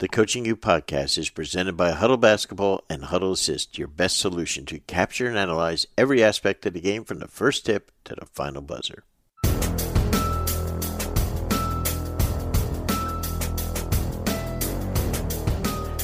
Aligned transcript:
The 0.00 0.08
Coaching 0.08 0.46
U 0.46 0.56
podcast 0.56 1.18
is 1.18 1.28
presented 1.28 1.76
by 1.76 1.92
Hudl 1.92 2.18
Basketball 2.18 2.84
and 2.88 3.02
Hudl 3.02 3.32
Assist, 3.32 3.76
your 3.76 3.86
best 3.86 4.16
solution 4.16 4.64
to 4.64 4.78
capture 4.78 5.28
and 5.28 5.36
analyze 5.36 5.86
every 5.98 6.24
aspect 6.24 6.64
of 6.64 6.72
the 6.72 6.80
game 6.80 7.04
from 7.04 7.18
the 7.18 7.28
first 7.28 7.66
tip 7.66 7.92
to 8.04 8.14
the 8.14 8.24
final 8.24 8.62
buzzer. 8.62 9.04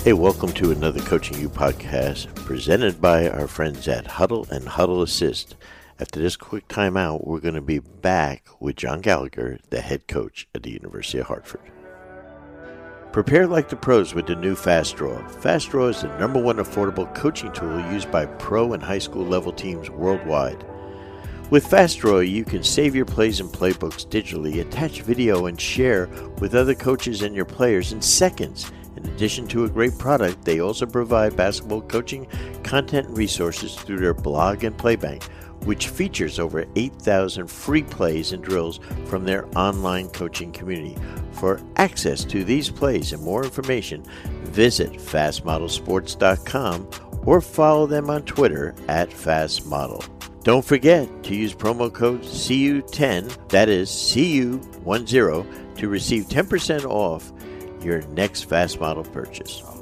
Hey, 0.05 0.13
welcome 0.13 0.53
to 0.53 0.73
another 0.73 1.01
Coaching 1.01 1.39
U 1.39 1.49
podcast 1.49 2.35
presented 2.35 3.01
by 3.01 3.31
our 3.31 3.49
friends 3.49 3.89
at 3.89 4.05
Hudl 4.05 4.47
and 4.51 4.67
Hudl 4.67 5.03
Assist. 5.03 5.57
After 5.99 6.21
this 6.21 6.37
quick 6.37 6.69
timeout, 6.69 7.27
we're 7.27 7.41
going 7.41 7.55
to 7.55 7.63
be 7.63 7.79
back 7.79 8.45
with 8.61 8.77
John 8.77 9.01
Gallagher, 9.01 9.59
the 9.71 9.81
head 9.81 10.07
coach 10.07 10.47
at 10.55 10.65
the 10.65 10.73
University 10.73 11.17
of 11.17 11.29
Hartford. 11.29 11.63
Prepare 13.17 13.47
like 13.47 13.71
the 13.71 13.77
pros 13.77 14.13
with 14.13 14.27
the 14.27 14.37
new 14.37 14.55
Fast 14.55 14.97
Draw. 14.97 15.27
Fast 15.41 15.71
Draw 15.71 15.89
is 15.89 16.03
the 16.03 16.19
number 16.19 16.39
one 16.39 16.59
affordable 16.59 17.15
coaching 17.15 17.51
tool 17.51 17.81
used 17.91 18.11
by 18.11 18.27
pro 18.27 18.75
and 18.75 18.83
high 18.83 18.99
school 18.99 19.25
level 19.25 19.55
teams 19.55 19.89
worldwide. 19.89 20.63
With 21.49 21.67
Fast 21.67 22.01
Draw, 22.01 22.19
you 22.19 22.45
can 22.45 22.63
save 22.63 22.95
your 22.95 23.07
plays 23.07 23.41
and 23.41 23.49
playbooks 23.49 24.07
digitally, 24.07 24.61
attach 24.61 25.01
video, 25.01 25.47
and 25.47 25.59
share 25.59 26.11
with 26.41 26.55
other 26.55 26.75
coaches 26.75 27.23
and 27.23 27.35
your 27.35 27.47
players 27.47 27.93
in 27.93 28.03
seconds. 28.03 28.71
In 28.99 29.07
addition 29.07 29.47
to 29.49 29.65
a 29.65 29.71
great 29.71 29.97
product, 29.97 30.45
they 30.45 30.61
also 30.61 30.85
provide 30.85 31.39
basketball 31.39 31.81
coaching 31.81 32.27
content 32.65 33.09
and 33.09 33.17
resources 33.17 33.77
through 33.77 34.01
their 34.01 34.13
blog 34.13 34.63
and 34.63 34.77
playbank, 34.77 35.27
which 35.67 35.89
features 35.89 36.39
over 36.39 36.65
8,000 36.77 37.47
free 37.49 37.83
plays 37.83 38.33
and 38.33 38.43
drills 38.43 38.81
from 39.05 39.25
their 39.25 39.47
online 39.59 40.09
coaching 40.09 40.53
community. 40.53 40.97
For 41.33 41.61
access 41.77 42.25
to 42.25 42.45
these 42.45 42.71
plays 42.71 43.13
and 43.13 43.23
more 43.23 43.45
information, 43.45 44.03
visit 44.45 44.93
fastmodelsports.com 44.93 46.89
or 47.27 47.41
follow 47.41 47.87
them 47.87 48.09
on 48.09 48.23
Twitter 48.23 48.75
at 48.89 49.11
fastmodel. 49.11 50.09
Don't 50.45 50.65
forget 50.65 51.25
to 51.25 51.35
use 51.35 51.53
promo 51.53 51.93
code 51.93 52.23
CU10, 52.23 53.49
that 53.49 53.69
is 53.69 53.91
CU10, 53.91 55.75
to 55.77 55.89
receive 55.89 56.27
10% 56.27 56.85
off 56.85 57.33
your 57.83 58.03
next 58.09 58.45
Fast 58.45 58.81
Model 58.81 59.03
purchase. 59.05 59.76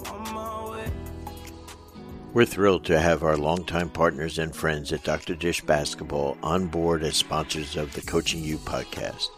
We're 2.34 2.44
thrilled 2.46 2.84
to 2.86 2.98
have 2.98 3.22
our 3.22 3.36
longtime 3.36 3.90
partners 3.90 4.40
and 4.40 4.52
friends 4.52 4.92
at 4.92 5.04
Dr. 5.04 5.36
Dish 5.36 5.60
Basketball 5.60 6.36
on 6.42 6.66
board 6.66 7.04
as 7.04 7.16
sponsors 7.16 7.76
of 7.76 7.92
the 7.92 8.00
Coaching 8.00 8.42
U 8.42 8.58
podcast. 8.58 9.28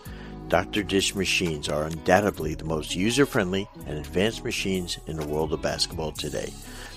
Dr. 0.48 0.82
Dish 0.82 1.14
machines 1.14 1.68
are 1.68 1.84
undoubtedly 1.84 2.54
the 2.54 2.64
most 2.64 2.96
user 2.96 3.26
friendly 3.26 3.68
and 3.86 3.98
advanced 3.98 4.44
machines 4.44 4.98
in 5.06 5.18
the 5.18 5.26
world 5.26 5.52
of 5.52 5.60
basketball 5.60 6.12
today. 6.12 6.50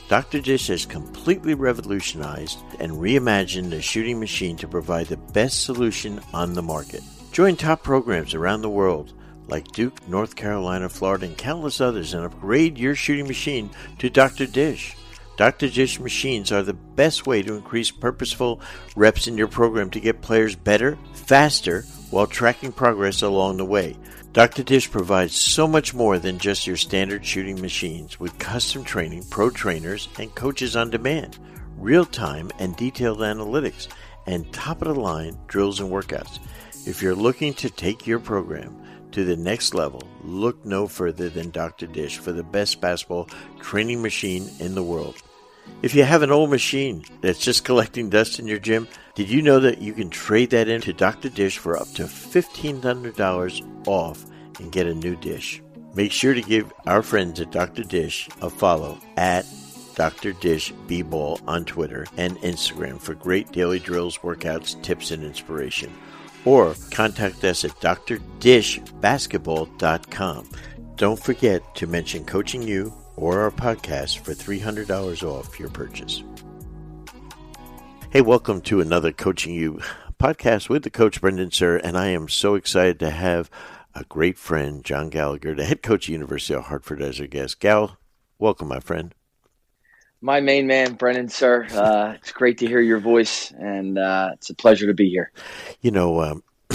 Dr. 0.07 0.39
Dish 0.39 0.67
has 0.67 0.85
completely 0.85 1.53
revolutionized 1.53 2.59
and 2.79 2.93
reimagined 2.93 3.69
the 3.69 3.81
shooting 3.81 4.21
machine 4.21 4.55
to 4.55 4.69
provide 4.69 5.07
the 5.07 5.17
best 5.17 5.65
solution 5.65 6.21
on 6.33 6.53
the 6.53 6.61
market. 6.61 7.03
Join 7.33 7.57
top 7.57 7.83
programs 7.83 8.33
around 8.33 8.61
the 8.61 8.69
world 8.69 9.11
like 9.49 9.67
Duke, 9.73 10.07
North 10.07 10.37
Carolina, 10.37 10.87
Florida, 10.87 11.25
and 11.25 11.37
countless 11.37 11.81
others 11.81 12.13
and 12.13 12.23
upgrade 12.23 12.77
your 12.77 12.95
shooting 12.95 13.27
machine 13.27 13.69
to 13.97 14.09
Dr. 14.09 14.45
Dish. 14.45 14.95
Dr. 15.39 15.69
Dish 15.69 16.01
machines 16.01 16.51
are 16.51 16.63
the 16.63 16.73
best 16.73 17.25
way 17.25 17.41
to 17.41 17.55
increase 17.55 17.91
purposeful 17.91 18.59
reps 18.97 19.25
in 19.25 19.37
your 19.37 19.47
program 19.47 19.89
to 19.91 19.99
get 20.01 20.21
players 20.21 20.53
better, 20.53 20.97
faster, 21.13 21.83
while 22.09 22.27
tracking 22.27 22.73
progress 22.73 23.21
along 23.21 23.55
the 23.55 23.63
way. 23.63 23.95
Dr. 24.33 24.63
Dish 24.63 24.91
provides 24.91 25.33
so 25.33 25.65
much 25.65 25.93
more 25.93 26.19
than 26.19 26.39
just 26.39 26.67
your 26.67 26.75
standard 26.75 27.25
shooting 27.25 27.61
machines 27.61 28.19
with 28.19 28.37
custom 28.37 28.83
training, 28.83 29.23
pro 29.29 29.49
trainers, 29.49 30.09
and 30.19 30.35
coaches 30.35 30.75
on 30.75 30.89
demand, 30.89 31.39
real 31.77 32.03
time 32.03 32.51
and 32.59 32.75
detailed 32.75 33.19
analytics, 33.19 33.87
and 34.27 34.51
top 34.51 34.81
of 34.81 34.93
the 34.93 34.99
line 34.99 35.37
drills 35.47 35.79
and 35.79 35.89
workouts. 35.89 36.39
If 36.85 37.01
you're 37.01 37.15
looking 37.15 37.53
to 37.53 37.69
take 37.69 38.05
your 38.05 38.19
program 38.19 38.75
to 39.13 39.23
the 39.23 39.37
next 39.37 39.73
level, 39.73 40.03
look 40.21 40.65
no 40.65 40.85
further 40.85 41.29
than 41.29 41.49
Dr. 41.51 41.87
Dish 41.87 42.17
for 42.17 42.33
the 42.33 42.43
best 42.43 42.81
basketball 42.81 43.29
training 43.61 44.01
machine 44.01 44.49
in 44.59 44.75
the 44.75 44.83
world. 44.83 45.15
If 45.81 45.95
you 45.95 46.03
have 46.03 46.23
an 46.23 46.31
old 46.31 46.49
machine 46.49 47.05
that's 47.21 47.39
just 47.39 47.63
collecting 47.63 48.09
dust 48.09 48.37
in 48.37 48.47
your 48.47 48.59
gym, 48.59 48.85
did 49.15 49.29
you 49.29 49.41
know 49.41 49.61
that 49.61 49.81
you 49.81 49.93
can 49.93 50.09
trade 50.09 50.49
that 50.49 50.67
into 50.67 50.91
Dr. 50.91 51.29
Dish 51.29 51.57
for 51.57 51.79
up 51.79 51.87
to 51.93 52.03
$1,500 52.03 53.87
off 53.87 54.25
and 54.59 54.73
get 54.73 54.87
a 54.87 54.93
new 54.93 55.15
dish? 55.15 55.61
Make 55.93 56.11
sure 56.11 56.33
to 56.33 56.41
give 56.41 56.73
our 56.85 57.01
friends 57.01 57.39
at 57.39 57.51
Dr. 57.51 57.83
Dish 57.83 58.27
a 58.41 58.49
follow 58.49 58.99
at 59.15 59.45
Dr. 59.95 60.33
Dish 60.33 60.73
B-Ball 60.87 61.39
on 61.47 61.63
Twitter 61.63 62.05
and 62.17 62.35
Instagram 62.39 62.99
for 62.99 63.13
great 63.13 63.49
daily 63.53 63.79
drills, 63.79 64.17
workouts, 64.17 64.83
tips, 64.83 65.11
and 65.11 65.23
inspiration. 65.23 65.93
Or 66.43 66.75
contact 66.91 67.41
us 67.45 67.63
at 67.63 67.71
drdishbasketball.com. 67.71 70.49
Don't 70.97 71.23
forget 71.23 71.75
to 71.75 71.87
mention 71.87 72.25
Coaching 72.25 72.63
U 72.63 72.93
or 73.19 73.41
our 73.41 73.51
podcast 73.51 74.19
for 74.19 74.33
$300 74.33 75.23
off 75.23 75.59
your 75.59 75.69
purchase. 75.69 76.23
Hey, 78.11 78.21
welcome 78.21 78.61
to 78.61 78.81
another 78.81 79.11
Coaching 79.11 79.53
U 79.53 79.81
podcast 80.19 80.67
with 80.67 80.83
the 80.83 80.89
coach 80.89 81.21
Brendan 81.21 81.49
Suhr, 81.49 81.79
and 81.83 81.97
I 81.97 82.07
am 82.07 82.27
so 82.27 82.55
excited 82.55 82.99
to 82.99 83.09
have 83.09 83.49
a 83.93 84.03
great 84.05 84.37
friend, 84.37 84.83
John 84.83 85.09
Gallagher, 85.09 85.53
the 85.53 85.65
head 85.65 85.81
coach 85.81 86.07
of 86.07 86.13
University 86.13 86.53
of 86.53 86.65
Hartford, 86.65 87.01
as 87.01 87.19
our 87.19 87.27
guest. 87.27 87.59
Gal, 87.59 87.97
welcome, 88.37 88.67
my 88.67 88.79
friend. 88.79 89.13
My 90.21 90.41
main 90.41 90.67
man, 90.67 90.93
Brendan 90.95 91.27
Suhr. 91.27 91.71
Uh, 91.71 92.13
it's 92.15 92.31
great 92.31 92.57
to 92.57 92.67
hear 92.67 92.81
your 92.81 92.99
voice, 92.99 93.51
and 93.51 93.97
uh, 93.97 94.31
it's 94.33 94.49
a 94.49 94.55
pleasure 94.55 94.87
to 94.87 94.93
be 94.93 95.09
here. 95.09 95.31
You 95.81 95.91
know, 95.91 96.21
um, 96.21 96.43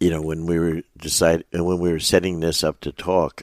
you 0.00 0.10
know, 0.10 0.22
when 0.22 0.46
we 0.46 0.58
were 0.58 0.82
decide 0.96 1.44
when 1.52 1.78
we 1.78 1.90
were 1.90 2.00
setting 2.00 2.40
this 2.40 2.64
up 2.64 2.80
to 2.80 2.92
talk, 2.92 3.42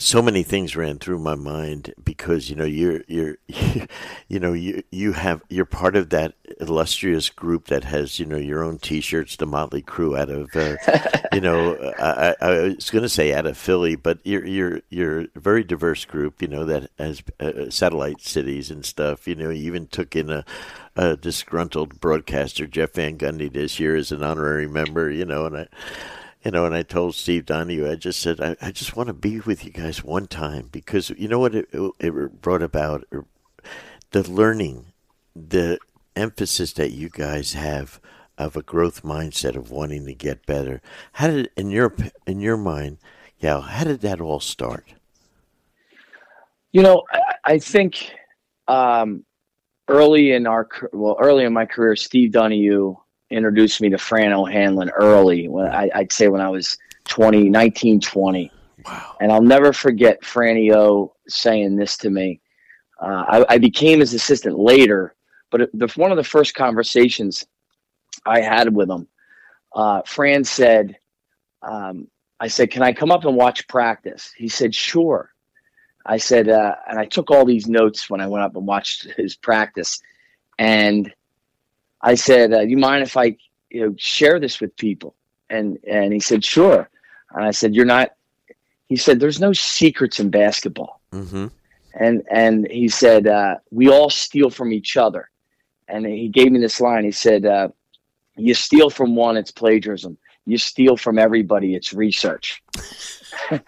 so 0.00 0.22
many 0.22 0.42
things 0.42 0.74
ran 0.74 0.98
through 0.98 1.18
my 1.18 1.34
mind 1.34 1.92
because 2.02 2.48
you 2.48 2.56
know 2.56 2.64
you're 2.64 3.02
you're 3.06 3.36
you 4.28 4.40
know 4.40 4.54
you 4.54 4.82
you 4.90 5.12
have 5.12 5.42
you're 5.50 5.66
part 5.66 5.94
of 5.94 6.08
that 6.08 6.32
illustrious 6.58 7.28
group 7.28 7.66
that 7.66 7.84
has 7.84 8.18
you 8.18 8.24
know 8.24 8.38
your 8.38 8.64
own 8.64 8.78
T-shirts, 8.78 9.36
the 9.36 9.44
Motley 9.44 9.82
Crew 9.82 10.16
out 10.16 10.30
of 10.30 10.48
uh, 10.56 10.76
you 11.34 11.42
know 11.42 11.74
I, 11.98 12.34
I 12.40 12.50
was 12.62 12.90
going 12.90 13.02
to 13.02 13.10
say 13.10 13.34
out 13.34 13.44
of 13.44 13.58
Philly, 13.58 13.94
but 13.94 14.18
you're 14.24 14.46
you're 14.46 14.80
you're 14.88 15.20
a 15.20 15.28
very 15.40 15.62
diverse 15.62 16.06
group. 16.06 16.40
You 16.40 16.48
know 16.48 16.64
that 16.64 16.90
has 16.98 17.22
uh, 17.38 17.68
satellite 17.68 18.22
cities 18.22 18.70
and 18.70 18.86
stuff. 18.86 19.28
You 19.28 19.34
know, 19.34 19.50
you 19.50 19.66
even 19.66 19.86
took 19.86 20.16
in 20.16 20.30
a, 20.30 20.46
a 20.96 21.16
disgruntled 21.16 22.00
broadcaster, 22.00 22.66
Jeff 22.66 22.94
Van 22.94 23.18
Gundy, 23.18 23.52
this 23.52 23.78
year 23.78 23.96
as 23.96 24.12
an 24.12 24.22
honorary 24.22 24.66
member. 24.66 25.10
You 25.10 25.26
know, 25.26 25.44
and 25.44 25.58
I 25.58 25.68
you 26.44 26.50
know, 26.50 26.64
and 26.64 26.74
I 26.74 26.82
told 26.82 27.14
Steve 27.14 27.46
Donahue, 27.46 27.90
I 27.90 27.96
just 27.96 28.20
said, 28.20 28.40
I, 28.40 28.56
I 28.62 28.70
just 28.70 28.96
want 28.96 29.08
to 29.08 29.12
be 29.12 29.40
with 29.40 29.64
you 29.64 29.70
guys 29.70 30.02
one 30.02 30.26
time 30.26 30.68
because 30.72 31.10
you 31.10 31.28
know 31.28 31.38
what 31.38 31.54
it, 31.54 31.68
it 31.72 32.40
brought 32.40 32.62
about? 32.62 33.04
The 34.12 34.28
learning, 34.30 34.86
the 35.36 35.78
emphasis 36.16 36.72
that 36.74 36.92
you 36.92 37.10
guys 37.10 37.52
have 37.52 38.00
of 38.38 38.56
a 38.56 38.62
growth 38.62 39.02
mindset 39.02 39.54
of 39.54 39.70
wanting 39.70 40.06
to 40.06 40.14
get 40.14 40.46
better. 40.46 40.80
How 41.12 41.26
did, 41.28 41.50
in 41.56 41.70
your 41.70 41.94
in 42.26 42.40
your 42.40 42.56
mind, 42.56 42.96
Gal, 43.40 43.60
how 43.60 43.84
did 43.84 44.00
that 44.00 44.20
all 44.20 44.40
start? 44.40 44.94
You 46.72 46.82
know, 46.82 47.02
I, 47.12 47.20
I 47.44 47.58
think 47.58 48.12
um, 48.66 49.24
early 49.88 50.32
in 50.32 50.46
our 50.46 50.66
well, 50.92 51.16
early 51.20 51.44
in 51.44 51.52
my 51.52 51.66
career, 51.66 51.96
Steve 51.96 52.32
Donahue 52.32 52.96
introduced 53.30 53.80
me 53.80 53.88
to 53.90 53.98
Fran 53.98 54.32
O'Hanlon 54.32 54.90
early. 54.90 55.48
When 55.48 55.66
I, 55.66 55.90
would 55.96 56.12
say 56.12 56.28
when 56.28 56.40
I 56.40 56.48
was 56.48 56.76
20, 57.08 57.48
19, 57.48 58.00
20. 58.00 58.52
Wow. 58.84 59.16
And 59.20 59.30
I'll 59.32 59.42
never 59.42 59.72
forget 59.72 60.22
Franny 60.22 60.74
O 60.74 61.14
saying 61.28 61.76
this 61.76 61.96
to 61.98 62.10
me. 62.10 62.40
Uh, 63.00 63.44
I, 63.48 63.54
I, 63.54 63.58
became 63.58 64.00
his 64.00 64.12
assistant 64.12 64.58
later, 64.58 65.14
but 65.50 65.62
it, 65.62 65.70
the, 65.78 65.88
one 65.96 66.10
of 66.10 66.18
the 66.18 66.24
first 66.24 66.54
conversations 66.54 67.46
I 68.26 68.40
had 68.40 68.74
with 68.74 68.90
him, 68.90 69.08
uh, 69.74 70.02
Fran 70.02 70.44
said, 70.44 70.96
um, 71.62 72.08
I 72.40 72.48
said, 72.48 72.70
can 72.70 72.82
I 72.82 72.92
come 72.92 73.10
up 73.10 73.24
and 73.24 73.36
watch 73.36 73.66
practice? 73.68 74.32
He 74.36 74.48
said, 74.48 74.74
sure. 74.74 75.30
I 76.04 76.16
said, 76.16 76.48
uh, 76.48 76.74
and 76.88 76.98
I 76.98 77.06
took 77.06 77.30
all 77.30 77.44
these 77.44 77.68
notes 77.68 78.08
when 78.08 78.20
I 78.20 78.26
went 78.26 78.44
up 78.44 78.56
and 78.56 78.66
watched 78.66 79.04
his 79.16 79.36
practice. 79.36 80.00
And 80.58 81.12
I 82.02 82.14
said, 82.14 82.52
uh, 82.52 82.60
"You 82.60 82.76
mind 82.76 83.02
if 83.02 83.16
I, 83.16 83.36
you 83.70 83.86
know, 83.86 83.94
share 83.98 84.38
this 84.38 84.60
with 84.60 84.76
people?" 84.76 85.14
And 85.48 85.78
and 85.86 86.12
he 86.12 86.20
said, 86.20 86.44
"Sure." 86.44 86.88
And 87.32 87.44
I 87.44 87.50
said, 87.50 87.74
"You're 87.74 87.84
not." 87.84 88.12
He 88.88 88.96
said, 88.96 89.20
"There's 89.20 89.40
no 89.40 89.52
secrets 89.52 90.20
in 90.20 90.30
basketball." 90.30 91.00
Mm-hmm. 91.12 91.48
And 91.94 92.22
and 92.30 92.66
he 92.70 92.88
said, 92.88 93.26
uh, 93.26 93.56
"We 93.70 93.88
all 93.88 94.10
steal 94.10 94.50
from 94.50 94.72
each 94.72 94.96
other." 94.96 95.30
And 95.88 96.06
he 96.06 96.28
gave 96.28 96.52
me 96.52 96.60
this 96.60 96.80
line. 96.80 97.04
He 97.04 97.12
said, 97.12 97.44
uh, 97.44 97.68
"You 98.36 98.54
steal 98.54 98.90
from 98.90 99.16
one, 99.16 99.36
it's 99.36 99.50
plagiarism. 99.50 100.16
You 100.46 100.58
steal 100.58 100.96
from 100.96 101.18
everybody, 101.18 101.74
it's 101.74 101.92
research." 101.92 102.62
I 103.50 103.60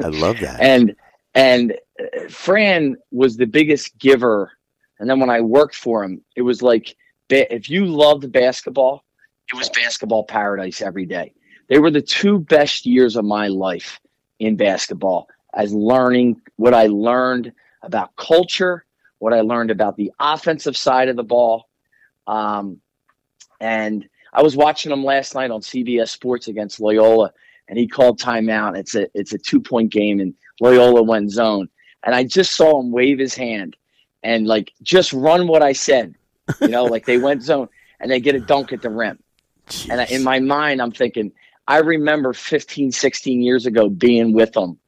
love 0.00 0.38
that. 0.40 0.58
and 0.60 0.94
And 1.34 1.72
uh, 2.00 2.28
Fran 2.28 2.96
was 3.10 3.36
the 3.36 3.46
biggest 3.46 3.98
giver. 3.98 4.52
And 4.98 5.08
then 5.08 5.20
when 5.20 5.30
I 5.30 5.40
worked 5.40 5.76
for 5.76 6.02
him, 6.02 6.22
it 6.34 6.42
was 6.42 6.62
like 6.62 6.96
if 7.28 7.68
you 7.70 7.86
loved 7.86 8.30
basketball, 8.32 9.04
it 9.52 9.56
was 9.56 9.68
basketball 9.70 10.24
paradise 10.24 10.82
every 10.82 11.06
day. 11.06 11.32
They 11.68 11.78
were 11.78 11.90
the 11.90 12.02
two 12.02 12.38
best 12.38 12.86
years 12.86 13.16
of 13.16 13.24
my 13.24 13.48
life 13.48 14.00
in 14.38 14.56
basketball 14.56 15.28
as 15.54 15.72
learning 15.72 16.40
what 16.56 16.74
I 16.74 16.86
learned 16.86 17.52
about 17.82 18.14
culture, 18.16 18.84
what 19.18 19.32
I 19.32 19.40
learned 19.40 19.70
about 19.70 19.96
the 19.96 20.12
offensive 20.18 20.76
side 20.76 21.08
of 21.08 21.16
the 21.16 21.24
ball. 21.24 21.68
Um, 22.26 22.80
and 23.60 24.08
I 24.32 24.42
was 24.42 24.56
watching 24.56 24.90
them 24.90 25.04
last 25.04 25.34
night 25.34 25.50
on 25.50 25.60
CBS 25.60 26.08
Sports 26.08 26.48
against 26.48 26.80
Loyola, 26.80 27.32
and 27.68 27.78
he 27.78 27.88
called 27.88 28.20
timeout. 28.20 28.76
It's 28.76 28.94
a 28.94 29.08
it's 29.14 29.32
a 29.32 29.38
two 29.38 29.60
point 29.60 29.90
game, 29.90 30.20
and 30.20 30.34
Loyola 30.60 31.02
went 31.02 31.30
zone, 31.30 31.68
and 32.04 32.14
I 32.14 32.24
just 32.24 32.54
saw 32.54 32.80
him 32.80 32.92
wave 32.92 33.18
his 33.18 33.34
hand 33.34 33.76
and 34.22 34.46
like 34.46 34.72
just 34.82 35.12
run 35.12 35.48
what 35.48 35.62
I 35.62 35.72
said, 35.72 36.14
you 36.60 36.68
know, 36.68 36.84
like 36.84 37.06
they 37.06 37.18
went 37.18 37.42
zone 37.42 37.68
and 38.00 38.10
they 38.10 38.20
get 38.20 38.34
a 38.34 38.40
dunk 38.40 38.72
at 38.72 38.82
the 38.82 38.90
rim. 38.90 39.18
Jeez. 39.68 39.90
And 39.90 40.10
in 40.10 40.22
my 40.22 40.40
mind, 40.40 40.80
I'm 40.80 40.92
thinking, 40.92 41.32
I 41.66 41.78
remember 41.78 42.32
15, 42.32 42.92
16 42.92 43.42
years 43.42 43.66
ago 43.66 43.88
being 43.88 44.32
with 44.32 44.56
him, 44.56 44.78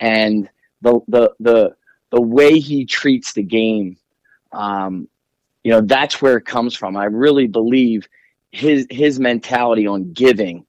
and 0.00 0.48
the 0.82 1.00
the 1.08 1.32
the 1.40 1.76
the 2.10 2.20
way 2.20 2.58
he 2.58 2.84
treats 2.84 3.32
the 3.32 3.42
game, 3.42 3.96
um, 4.52 5.08
you 5.64 5.70
know, 5.70 5.80
that's 5.80 6.20
where 6.20 6.36
it 6.36 6.44
comes 6.44 6.74
from. 6.74 6.96
I 6.96 7.04
really 7.04 7.46
believe 7.46 8.08
his 8.50 8.86
his 8.90 9.18
mentality 9.18 9.86
on 9.86 10.12
giving 10.12 10.66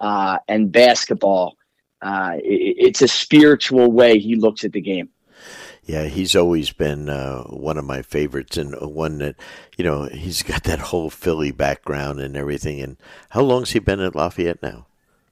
uh, 0.00 0.38
and 0.48 0.70
basketball. 0.70 1.56
Uh, 2.02 2.32
it, 2.36 2.76
it's 2.78 3.02
a 3.02 3.08
spiritual 3.08 3.92
way 3.92 4.18
he 4.18 4.36
looks 4.36 4.64
at 4.64 4.72
the 4.72 4.80
game. 4.80 5.08
Yeah, 5.84 6.04
he's 6.04 6.36
always 6.36 6.70
been 6.72 7.08
uh, 7.08 7.42
one 7.44 7.78
of 7.78 7.84
my 7.84 8.02
favorites, 8.02 8.56
and 8.56 8.74
one 8.80 9.18
that 9.18 9.36
you 9.76 9.84
know 9.84 10.04
he's 10.04 10.42
got 10.42 10.64
that 10.64 10.78
whole 10.78 11.10
Philly 11.10 11.50
background 11.50 12.20
and 12.20 12.36
everything. 12.36 12.80
And 12.80 12.96
how 13.30 13.42
long's 13.42 13.72
he 13.72 13.78
been 13.78 14.00
at 14.00 14.14
Lafayette 14.14 14.62
now? 14.62 14.86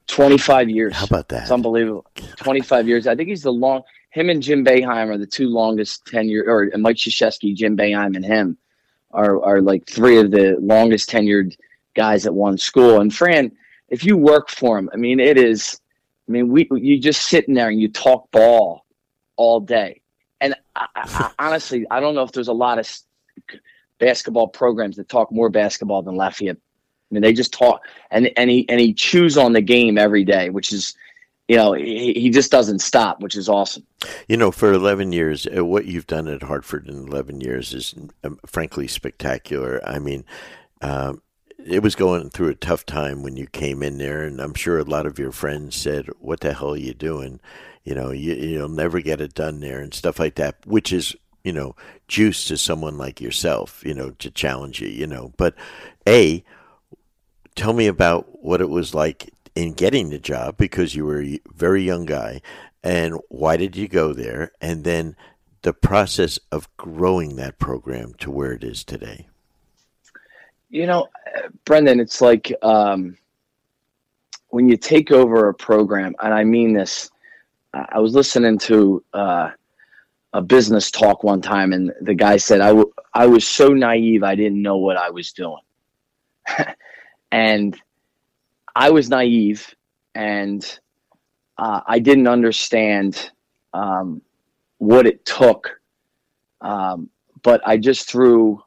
Twenty 0.06 0.38
five 0.38 0.70
years. 0.70 0.94
How 0.94 1.04
about 1.04 1.28
that? 1.28 1.42
It's 1.42 1.50
unbelievable. 1.50 2.06
Twenty 2.36 2.62
five 2.62 2.88
years. 2.88 3.06
I 3.06 3.14
think 3.14 3.28
he's 3.28 3.42
the 3.42 3.52
long. 3.52 3.82
Him 4.10 4.30
and 4.30 4.42
Jim 4.42 4.64
Boeheim 4.64 5.08
are 5.08 5.18
the 5.18 5.26
two 5.26 5.48
longest 5.48 6.06
tenure, 6.06 6.44
or 6.46 6.70
Mike 6.78 6.96
Krzyzewski, 6.96 7.54
Jim 7.54 7.76
Boeheim, 7.76 8.16
and 8.16 8.24
him 8.24 8.56
are 9.10 9.42
are 9.44 9.60
like 9.60 9.86
three 9.86 10.18
of 10.18 10.30
the 10.30 10.56
longest 10.60 11.10
tenured 11.10 11.56
guys 11.94 12.26
at 12.26 12.34
one 12.34 12.56
school. 12.58 13.00
And 13.00 13.14
Fran, 13.14 13.52
if 13.90 14.04
you 14.04 14.16
work 14.16 14.48
for 14.48 14.78
him, 14.78 14.88
I 14.92 14.96
mean, 14.96 15.20
it 15.20 15.36
is. 15.36 15.80
I 16.28 16.32
mean, 16.32 16.48
we 16.48 16.68
you 16.72 16.98
just 16.98 17.22
sitting 17.22 17.54
there 17.54 17.68
and 17.68 17.80
you 17.80 17.88
talk 17.88 18.30
ball 18.30 18.84
all 19.36 19.60
day. 19.60 19.97
And 20.40 20.54
I, 20.76 20.86
I, 20.94 21.30
honestly, 21.38 21.86
I 21.90 22.00
don't 22.00 22.14
know 22.14 22.22
if 22.22 22.32
there's 22.32 22.48
a 22.48 22.52
lot 22.52 22.78
of 22.78 22.90
basketball 23.98 24.48
programs 24.48 24.96
that 24.96 25.08
talk 25.08 25.32
more 25.32 25.48
basketball 25.48 26.02
than 26.02 26.16
Lafayette. 26.16 26.56
I 26.56 27.14
mean, 27.14 27.22
they 27.22 27.32
just 27.32 27.52
talk 27.52 27.82
and 28.10 28.30
and 28.36 28.50
he 28.50 28.68
and 28.68 28.78
he 28.78 28.92
chews 28.92 29.38
on 29.38 29.54
the 29.54 29.62
game 29.62 29.96
every 29.96 30.24
day, 30.24 30.50
which 30.50 30.72
is 30.72 30.94
you 31.48 31.56
know, 31.56 31.72
he, 31.72 32.12
he 32.12 32.30
just 32.30 32.50
doesn't 32.50 32.80
stop, 32.80 33.20
which 33.22 33.34
is 33.34 33.48
awesome. 33.48 33.84
You 34.28 34.36
know, 34.36 34.50
for 34.50 34.70
11 34.70 35.12
years, 35.12 35.46
uh, 35.46 35.64
what 35.64 35.86
you've 35.86 36.06
done 36.06 36.28
at 36.28 36.42
Hartford 36.42 36.86
in 36.86 37.08
11 37.08 37.40
years 37.40 37.72
is 37.72 37.94
um, 38.22 38.38
frankly 38.44 38.86
spectacular. 38.86 39.80
I 39.88 39.98
mean, 39.98 40.26
um, 40.82 41.22
it 41.64 41.82
was 41.82 41.94
going 41.94 42.28
through 42.30 42.48
a 42.48 42.54
tough 42.54 42.84
time 42.84 43.22
when 43.22 43.36
you 43.36 43.46
came 43.46 43.82
in 43.82 43.96
there, 43.96 44.22
and 44.22 44.40
I'm 44.40 44.54
sure 44.54 44.78
a 44.78 44.84
lot 44.84 45.06
of 45.06 45.18
your 45.18 45.32
friends 45.32 45.74
said, 45.74 46.06
"What 46.20 46.40
the 46.40 46.52
hell 46.52 46.74
are 46.74 46.76
you 46.76 46.94
doing?" 46.94 47.40
You 47.88 47.94
know, 47.94 48.10
you, 48.10 48.34
you'll 48.34 48.68
never 48.68 49.00
get 49.00 49.22
it 49.22 49.32
done 49.32 49.60
there, 49.60 49.80
and 49.80 49.94
stuff 49.94 50.18
like 50.18 50.34
that. 50.34 50.56
Which 50.66 50.92
is, 50.92 51.16
you 51.42 51.54
know, 51.54 51.74
juice 52.06 52.44
to 52.48 52.58
someone 52.58 52.98
like 52.98 53.18
yourself, 53.18 53.82
you 53.82 53.94
know, 53.94 54.10
to 54.10 54.30
challenge 54.30 54.78
you, 54.82 54.88
you 54.88 55.06
know. 55.06 55.32
But 55.38 55.54
a, 56.06 56.44
tell 57.54 57.72
me 57.72 57.86
about 57.86 58.44
what 58.44 58.60
it 58.60 58.68
was 58.68 58.94
like 58.94 59.32
in 59.54 59.72
getting 59.72 60.10
the 60.10 60.18
job 60.18 60.58
because 60.58 60.94
you 60.94 61.06
were 61.06 61.22
a 61.22 61.40
very 61.54 61.82
young 61.82 62.04
guy, 62.04 62.42
and 62.84 63.14
why 63.30 63.56
did 63.56 63.74
you 63.74 63.88
go 63.88 64.12
there, 64.12 64.52
and 64.60 64.84
then 64.84 65.16
the 65.62 65.72
process 65.72 66.38
of 66.52 66.68
growing 66.76 67.36
that 67.36 67.58
program 67.58 68.12
to 68.18 68.30
where 68.30 68.52
it 68.52 68.62
is 68.62 68.84
today. 68.84 69.28
You 70.68 70.86
know, 70.86 71.08
Brendan, 71.64 72.00
it's 72.00 72.20
like 72.20 72.52
um, 72.62 73.16
when 74.48 74.68
you 74.68 74.76
take 74.76 75.10
over 75.10 75.48
a 75.48 75.54
program, 75.54 76.14
and 76.20 76.34
I 76.34 76.44
mean 76.44 76.74
this. 76.74 77.10
I 77.74 77.98
was 78.00 78.14
listening 78.14 78.58
to 78.60 79.04
uh, 79.12 79.50
a 80.32 80.42
business 80.42 80.90
talk 80.90 81.22
one 81.22 81.40
time, 81.40 81.72
and 81.72 81.92
the 82.00 82.14
guy 82.14 82.36
said, 82.36 82.60
"I, 82.60 83.26
was 83.26 83.46
so 83.46 83.68
naive, 83.68 84.22
I 84.22 84.34
didn't 84.34 84.62
know 84.62 84.78
what 84.78 84.96
I 84.96 85.10
was 85.10 85.32
doing." 85.32 85.62
and 87.32 87.80
I 88.74 88.90
was 88.90 89.08
naive, 89.08 89.74
and 90.14 90.64
uh, 91.58 91.80
I 91.86 91.98
didn't 91.98 92.28
understand 92.28 93.30
um, 93.74 94.22
what 94.78 95.06
it 95.06 95.24
took. 95.24 95.80
Um, 96.60 97.10
but 97.42 97.60
I 97.66 97.76
just 97.76 98.08
threw 98.08 98.62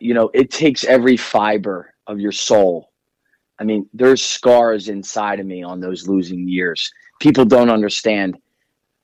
you 0.00 0.14
know, 0.14 0.30
it 0.34 0.50
takes 0.50 0.84
every 0.84 1.16
fiber 1.16 1.94
of 2.06 2.20
your 2.20 2.32
soul. 2.32 2.90
I 3.58 3.64
mean, 3.64 3.88
there's 3.94 4.22
scars 4.22 4.88
inside 4.88 5.40
of 5.40 5.46
me 5.46 5.62
on 5.62 5.80
those 5.80 6.08
losing 6.08 6.48
years. 6.48 6.90
People 7.18 7.44
don't 7.44 7.70
understand, 7.70 8.38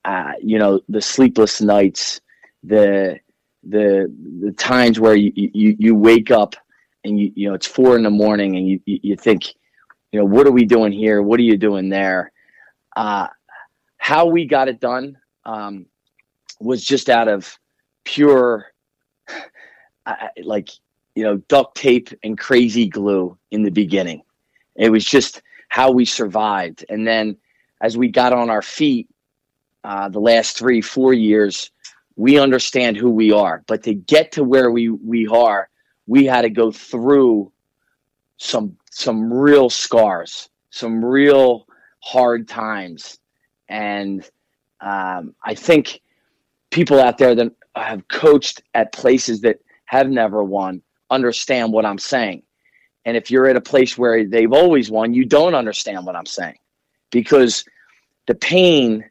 uh, 0.04 0.32
you 0.42 0.58
know, 0.58 0.80
the 0.88 1.00
sleepless 1.00 1.60
nights, 1.60 2.20
the 2.62 3.18
the 3.64 4.12
the 4.40 4.52
times 4.52 4.98
where 4.98 5.14
you 5.14 5.32
you, 5.34 5.76
you 5.78 5.94
wake 5.94 6.30
up 6.30 6.54
and 7.04 7.18
you 7.18 7.32
you 7.34 7.48
know 7.48 7.54
it's 7.54 7.66
four 7.66 7.96
in 7.96 8.02
the 8.02 8.10
morning 8.10 8.56
and 8.56 8.68
you 8.68 8.80
you 8.84 9.16
think, 9.16 9.54
you 10.10 10.18
know, 10.18 10.24
what 10.24 10.46
are 10.46 10.52
we 10.52 10.64
doing 10.64 10.92
here? 10.92 11.22
What 11.22 11.38
are 11.40 11.44
you 11.44 11.56
doing 11.56 11.88
there? 11.88 12.32
Uh, 12.96 13.28
how 13.98 14.26
we 14.26 14.46
got 14.46 14.68
it 14.68 14.80
done 14.80 15.16
um, 15.44 15.86
was 16.60 16.84
just 16.84 17.08
out 17.08 17.28
of 17.28 17.58
pure 18.04 18.66
like 20.44 20.68
you 21.14 21.22
know 21.22 21.36
duct 21.48 21.76
tape 21.76 22.08
and 22.22 22.38
crazy 22.38 22.88
glue 22.88 23.36
in 23.50 23.62
the 23.62 23.70
beginning. 23.70 24.22
It 24.76 24.90
was 24.90 25.04
just 25.04 25.42
how 25.68 25.90
we 25.90 26.04
survived, 26.04 26.84
and 26.88 27.06
then 27.06 27.36
as 27.82 27.98
we 27.98 28.08
got 28.08 28.32
on 28.32 28.48
our 28.48 28.62
feet, 28.62 29.08
uh, 29.84 30.08
the 30.08 30.20
last 30.20 30.56
three 30.56 30.80
four 30.80 31.12
years, 31.12 31.72
we 32.16 32.38
understand 32.38 32.96
who 32.96 33.10
we 33.10 33.32
are. 33.32 33.64
But 33.66 33.82
to 33.82 33.94
get 33.94 34.32
to 34.32 34.44
where 34.44 34.70
we 34.70 34.88
we 34.88 35.26
are, 35.26 35.68
we 36.06 36.24
had 36.24 36.42
to 36.42 36.50
go 36.50 36.70
through 36.70 37.52
some 38.38 38.76
some 38.90 39.32
real 39.32 39.68
scars, 39.68 40.48
some 40.70 41.04
real 41.04 41.66
hard 42.00 42.48
times, 42.48 43.18
and 43.68 44.28
um, 44.80 45.34
I 45.44 45.54
think 45.54 46.00
people 46.70 47.00
out 47.00 47.18
there 47.18 47.34
that 47.34 47.52
have 47.74 48.06
coached 48.08 48.62
at 48.74 48.92
places 48.92 49.40
that 49.40 49.58
have 49.86 50.08
never 50.08 50.44
won, 50.44 50.82
understand 51.10 51.72
what 51.72 51.84
I'm 51.84 51.98
saying. 51.98 52.42
And 53.04 53.16
if 53.16 53.30
you're 53.30 53.48
at 53.48 53.56
a 53.56 53.60
place 53.60 53.98
where 53.98 54.24
they've 54.24 54.52
always 54.52 54.90
won, 54.90 55.12
you 55.12 55.24
don't 55.24 55.54
understand 55.54 56.06
what 56.06 56.14
I'm 56.14 56.26
saying 56.26 56.56
because 57.12 57.64
the 58.26 58.34
pain, 58.34 59.04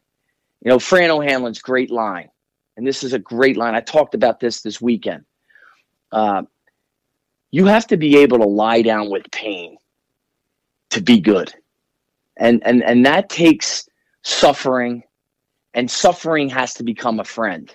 you 0.62 0.70
know, 0.70 0.80
Fran 0.80 1.12
O'Hanlon's 1.12 1.62
great 1.62 1.92
line, 1.92 2.30
and 2.76 2.86
this 2.86 3.04
is 3.04 3.14
a 3.14 3.20
great 3.20 3.56
line. 3.56 3.76
I 3.76 3.82
talked 3.82 4.16
about 4.16 4.42
this 4.42 4.62
this 4.62 4.82
weekend. 4.82 5.24
Uh, 6.12 6.44
you 7.52 7.66
have 7.66 7.88
to 7.88 7.98
be 7.98 8.18
able 8.18 8.40
to 8.40 8.48
lie 8.48 8.82
down 8.82 9.10
with 9.10 9.32
pain 9.32 9.78
to 10.90 11.02
be 11.02 11.22
good, 11.22 11.54
and 12.38 12.62
and 12.66 12.84
and 12.84 13.06
that 13.06 13.30
takes 13.30 13.88
suffering, 14.24 15.04
and 15.74 15.90
suffering 15.90 16.50
has 16.50 16.74
to 16.76 16.84
become 16.84 17.22
a 17.22 17.26
friend, 17.26 17.74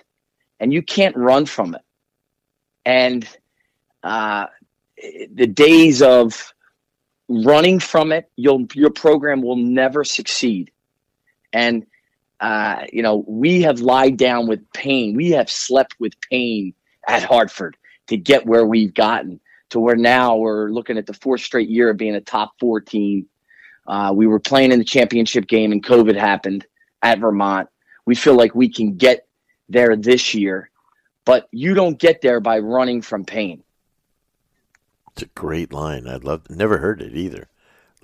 and 0.59 0.71
you 0.71 0.83
can't 0.83 1.17
run 1.17 1.47
from 1.47 1.73
it 1.73 1.81
and 2.87 3.27
uh, 4.01 4.45
the 5.33 5.45
days 5.45 6.01
of 6.01 6.53
running 7.27 7.79
from 7.79 8.11
it, 8.11 8.29
you'll 8.35 8.67
your 8.73 8.89
program 8.89 9.41
will 9.41 9.55
never 9.55 10.03
succeed. 10.03 10.71
And 11.53 11.85
uh, 12.39 12.85
you 12.91 13.01
know, 13.01 13.23
we 13.27 13.63
have 13.63 13.79
lied 13.79 14.17
down 14.17 14.47
with 14.47 14.71
pain. 14.73 15.15
We 15.15 15.31
have 15.31 15.49
slept 15.49 15.95
with 15.99 16.13
pain 16.29 16.73
at 17.07 17.23
Hartford 17.23 17.77
to 18.07 18.17
get 18.17 18.45
where 18.45 18.65
we've 18.65 18.93
gotten 18.93 19.39
to 19.69 19.79
where 19.79 19.95
now 19.95 20.37
we're 20.37 20.69
looking 20.69 20.97
at 20.97 21.05
the 21.05 21.13
fourth 21.13 21.41
straight 21.41 21.69
year 21.69 21.89
of 21.89 21.97
being 21.97 22.15
a 22.15 22.21
top 22.21 22.53
four 22.59 22.79
team. 22.79 23.27
Uh, 23.85 24.11
we 24.15 24.27
were 24.27 24.39
playing 24.39 24.71
in 24.71 24.79
the 24.79 24.85
championship 24.85 25.47
game 25.47 25.71
and 25.71 25.83
COVID 25.83 26.15
happened 26.15 26.65
at 27.01 27.19
Vermont. 27.19 27.69
We 28.05 28.15
feel 28.15 28.35
like 28.35 28.53
we 28.53 28.69
can 28.69 28.97
get 28.97 29.27
there 29.69 29.95
this 29.95 30.33
year 30.33 30.69
but 31.27 31.49
you 31.51 31.73
don't 31.73 31.99
get 31.99 32.21
there 32.21 32.39
by 32.39 32.59
running 32.59 33.01
from 33.01 33.25
pain. 33.25 33.61
It's 35.17 35.23
a 35.23 35.39
great 35.39 35.73
line. 35.73 36.07
I 36.07 36.17
love. 36.17 36.47
Never 36.47 36.77
heard 36.77 37.01
it 37.01 37.15
either. 37.15 37.47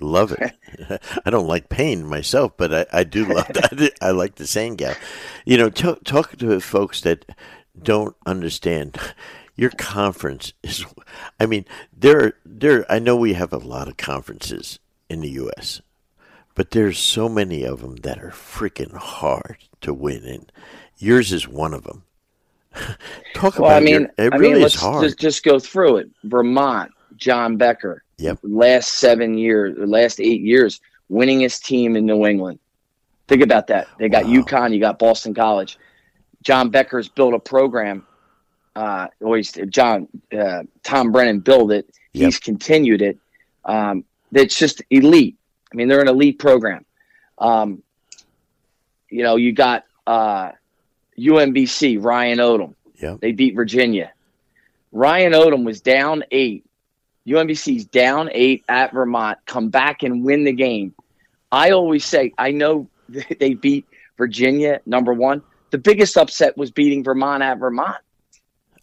Love 0.00 0.32
it. 0.32 0.52
I 1.24 1.30
don't 1.30 1.46
like 1.46 1.68
pain 1.68 2.04
myself, 2.04 2.56
but 2.56 2.74
I, 2.74 2.86
I 2.92 3.04
do 3.04 3.24
love 3.24 3.46
that. 3.54 3.92
I 4.02 4.10
like 4.10 4.34
the 4.34 4.48
saying, 4.48 4.76
gal. 4.76 4.96
You 5.44 5.56
know, 5.56 5.70
talk, 5.70 6.02
talk 6.02 6.36
to 6.38 6.58
folks 6.58 7.02
that 7.02 7.24
don't 7.80 8.16
understand. 8.26 8.98
Your 9.54 9.70
conference 9.70 10.54
is, 10.64 10.84
I 11.38 11.46
mean, 11.46 11.66
there, 11.96 12.34
there. 12.44 12.84
I 12.90 12.98
know 12.98 13.14
we 13.14 13.34
have 13.34 13.52
a 13.52 13.58
lot 13.58 13.86
of 13.86 13.96
conferences 13.96 14.80
in 15.08 15.20
the 15.20 15.30
U.S., 15.30 15.82
but 16.56 16.72
there's 16.72 16.98
so 16.98 17.28
many 17.28 17.62
of 17.62 17.80
them 17.80 17.94
that 17.98 18.18
are 18.18 18.30
freaking 18.30 18.92
hard 18.92 19.58
to 19.82 19.94
win, 19.94 20.24
and 20.24 20.50
yours 20.98 21.32
is 21.32 21.46
one 21.46 21.74
of 21.74 21.84
them. 21.84 22.02
Talk 23.34 23.60
well, 23.60 23.70
about 23.70 23.82
I 23.82 23.84
mean, 23.84 24.00
your, 24.00 24.10
it 24.18 24.32
I 24.32 24.36
really 24.36 24.54
mean, 24.54 24.56
is 24.56 24.62
let's 24.62 24.74
hard. 24.74 25.04
just 25.04 25.18
just 25.20 25.44
go 25.44 25.60
through 25.60 25.98
it. 25.98 26.10
Vermont, 26.24 26.90
John 27.16 27.56
Becker. 27.56 28.02
Yep. 28.18 28.38
Last 28.42 28.92
seven 28.92 29.36
years, 29.36 29.76
the 29.76 29.86
last 29.86 30.20
eight 30.20 30.40
years, 30.40 30.80
winningest 31.10 31.62
team 31.64 31.96
in 31.96 32.06
New 32.06 32.26
England. 32.26 32.58
Think 33.26 33.42
about 33.42 33.66
that. 33.68 33.88
They 33.98 34.08
got 34.08 34.24
Wow. 34.24 34.30
UConn, 34.42 34.74
you 34.74 34.80
got 34.80 34.98
Boston 34.98 35.34
College. 35.34 35.78
John 36.42 36.70
Becker's 36.70 37.08
built 37.08 37.34
a 37.34 37.38
program. 37.38 38.06
Uh, 38.76 39.06
always 39.22 39.52
John 39.68 40.08
uh, 40.36 40.62
Tom 40.82 41.12
Brennan 41.12 41.40
built 41.40 41.72
it. 41.72 41.86
Yep. 42.12 42.24
He's 42.24 42.38
continued 42.38 43.02
it. 43.02 43.18
Um, 43.64 44.04
that's 44.30 44.58
just 44.58 44.82
elite. 44.90 45.36
I 45.72 45.76
mean, 45.76 45.88
they're 45.88 46.00
an 46.00 46.08
elite 46.08 46.38
program. 46.38 46.84
Um, 47.38 47.82
you 49.08 49.22
know, 49.22 49.36
you 49.36 49.52
got 49.52 49.84
uh, 50.06 50.50
UMBC, 51.18 52.02
Ryan 52.04 52.38
Odom. 52.38 52.74
Yep. 53.00 53.20
They 53.20 53.32
beat 53.32 53.54
Virginia. 53.54 54.12
Ryan 54.92 55.32
Odom 55.32 55.64
was 55.64 55.80
down 55.80 56.24
eight. 56.30 56.64
UMBC's 57.26 57.86
down 57.86 58.28
eight 58.32 58.64
at 58.68 58.92
Vermont. 58.92 59.38
Come 59.46 59.68
back 59.68 60.02
and 60.02 60.24
win 60.24 60.44
the 60.44 60.52
game. 60.52 60.94
I 61.50 61.70
always 61.70 62.04
say, 62.04 62.32
I 62.38 62.50
know 62.50 62.88
they 63.40 63.54
beat 63.54 63.86
Virginia, 64.16 64.80
number 64.86 65.12
one. 65.12 65.42
The 65.70 65.78
biggest 65.78 66.16
upset 66.16 66.56
was 66.56 66.70
beating 66.70 67.02
Vermont 67.02 67.42
at 67.42 67.58
Vermont. 67.58 67.96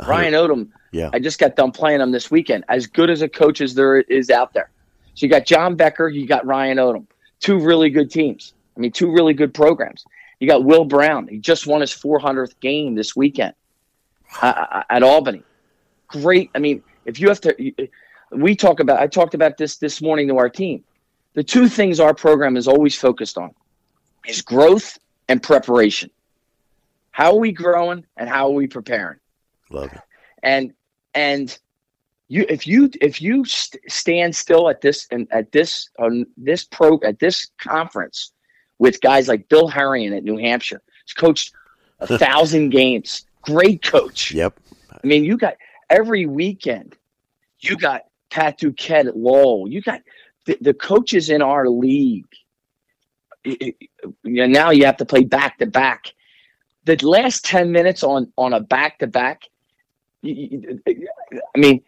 Ryan 0.07 0.33
Odom, 0.33 0.69
Yeah. 0.91 1.09
I 1.13 1.19
just 1.19 1.39
got 1.39 1.55
done 1.55 1.71
playing 1.71 2.01
him 2.01 2.11
this 2.11 2.31
weekend. 2.31 2.65
As 2.69 2.87
good 2.87 3.09
as 3.09 3.21
a 3.21 3.29
coach 3.29 3.61
as 3.61 3.75
there 3.75 3.97
is 4.01 4.29
out 4.29 4.53
there. 4.53 4.71
So 5.13 5.25
you 5.25 5.29
got 5.29 5.45
John 5.45 5.75
Becker, 5.75 6.09
you 6.09 6.25
got 6.25 6.45
Ryan 6.45 6.77
Odom. 6.77 7.05
Two 7.39 7.59
really 7.59 7.89
good 7.89 8.09
teams. 8.09 8.53
I 8.75 8.79
mean, 8.79 8.91
two 8.91 9.11
really 9.11 9.33
good 9.33 9.53
programs. 9.53 10.05
You 10.39 10.47
got 10.47 10.63
Will 10.63 10.85
Brown. 10.85 11.27
He 11.27 11.37
just 11.37 11.67
won 11.67 11.81
his 11.81 11.91
400th 11.91 12.59
game 12.61 12.95
this 12.95 13.15
weekend 13.15 13.53
uh, 14.41 14.83
at 14.89 15.03
Albany. 15.03 15.43
Great. 16.07 16.49
I 16.55 16.59
mean, 16.59 16.81
if 17.05 17.19
you 17.19 17.27
have 17.27 17.41
to, 17.41 17.89
we 18.31 18.55
talk 18.55 18.79
about. 18.79 18.99
I 18.99 19.07
talked 19.07 19.33
about 19.33 19.57
this 19.57 19.77
this 19.77 20.01
morning 20.01 20.27
to 20.29 20.37
our 20.37 20.49
team. 20.49 20.83
The 21.33 21.43
two 21.43 21.67
things 21.69 21.99
our 21.99 22.13
program 22.13 22.57
is 22.57 22.67
always 22.67 22.95
focused 22.97 23.37
on 23.37 23.51
is 24.27 24.41
growth 24.41 24.97
and 25.29 25.41
preparation. 25.41 26.09
How 27.11 27.31
are 27.33 27.39
we 27.39 27.51
growing 27.51 28.05
and 28.17 28.29
how 28.29 28.47
are 28.47 28.53
we 28.53 28.67
preparing? 28.67 29.19
Love 29.69 29.91
it. 29.93 29.99
and 30.43 30.73
and 31.13 31.57
you 32.27 32.45
if 32.49 32.65
you 32.67 32.89
if 33.01 33.21
you 33.21 33.43
st- 33.45 33.81
stand 33.91 34.35
still 34.35 34.69
at 34.69 34.81
this 34.81 35.07
and 35.11 35.27
at 35.31 35.51
this 35.51 35.89
on 35.99 36.25
this 36.37 36.63
pro 36.65 36.99
at 37.03 37.19
this 37.19 37.47
conference 37.61 38.31
with 38.79 38.99
guys 39.01 39.27
like 39.27 39.47
Bill 39.49 39.67
Herrion 39.67 40.13
at 40.13 40.23
New 40.23 40.37
Hampshire, 40.37 40.81
he's 41.05 41.13
coached 41.13 41.53
a 41.99 42.17
thousand 42.17 42.69
games. 42.69 43.25
Great 43.41 43.81
coach. 43.83 44.31
Yep. 44.31 44.59
I 44.91 45.07
mean, 45.07 45.23
you 45.23 45.37
got 45.37 45.55
every 45.89 46.25
weekend. 46.25 46.95
You 47.59 47.75
got 47.77 48.03
Pat 48.31 48.59
Duquette 48.59 49.07
at 49.07 49.17
Lowell. 49.17 49.67
You 49.69 49.81
got 49.81 50.01
the, 50.45 50.57
the 50.61 50.73
coaches 50.73 51.29
in 51.29 51.41
our 51.43 51.67
league. 51.69 52.25
It- 53.43 53.61
it- 53.61 53.89
you 54.23 54.33
know, 54.33 54.47
now 54.47 54.71
you 54.71 54.85
have 54.85 54.97
to 54.97 55.05
play 55.05 55.23
back 55.23 55.59
to 55.59 55.67
back. 55.67 56.13
The 56.85 56.97
last 57.05 57.45
ten 57.45 57.71
minutes 57.71 58.01
on 58.03 58.31
on 58.37 58.53
a 58.53 58.59
back 58.59 58.97
to 58.99 59.07
back. 59.07 59.43
I 60.25 61.33
mean, 61.55 61.81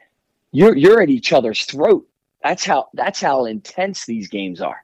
you're 0.51 0.75
you're 0.75 1.01
at 1.01 1.09
each 1.09 1.33
other's 1.33 1.65
throat. 1.65 2.07
That's 2.43 2.63
how 2.65 2.89
that's 2.93 3.19
how 3.19 3.45
intense 3.45 4.05
these 4.05 4.27
games 4.27 4.61
are. 4.61 4.83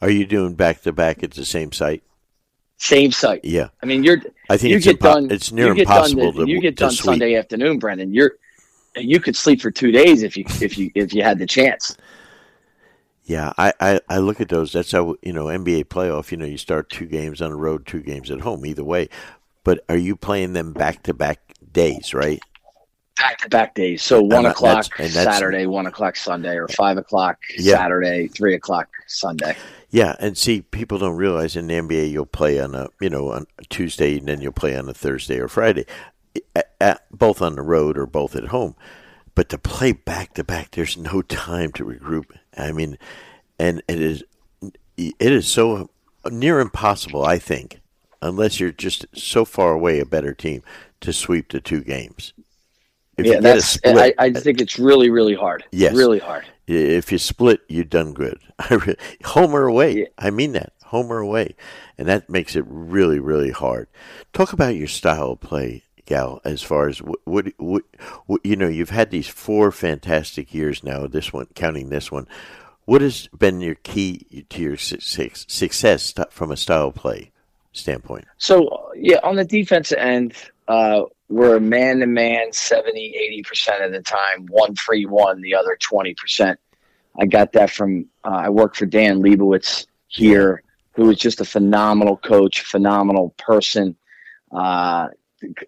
Are 0.00 0.10
you 0.10 0.24
doing 0.26 0.54
back 0.54 0.82
to 0.82 0.92
back 0.92 1.22
at 1.22 1.32
the 1.32 1.44
same 1.44 1.72
site? 1.72 2.02
Same 2.78 3.10
site. 3.12 3.44
Yeah. 3.44 3.68
I 3.82 3.86
mean, 3.86 4.04
you're 4.04 4.22
I 4.50 4.56
think 4.56 4.70
you 4.70 4.76
it's 4.76 4.84
get 4.86 4.98
impo- 4.98 5.14
done. 5.14 5.30
it's 5.30 5.50
near 5.52 5.68
you 5.68 5.74
get 5.74 5.82
impossible 5.82 6.32
done, 6.32 6.46
to 6.46 6.52
you 6.52 6.60
get 6.60 6.76
done. 6.76 6.90
Sunday 6.92 7.34
afternoon, 7.36 7.78
Brendan. 7.78 8.12
You're 8.14 8.32
you 8.96 9.20
could 9.20 9.36
sleep 9.36 9.60
for 9.60 9.70
two 9.70 9.90
days 9.92 10.22
if 10.22 10.36
you 10.36 10.44
if 10.60 10.76
you 10.78 10.90
if 10.94 11.12
you 11.14 11.22
had 11.22 11.38
the 11.38 11.46
chance. 11.46 11.96
Yeah, 13.24 13.52
I, 13.58 13.72
I, 13.80 14.00
I 14.08 14.18
look 14.18 14.40
at 14.40 14.48
those. 14.48 14.72
That's 14.72 14.92
how 14.92 15.16
you 15.22 15.32
know 15.32 15.46
NBA 15.46 15.86
playoff. 15.86 16.30
You 16.30 16.36
know, 16.36 16.44
you 16.46 16.58
start 16.58 16.90
two 16.90 17.06
games 17.06 17.42
on 17.42 17.50
the 17.50 17.56
road, 17.56 17.84
two 17.86 18.00
games 18.00 18.30
at 18.30 18.40
home. 18.40 18.64
Either 18.64 18.84
way, 18.84 19.08
but 19.64 19.84
are 19.88 19.96
you 19.96 20.14
playing 20.16 20.52
them 20.52 20.72
back 20.72 21.02
to 21.04 21.14
back 21.14 21.40
days? 21.72 22.14
Right? 22.14 22.40
Back 23.16 23.38
to 23.38 23.48
back 23.48 23.74
days. 23.74 24.02
So 24.02 24.20
one 24.22 24.44
that- 24.44 24.52
o'clock 24.52 24.84
that's- 24.84 24.90
and 25.00 25.10
that's- 25.14 25.34
Saturday, 25.36 25.66
one 25.66 25.86
o'clock 25.86 26.14
Sunday, 26.16 26.56
or 26.56 26.68
five 26.68 26.98
o'clock 26.98 27.38
Yeah. 27.58 27.76
Saturday, 27.78 28.28
three 28.28 28.54
o'clock 28.54 28.88
Sunday. 29.08 29.56
Yeah, 29.90 30.14
and 30.20 30.36
see, 30.36 30.60
people 30.62 30.98
don't 30.98 31.16
realize 31.16 31.56
in 31.56 31.66
the 31.68 31.74
NBA 31.74 32.10
you'll 32.10 32.26
play 32.26 32.60
on 32.60 32.74
a 32.76 32.88
you 33.00 33.10
know 33.10 33.32
on 33.32 33.46
a 33.58 33.64
Tuesday 33.64 34.18
and 34.18 34.28
then 34.28 34.40
you'll 34.40 34.52
play 34.52 34.76
on 34.76 34.88
a 34.88 34.94
Thursday 34.94 35.38
or 35.40 35.48
Friday, 35.48 35.84
at, 36.54 36.72
at, 36.80 37.02
both 37.10 37.42
on 37.42 37.56
the 37.56 37.62
road 37.62 37.98
or 37.98 38.06
both 38.06 38.36
at 38.36 38.46
home. 38.46 38.74
But 39.34 39.48
to 39.50 39.58
play 39.58 39.92
back 39.92 40.34
to 40.34 40.44
back, 40.44 40.72
there's 40.72 40.96
no 40.96 41.22
time 41.22 41.72
to 41.72 41.84
regroup. 41.84 42.36
I 42.56 42.72
mean, 42.72 42.98
and 43.58 43.82
it 43.88 44.00
is 44.00 44.24
it 44.96 45.14
is 45.32 45.46
so 45.46 45.90
near 46.30 46.60
impossible, 46.60 47.24
I 47.24 47.38
think, 47.38 47.80
unless 48.22 48.58
you're 48.58 48.72
just 48.72 49.06
so 49.14 49.44
far 49.44 49.72
away 49.72 50.00
a 50.00 50.06
better 50.06 50.34
team 50.34 50.62
to 51.00 51.12
sweep 51.12 51.50
the 51.50 51.60
two 51.60 51.82
games. 51.82 52.32
If 53.16 53.26
yeah, 53.26 53.40
that's. 53.40 53.66
split, 53.66 53.96
I, 54.18 54.26
I 54.26 54.32
think 54.32 54.60
it's 54.60 54.78
really, 54.78 55.10
really 55.10 55.34
hard. 55.34 55.64
Yes. 55.72 55.94
really 55.94 56.18
hard. 56.18 56.44
if 56.66 57.10
you 57.10 57.18
split, 57.18 57.60
you've 57.68 57.88
done 57.88 58.12
good. 58.12 58.38
Home 59.24 59.54
or 59.54 59.64
away. 59.64 60.00
Yeah. 60.00 60.06
I 60.18 60.30
mean 60.30 60.52
that. 60.52 60.72
Home 60.86 61.10
or 61.10 61.18
away. 61.18 61.56
And 61.98 62.06
that 62.08 62.28
makes 62.28 62.56
it 62.56 62.64
really, 62.68 63.18
really 63.18 63.50
hard. 63.50 63.88
Talk 64.32 64.52
about 64.52 64.76
your 64.76 64.86
style 64.86 65.32
of 65.32 65.40
play, 65.40 65.82
Gal, 66.06 66.40
as 66.44 66.62
far 66.62 66.88
as 66.88 67.02
what, 67.02 67.18
what, 67.24 67.46
what, 67.58 67.82
you 68.44 68.56
know, 68.56 68.68
you've 68.68 68.90
had 68.90 69.10
these 69.10 69.28
four 69.28 69.72
fantastic 69.72 70.54
years 70.54 70.82
now, 70.82 71.06
this 71.06 71.32
one, 71.32 71.46
counting 71.54 71.90
this 71.90 72.10
one. 72.10 72.26
What 72.84 73.02
has 73.02 73.28
been 73.36 73.60
your 73.60 73.74
key 73.74 74.46
to 74.48 74.62
your 74.62 74.76
su- 74.76 75.00
su- 75.00 75.30
success 75.34 76.14
from 76.30 76.52
a 76.52 76.56
style 76.56 76.92
play 76.92 77.32
standpoint? 77.72 78.26
So 78.38 78.92
yeah, 78.96 79.18
on 79.24 79.34
the 79.34 79.44
defense 79.44 79.92
end, 79.92 80.34
uh, 80.68 81.02
we're 81.28 81.58
man 81.58 81.98
to 81.98 82.06
man 82.06 82.52
70, 82.52 83.42
80% 83.44 83.84
of 83.84 83.92
the 83.92 84.02
time, 84.02 84.46
one 84.46 84.76
free 84.76 85.06
one, 85.06 85.40
the 85.40 85.56
other 85.56 85.76
20%. 85.80 86.56
I 87.18 87.26
got 87.26 87.52
that 87.52 87.70
from, 87.70 88.06
uh, 88.24 88.42
I 88.44 88.50
worked 88.50 88.76
for 88.76 88.86
Dan 88.86 89.22
Leibovitz 89.22 89.86
here, 90.06 90.62
who 90.92 91.06
was 91.06 91.18
just 91.18 91.40
a 91.40 91.44
phenomenal 91.44 92.16
coach, 92.16 92.60
phenomenal 92.60 93.34
person, 93.38 93.96
uh, 94.52 95.08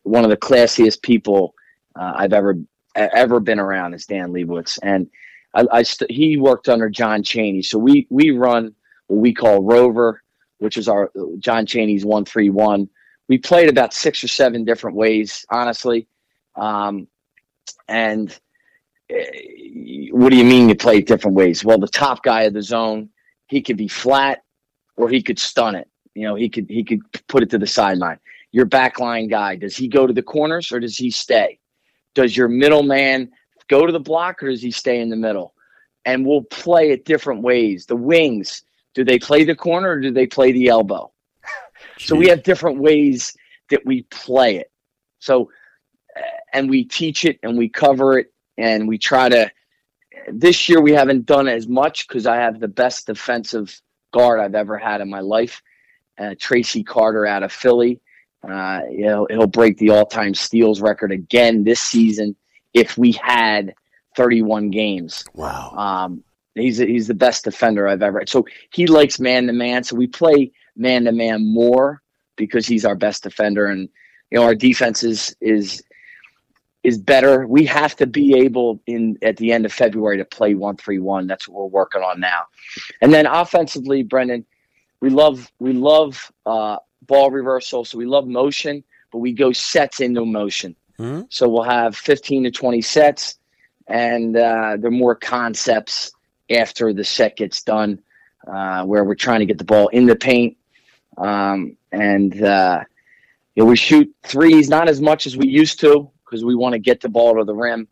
one 0.02 0.24
of 0.24 0.30
the 0.30 0.36
classiest 0.36 1.02
people 1.02 1.54
uh, 1.96 2.14
I've 2.16 2.32
ever 2.32 2.56
ever 2.94 3.40
been 3.40 3.60
around 3.60 3.94
is 3.94 4.06
Dan 4.06 4.32
Leibovitz. 4.32 4.78
And 4.82 5.08
I, 5.54 5.64
I 5.72 5.82
st- 5.82 6.10
he 6.10 6.36
worked 6.36 6.68
under 6.68 6.88
John 6.88 7.22
Cheney. 7.22 7.62
So 7.62 7.78
we, 7.78 8.06
we 8.10 8.30
run 8.30 8.74
what 9.06 9.20
we 9.20 9.32
call 9.32 9.62
Rover, 9.62 10.22
which 10.58 10.76
is 10.76 10.88
our 10.88 11.10
John 11.38 11.66
Cheney's 11.66 12.04
one 12.04 12.24
three 12.24 12.50
one. 12.50 12.88
We 13.28 13.38
played 13.38 13.68
about 13.68 13.92
six 13.92 14.24
or 14.24 14.28
seven 14.28 14.64
different 14.64 14.96
ways, 14.96 15.44
honestly. 15.50 16.08
Um, 16.56 17.06
and 17.88 18.36
eh, 19.10 20.08
what 20.10 20.30
do 20.30 20.36
you 20.36 20.44
mean 20.44 20.68
you 20.68 20.74
play 20.74 21.00
different 21.00 21.36
ways? 21.36 21.64
Well, 21.64 21.78
the 21.78 21.88
top 21.88 22.22
guy 22.22 22.42
of 22.42 22.54
the 22.54 22.62
zone, 22.62 23.10
he 23.46 23.62
could 23.62 23.76
be 23.76 23.88
flat 23.88 24.42
or 24.96 25.08
he 25.08 25.22
could 25.22 25.38
stun 25.38 25.74
it. 25.74 25.88
You 26.14 26.24
know, 26.24 26.34
he 26.34 26.48
could 26.48 26.66
he 26.68 26.82
could 26.82 27.00
put 27.28 27.42
it 27.42 27.50
to 27.50 27.58
the 27.58 27.66
sideline. 27.66 28.18
Your 28.52 28.66
backline 28.66 29.28
guy, 29.28 29.56
does 29.56 29.76
he 29.76 29.88
go 29.88 30.06
to 30.06 30.12
the 30.12 30.22
corners 30.22 30.72
or 30.72 30.80
does 30.80 30.96
he 30.96 31.10
stay? 31.10 31.58
Does 32.14 32.36
your 32.36 32.48
middleman 32.48 33.30
go 33.68 33.86
to 33.86 33.92
the 33.92 34.00
block 34.00 34.42
or 34.42 34.50
does 34.50 34.62
he 34.62 34.70
stay 34.70 35.00
in 35.00 35.10
the 35.10 35.16
middle? 35.16 35.54
And 36.04 36.26
we'll 36.26 36.44
play 36.44 36.90
it 36.90 37.04
different 37.04 37.42
ways. 37.42 37.84
The 37.84 37.96
wings, 37.96 38.62
do 38.94 39.04
they 39.04 39.18
play 39.18 39.44
the 39.44 39.54
corner 39.54 39.90
or 39.90 40.00
do 40.00 40.10
they 40.10 40.26
play 40.26 40.52
the 40.52 40.68
elbow? 40.68 41.12
So 42.00 42.14
we 42.14 42.28
have 42.28 42.44
different 42.44 42.78
ways 42.78 43.36
that 43.70 43.84
we 43.84 44.02
play 44.02 44.56
it. 44.56 44.70
So, 45.18 45.50
uh, 46.16 46.20
and 46.52 46.70
we 46.70 46.84
teach 46.84 47.24
it 47.24 47.40
and 47.42 47.58
we 47.58 47.68
cover 47.68 48.18
it 48.18 48.32
and 48.56 48.86
we 48.86 48.98
try 48.98 49.28
to. 49.28 49.50
This 50.32 50.68
year 50.68 50.80
we 50.80 50.92
haven't 50.92 51.26
done 51.26 51.48
as 51.48 51.66
much 51.66 52.06
because 52.06 52.26
I 52.26 52.36
have 52.36 52.60
the 52.60 52.68
best 52.68 53.06
defensive 53.06 53.80
guard 54.12 54.40
I've 54.40 54.54
ever 54.54 54.78
had 54.78 55.00
in 55.00 55.08
my 55.08 55.20
life, 55.20 55.62
uh, 56.18 56.34
Tracy 56.38 56.84
Carter 56.84 57.26
out 57.26 57.42
of 57.42 57.52
Philly. 57.52 58.00
Uh, 58.48 58.82
you 58.90 59.06
know, 59.06 59.26
he'll 59.30 59.46
break 59.46 59.78
the 59.78 59.90
all-time 59.90 60.34
steals 60.34 60.80
record 60.80 61.12
again 61.12 61.64
this 61.64 61.80
season 61.80 62.34
if 62.74 62.96
we 62.96 63.12
had 63.12 63.74
31 64.16 64.70
games. 64.70 65.24
Wow. 65.34 65.72
Um, 65.76 66.24
He's 66.58 66.80
a, 66.80 66.86
he's 66.86 67.06
the 67.06 67.14
best 67.14 67.44
defender 67.44 67.88
I've 67.88 68.02
ever. 68.02 68.22
So 68.26 68.46
he 68.72 68.86
likes 68.86 69.20
man 69.20 69.46
to 69.46 69.52
man. 69.52 69.84
So 69.84 69.96
we 69.96 70.06
play 70.06 70.52
man 70.76 71.04
to 71.04 71.12
man 71.12 71.46
more 71.46 72.02
because 72.36 72.66
he's 72.66 72.84
our 72.84 72.94
best 72.94 73.22
defender, 73.22 73.66
and 73.66 73.88
you 74.30 74.38
know 74.38 74.44
our 74.44 74.54
defense 74.54 75.02
is 75.02 75.34
is 75.40 75.82
is 76.82 76.98
better. 76.98 77.46
We 77.46 77.64
have 77.66 77.96
to 77.96 78.06
be 78.06 78.38
able 78.38 78.80
in 78.86 79.18
at 79.22 79.36
the 79.36 79.52
end 79.52 79.66
of 79.66 79.72
February 79.72 80.18
to 80.18 80.24
play 80.24 80.54
one 80.54 80.76
three 80.76 80.98
one. 80.98 81.26
That's 81.26 81.48
what 81.48 81.58
we're 81.58 81.80
working 81.80 82.02
on 82.02 82.20
now. 82.20 82.44
And 83.00 83.12
then 83.12 83.26
offensively, 83.26 84.02
Brendan, 84.02 84.44
we 85.00 85.10
love 85.10 85.50
we 85.58 85.72
love 85.72 86.30
uh, 86.46 86.76
ball 87.02 87.30
reversal. 87.30 87.84
So 87.84 87.98
we 87.98 88.06
love 88.06 88.26
motion, 88.26 88.84
but 89.12 89.18
we 89.18 89.32
go 89.32 89.52
sets 89.52 90.00
into 90.00 90.24
motion. 90.24 90.76
Mm-hmm. 90.98 91.22
So 91.30 91.48
we'll 91.48 91.62
have 91.62 91.96
fifteen 91.96 92.44
to 92.44 92.50
twenty 92.50 92.82
sets, 92.82 93.38
and 93.86 94.36
uh, 94.36 94.76
they're 94.78 94.90
more 94.90 95.14
concepts 95.14 96.12
after 96.50 96.92
the 96.92 97.04
set 97.04 97.36
gets 97.36 97.62
done, 97.62 98.00
uh, 98.46 98.84
where 98.84 99.04
we're 99.04 99.14
trying 99.14 99.40
to 99.40 99.46
get 99.46 99.58
the 99.58 99.64
ball 99.64 99.88
in 99.88 100.06
the 100.06 100.16
paint. 100.16 100.56
Um, 101.16 101.76
and 101.92 102.42
uh, 102.42 102.80
you 103.54 103.62
know, 103.62 103.68
we 103.68 103.76
shoot 103.76 104.12
threes 104.22 104.68
not 104.68 104.88
as 104.88 105.00
much 105.00 105.26
as 105.26 105.36
we 105.36 105.46
used 105.46 105.80
to 105.80 106.10
because 106.24 106.44
we 106.44 106.54
want 106.54 106.74
to 106.74 106.78
get 106.78 107.00
the 107.00 107.08
ball 107.08 107.36
to 107.36 107.44
the 107.44 107.54
rim. 107.54 107.88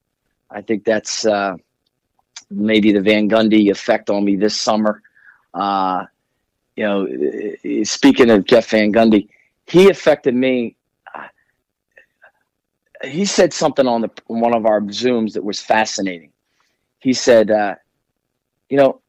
I 0.50 0.62
think 0.62 0.84
that's 0.84 1.26
uh, 1.26 1.56
maybe 2.50 2.92
the 2.92 3.00
Van 3.00 3.28
Gundy 3.28 3.70
effect 3.70 4.10
on 4.10 4.24
me 4.24 4.36
this 4.36 4.56
summer. 4.58 5.02
Uh, 5.54 6.06
you 6.76 6.84
know, 6.84 7.84
speaking 7.84 8.30
of 8.30 8.44
Jeff 8.44 8.70
Van 8.70 8.92
Gundy, 8.92 9.28
he 9.66 9.88
affected 9.88 10.34
me. 10.34 10.76
He 13.04 13.24
said 13.24 13.52
something 13.52 13.86
on 13.86 14.02
the 14.02 14.10
one 14.26 14.54
of 14.54 14.66
our 14.66 14.80
zooms 14.82 15.34
that 15.34 15.44
was 15.44 15.60
fascinating. 15.60 16.32
He 16.98 17.12
said, 17.12 17.50
uh, 17.50 17.74
"You 18.68 18.78
know, 18.78 19.00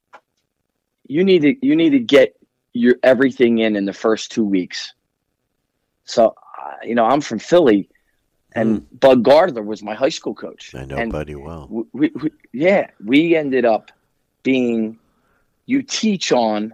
you 1.08 1.24
need 1.24 1.42
to 1.44 1.66
you 1.66 1.76
need 1.76 1.92
to 1.92 2.00
get 2.00 2.36
your 2.74 2.96
everything 3.04 3.60
in 3.60 3.76
in 3.76 3.86
the 3.86 3.94
first 3.94 4.32
two 4.32 4.44
weeks." 4.44 4.94
So, 6.04 6.36
uh, 6.62 6.76
you 6.84 6.96
know, 6.96 7.06
I'm 7.06 7.22
from 7.22 7.40
Philly 7.40 7.90
and 8.58 8.82
mm. 8.82 9.00
Bud 9.00 9.24
Gardner 9.24 9.62
was 9.62 9.84
my 9.84 9.94
high 9.94 10.10
school 10.10 10.34
coach. 10.34 10.74
I 10.74 10.86
know 10.86 10.98
and 10.98 11.12
Buddy 11.12 11.36
well. 11.36 11.68
We, 11.70 12.10
we, 12.10 12.32
yeah, 12.54 12.90
we 13.06 13.36
ended 13.36 13.66
up 13.66 13.92
being. 14.44 14.98
You 15.68 15.84
teach 15.84 16.32
on, 16.32 16.74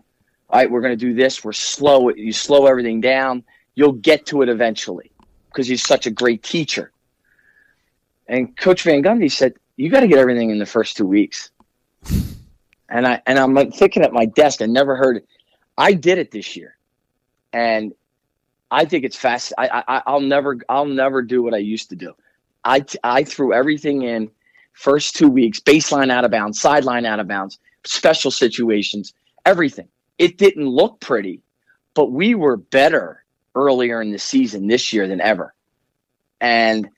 all 0.53 0.59
right. 0.59 0.69
We're 0.69 0.81
going 0.81 0.97
to 0.97 1.05
do 1.05 1.15
this. 1.15 1.43
We're 1.43 1.51
slow. 1.51 2.09
You 2.09 2.31
slow 2.31 2.67
everything 2.67 3.01
down. 3.01 3.43
You'll 3.73 3.93
get 3.93 4.27
to 4.27 4.43
it 4.43 4.49
eventually, 4.49 5.11
because 5.47 5.65
he's 5.65 5.81
such 5.81 6.05
a 6.05 6.11
great 6.11 6.43
teacher. 6.43 6.91
And 8.27 8.55
Coach 8.55 8.83
Van 8.83 9.01
Gundy 9.01 9.31
said, 9.31 9.55
"You 9.77 9.89
got 9.89 10.01
to 10.01 10.07
get 10.07 10.19
everything 10.19 10.51
in 10.51 10.59
the 10.59 10.67
first 10.67 10.95
two 10.95 11.07
weeks." 11.07 11.49
And 12.87 13.07
I 13.07 13.19
and 13.25 13.39
I'm 13.39 13.55
like 13.55 13.73
thinking 13.73 14.03
at 14.03 14.13
my 14.13 14.25
desk. 14.25 14.61
I 14.61 14.67
never 14.67 14.95
heard 14.95 15.17
it. 15.17 15.27
I 15.75 15.93
did 15.93 16.19
it 16.19 16.29
this 16.29 16.55
year, 16.55 16.77
and 17.51 17.91
I 18.69 18.85
think 18.85 19.05
it's 19.05 19.15
fast. 19.15 19.53
I, 19.57 19.83
I 19.87 20.03
I'll 20.05 20.21
never 20.21 20.59
I'll 20.69 20.85
never 20.85 21.23
do 21.23 21.41
what 21.41 21.55
I 21.55 21.57
used 21.57 21.89
to 21.89 21.95
do. 21.95 22.13
I 22.63 22.85
I 23.03 23.23
threw 23.23 23.53
everything 23.53 24.03
in 24.03 24.29
first 24.73 25.15
two 25.15 25.29
weeks, 25.29 25.59
baseline 25.59 26.11
out 26.11 26.25
of 26.25 26.29
bounds, 26.29 26.61
sideline 26.61 27.07
out 27.07 27.19
of 27.19 27.27
bounds, 27.27 27.57
special 27.85 28.29
situations, 28.29 29.15
everything. 29.47 29.87
It 30.17 30.37
didn't 30.37 30.67
look 30.67 30.99
pretty, 30.99 31.41
but 31.93 32.11
we 32.11 32.35
were 32.35 32.57
better 32.57 33.23
earlier 33.55 34.01
in 34.01 34.11
the 34.11 34.19
season 34.19 34.67
this 34.67 34.93
year 34.93 35.07
than 35.07 35.21
ever. 35.21 35.53
And 36.39 36.89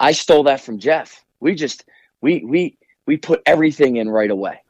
I 0.00 0.12
stole 0.12 0.44
that 0.44 0.60
from 0.60 0.78
Jeff. 0.78 1.24
We 1.40 1.54
just 1.54 1.84
we 2.20 2.44
we 2.44 2.78
we 3.06 3.16
put 3.16 3.42
everything 3.46 3.96
in 3.96 4.08
right 4.08 4.30
away. 4.30 4.60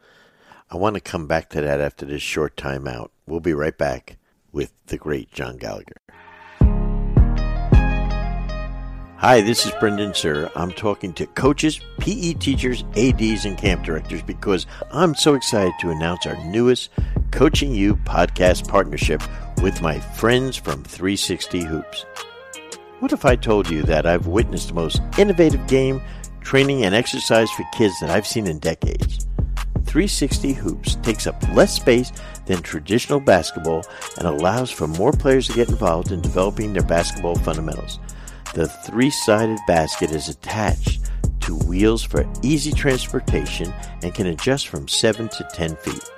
I 0.70 0.76
want 0.76 0.94
to 0.94 1.00
come 1.00 1.26
back 1.26 1.50
to 1.50 1.60
that 1.60 1.80
after 1.80 2.04
this 2.04 2.22
short 2.22 2.56
timeout. 2.56 3.10
We'll 3.26 3.40
be 3.40 3.54
right 3.54 3.76
back 3.76 4.16
with 4.50 4.72
the 4.86 4.96
great 4.96 5.30
John 5.30 5.56
Gallagher. 5.56 5.96
Hi, 9.18 9.40
this 9.40 9.64
is 9.64 9.72
Brendan 9.80 10.10
Suhr. 10.10 10.50
I'm 10.54 10.72
talking 10.72 11.14
to 11.14 11.26
coaches, 11.26 11.80
PE 11.98 12.34
teachers, 12.34 12.84
ADs, 12.96 13.46
and 13.46 13.56
camp 13.56 13.82
directors 13.82 14.22
because 14.22 14.66
I'm 14.90 15.14
so 15.14 15.34
excited 15.34 15.72
to 15.80 15.88
announce 15.90 16.26
our 16.26 16.36
newest 16.44 16.90
Coaching 17.34 17.74
U 17.74 17.96
podcast 17.96 18.68
partnership 18.68 19.20
with 19.60 19.82
my 19.82 19.98
friends 19.98 20.56
from 20.56 20.84
360 20.84 21.64
Hoops. 21.64 22.06
What 23.00 23.12
if 23.12 23.24
I 23.24 23.34
told 23.34 23.68
you 23.68 23.82
that 23.82 24.06
I've 24.06 24.28
witnessed 24.28 24.68
the 24.68 24.74
most 24.74 25.02
innovative 25.18 25.66
game, 25.66 26.00
training, 26.42 26.84
and 26.84 26.94
exercise 26.94 27.50
for 27.50 27.64
kids 27.72 27.98
that 27.98 28.08
I've 28.08 28.24
seen 28.24 28.46
in 28.46 28.60
decades? 28.60 29.26
360 29.84 30.52
Hoops 30.52 30.94
takes 31.02 31.26
up 31.26 31.34
less 31.54 31.74
space 31.74 32.12
than 32.46 32.62
traditional 32.62 33.18
basketball 33.18 33.84
and 34.16 34.28
allows 34.28 34.70
for 34.70 34.86
more 34.86 35.10
players 35.10 35.48
to 35.48 35.54
get 35.54 35.68
involved 35.68 36.12
in 36.12 36.20
developing 36.20 36.72
their 36.72 36.84
basketball 36.84 37.34
fundamentals. 37.34 37.98
The 38.54 38.68
three 38.68 39.10
sided 39.10 39.58
basket 39.66 40.12
is 40.12 40.28
attached 40.28 41.10
to 41.40 41.56
wheels 41.66 42.04
for 42.04 42.32
easy 42.42 42.70
transportation 42.70 43.74
and 44.04 44.14
can 44.14 44.28
adjust 44.28 44.68
from 44.68 44.86
7 44.86 45.28
to 45.30 45.48
10 45.52 45.74
feet. 45.78 46.13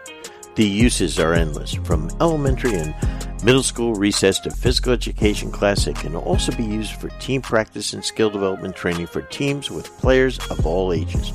The 0.57 0.67
uses 0.67 1.19
are 1.19 1.35
endless, 1.35 1.75
from 1.75 2.09
elementary 2.19 2.75
and 2.75 2.95
middle 3.45 3.63
school 3.63 3.95
recess 3.95 4.41
to 4.41 4.51
physical 4.51 4.95
education 4.95 5.53
class. 5.53 5.87
It 5.87 5.97
can 5.97 6.17
also 6.17 6.57
be 6.57 6.65
used 6.65 6.95
for 6.95 7.11
team 7.21 7.43
practice 7.43 7.93
and 7.93 8.03
skill 8.03 8.31
development 8.31 8.75
training 8.75 9.09
for 9.09 9.21
teams 9.21 9.71
with 9.71 9.95
players 9.99 10.39
of 10.51 10.67
all 10.67 10.95
ages. 10.95 11.31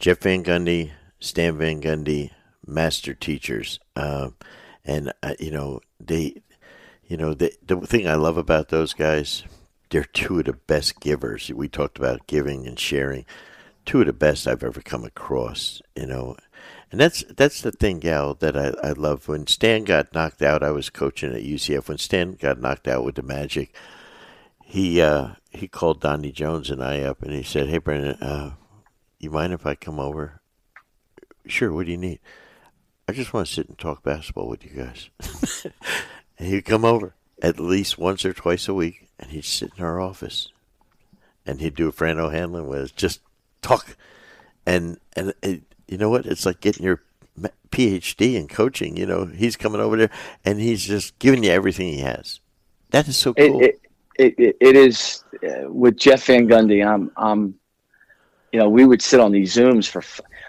Jeff 0.01 0.19
Van 0.19 0.43
Gundy, 0.45 0.91
Stan 1.27 1.59
Van 1.59 1.81
Gundy, 1.81 2.31
master 2.65 3.13
teachers, 3.13 3.81
uh, 3.97 4.31
and 4.85 5.13
uh, 5.23 5.35
you 5.41 5.51
know 5.51 5.81
they, 5.99 6.43
you 7.07 7.17
know 7.17 7.35
the 7.35 7.53
the 7.67 7.81
thing 7.81 8.07
I 8.07 8.15
love 8.15 8.37
about 8.37 8.69
those 8.69 8.93
guys, 8.93 9.43
they're 9.91 10.05
two 10.05 10.39
of 10.39 10.45
the 10.47 10.53
best 10.53 11.01
givers. 11.01 11.51
We 11.53 11.69
talked 11.69 11.99
about 11.99 12.27
giving 12.27 12.67
and 12.67 12.79
sharing, 12.79 13.27
two 13.85 14.01
of 14.01 14.07
the 14.07 14.13
best 14.13 14.47
I've 14.47 14.63
ever 14.63 14.81
come 14.81 15.05
across. 15.05 15.83
You 15.97 16.07
know, 16.07 16.37
and 16.93 17.01
that's 17.01 17.25
that's 17.37 17.61
the 17.61 17.73
thing, 17.73 17.99
Gal, 17.99 18.35
that 18.35 18.57
I, 18.57 18.73
I 18.83 18.93
love. 18.93 19.27
When 19.27 19.49
Stan 19.49 19.85
got 19.85 20.15
knocked 20.15 20.43
out, 20.43 20.63
I 20.63 20.71
was 20.71 20.91
coaching 20.91 21.35
at 21.35 21.43
UCF. 21.43 21.89
When 21.89 21.99
Stan 21.99 22.33
got 22.33 22.61
knocked 22.61 22.87
out 22.87 23.05
with 23.05 23.17
the 23.17 23.23
Magic, 23.23 23.75
he 24.65 25.01
uh, 25.01 25.31
he 25.51 25.67
called 25.67 26.01
Donnie 26.01 26.33
Jones 26.33 26.71
and 26.71 26.83
I 26.83 27.01
up, 27.01 27.23
and 27.23 27.33
he 27.33 27.43
said, 27.43 27.69
"Hey, 27.69 27.79
Brendan, 27.79 28.23
uh, 28.23 28.55
you 29.19 29.31
mind 29.31 29.53
if 29.53 29.67
I 29.67 29.75
come 29.75 29.99
over?" 29.99 30.41
Sure. 31.47 31.73
What 31.73 31.87
do 31.87 31.93
you 31.93 31.99
need? 31.99 32.21
I 33.09 33.13
just 33.13 33.33
want 33.33 33.47
to 33.47 33.53
sit 33.53 33.69
and 33.69 33.79
talk 33.79 34.03
basketball 34.03 34.49
with 34.49 34.65
you 34.65 34.83
guys. 34.83 35.11
and 36.39 36.49
he'd 36.49 36.65
come 36.65 36.85
over 36.85 37.15
at 37.41 37.61
least 37.61 37.99
once 37.99 38.25
or 38.25 38.33
twice 38.33 38.69
a 38.69 38.75
week, 38.75 39.09
and 39.19 39.31
he'd 39.31 39.45
sit 39.45 39.73
in 39.77 39.85
our 39.85 40.01
office, 40.01 40.49
and 41.45 41.61
he'd 41.61 41.77
do 41.77 41.89
a 41.89 41.93
Fran 41.93 42.19
O'Hanlon 42.19 42.67
with 42.67 42.81
us, 42.81 42.91
just 42.91 43.21
talk, 43.63 43.97
and 44.65 44.99
and 45.15 45.35
it, 45.43 45.63
you 45.87 45.99
know 45.99 46.11
what? 46.11 46.27
It's 46.27 46.45
like 46.45 46.61
getting 46.61 46.85
your 46.85 47.03
PhD 47.71 48.35
in 48.35 48.49
coaching. 48.49 48.97
You 48.97 49.07
know, 49.07 49.27
he's 49.27 49.57
coming 49.57 49.81
over 49.81 49.97
there 49.97 50.11
and 50.45 50.61
he's 50.61 50.85
just 50.85 51.19
giving 51.19 51.45
you 51.45 51.51
everything 51.51 51.89
he 51.89 52.01
has. 52.01 52.41
That 52.91 53.09
is 53.09 53.17
so 53.17 53.35
cool. 53.35 53.63
It, 53.63 53.81
it, 54.19 54.35
it, 54.39 54.57
it 54.61 54.77
is 54.77 55.25
uh, 55.45 55.71
with 55.71 55.97
Jeff 55.97 56.25
Van 56.25 56.49
Gundy. 56.49 56.87
I'm, 56.87 57.11
I'm, 57.17 57.55
you 58.53 58.61
know, 58.61 58.69
we 58.69 58.85
would 58.85 59.03
sit 59.03 59.21
on 59.21 59.33
these 59.33 59.55
Zooms 59.55 59.89
for. 59.89 60.03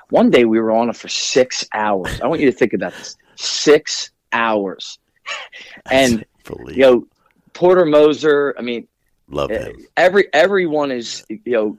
One 0.09 0.29
day 0.29 0.45
we 0.45 0.59
were 0.59 0.71
on 0.71 0.89
it 0.89 0.95
for 0.95 1.09
six 1.09 1.65
hours. 1.73 2.21
I 2.21 2.27
want 2.27 2.41
you 2.41 2.49
to 2.49 2.57
think 2.57 2.73
about 2.73 2.93
this: 2.93 3.17
six 3.35 4.11
hours, 4.31 4.99
and 5.91 6.25
you 6.69 6.77
know, 6.77 7.07
Porter 7.53 7.85
Moser. 7.85 8.55
I 8.57 8.61
mean, 8.61 8.87
love 9.27 9.51
uh, 9.51 9.59
him. 9.59 9.87
Every 9.97 10.27
everyone 10.33 10.91
is 10.91 11.25
you 11.29 11.41
know 11.45 11.77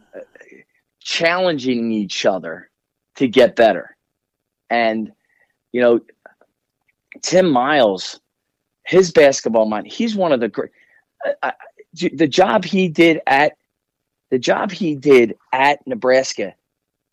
challenging 1.09 1.91
each 1.91 2.27
other 2.27 2.69
to 3.17 3.27
get 3.27 3.57
better. 3.57 3.97
And, 4.69 5.11
you 5.73 5.81
know, 5.81 6.01
Tim 7.23 7.51
Miles, 7.51 8.21
his 8.85 9.11
basketball 9.11 9.67
mind, 9.67 9.87
he's 9.87 10.14
one 10.14 10.33
of 10.33 10.41
the 10.41 10.49
great. 10.49 10.71
The 11.95 12.29
job 12.29 12.64
he 12.64 12.88
did 12.88 13.21
at 13.27 13.57
the 14.31 14.38
job 14.38 14.71
he 14.71 14.95
did 14.95 15.37
at 15.53 15.85
Nebraska. 15.87 16.55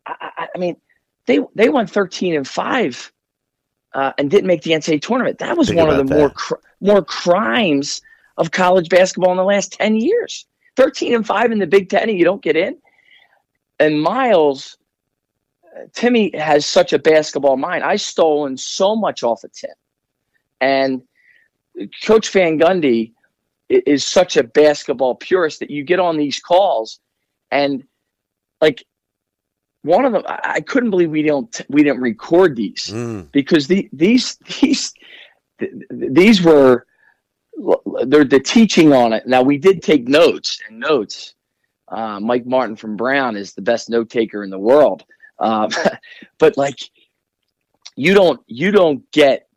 I, 0.06 0.16
I, 0.20 0.48
I 0.54 0.58
mean, 0.58 0.76
they 1.28 1.40
they 1.56 1.70
won 1.70 1.88
thirteen 1.88 2.36
and 2.36 2.48
five, 2.48 3.12
uh, 3.94 4.14
and 4.18 4.30
didn't 4.30 4.48
make 4.48 4.62
the 4.64 4.72
NCAA 4.72 5.02
tournament. 5.02 5.40
That 5.40 5.58
was 5.58 5.68
Think 5.68 5.80
one 5.80 5.90
of 5.90 5.98
the 5.98 6.04
that. 6.04 6.20
more 6.20 6.30
cr- 6.30 6.56
more 6.82 7.04
crimes 7.04 8.02
of 8.38 8.52
college 8.52 8.90
basketball 8.90 9.32
in 9.32 9.38
the 9.38 9.44
last 9.44 9.74
ten 9.74 9.96
years. 9.96 10.46
Thirteen 10.76 11.16
and 11.16 11.26
five 11.26 11.52
in 11.52 11.60
the 11.60 11.68
Big 11.68 11.90
Ten, 11.90 12.10
and 12.10 12.18
you 12.18 12.26
don't 12.26 12.42
get 12.42 12.56
in. 12.56 12.78
And 13.80 14.02
Miles 14.02 14.78
Timmy 15.94 16.32
has 16.38 16.66
such 16.66 16.94
a 16.94 17.00
basketball 17.00 17.58
mind. 17.58 17.84
I 17.84 17.96
stolen 17.98 18.58
so 18.58 18.96
much 18.96 19.24
off 19.24 19.44
of 19.44 19.52
Tim, 19.54 19.72
and 20.62 21.02
Coach 22.04 22.30
Van 22.30 22.58
Gundy 22.60 23.12
is 23.68 24.06
such 24.06 24.38
a 24.38 24.44
basketball 24.44 25.16
purist 25.16 25.60
that 25.60 25.70
you 25.70 25.84
get 25.84 26.00
on 26.00 26.18
these 26.18 26.40
calls, 26.40 27.00
and 27.52 27.84
like 28.62 28.86
one 29.86 30.04
of 30.04 30.14
them, 30.14 30.24
I 30.26 30.62
couldn't 30.62 30.90
believe 30.90 31.12
we 31.12 31.22
don't 31.22 31.62
we 31.70 31.84
didn't 31.84 32.02
record 32.02 32.56
these 32.56 32.88
mm. 32.88 33.32
because 33.32 33.68
the 33.68 33.88
these 33.94 34.38
these 34.62 34.94
these 35.90 36.42
were 36.42 36.88
they're 38.08 38.26
the 38.26 38.40
teaching 38.40 38.94
on 38.94 39.14
it. 39.14 39.28
Now 39.28 39.44
we 39.44 39.58
did 39.58 39.82
take 39.82 40.08
notes 40.08 40.60
and 40.68 40.80
notes. 40.80 41.36
Uh, 41.88 42.20
Mike 42.20 42.48
Martin 42.48 42.76
from 42.76 42.98
Brown 42.98 43.38
is 43.38 43.54
the 43.54 43.62
best 43.62 43.90
note 43.90 44.10
taker 44.10 44.44
in 44.44 44.50
the 44.50 44.60
world, 44.60 45.04
um, 45.40 45.70
but 46.40 46.58
like 46.58 46.80
you 47.96 48.16
don't 48.16 48.42
you 48.48 48.72
don't 48.72 49.10
get 49.12 49.48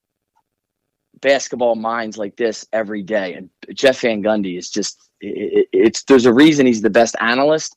basketball 1.22 1.74
minds 1.74 2.18
like 2.18 2.36
this 2.36 2.66
every 2.72 3.02
day. 3.02 3.32
And 3.32 3.48
Jeff 3.72 4.00
Van 4.02 4.22
Gundy 4.22 4.58
is 4.58 4.68
just 4.68 5.10
it, 5.22 5.68
it's 5.72 6.04
there's 6.04 6.26
a 6.26 6.32
reason 6.32 6.66
he's 6.66 6.82
the 6.82 6.90
best 6.90 7.16
analyst. 7.18 7.76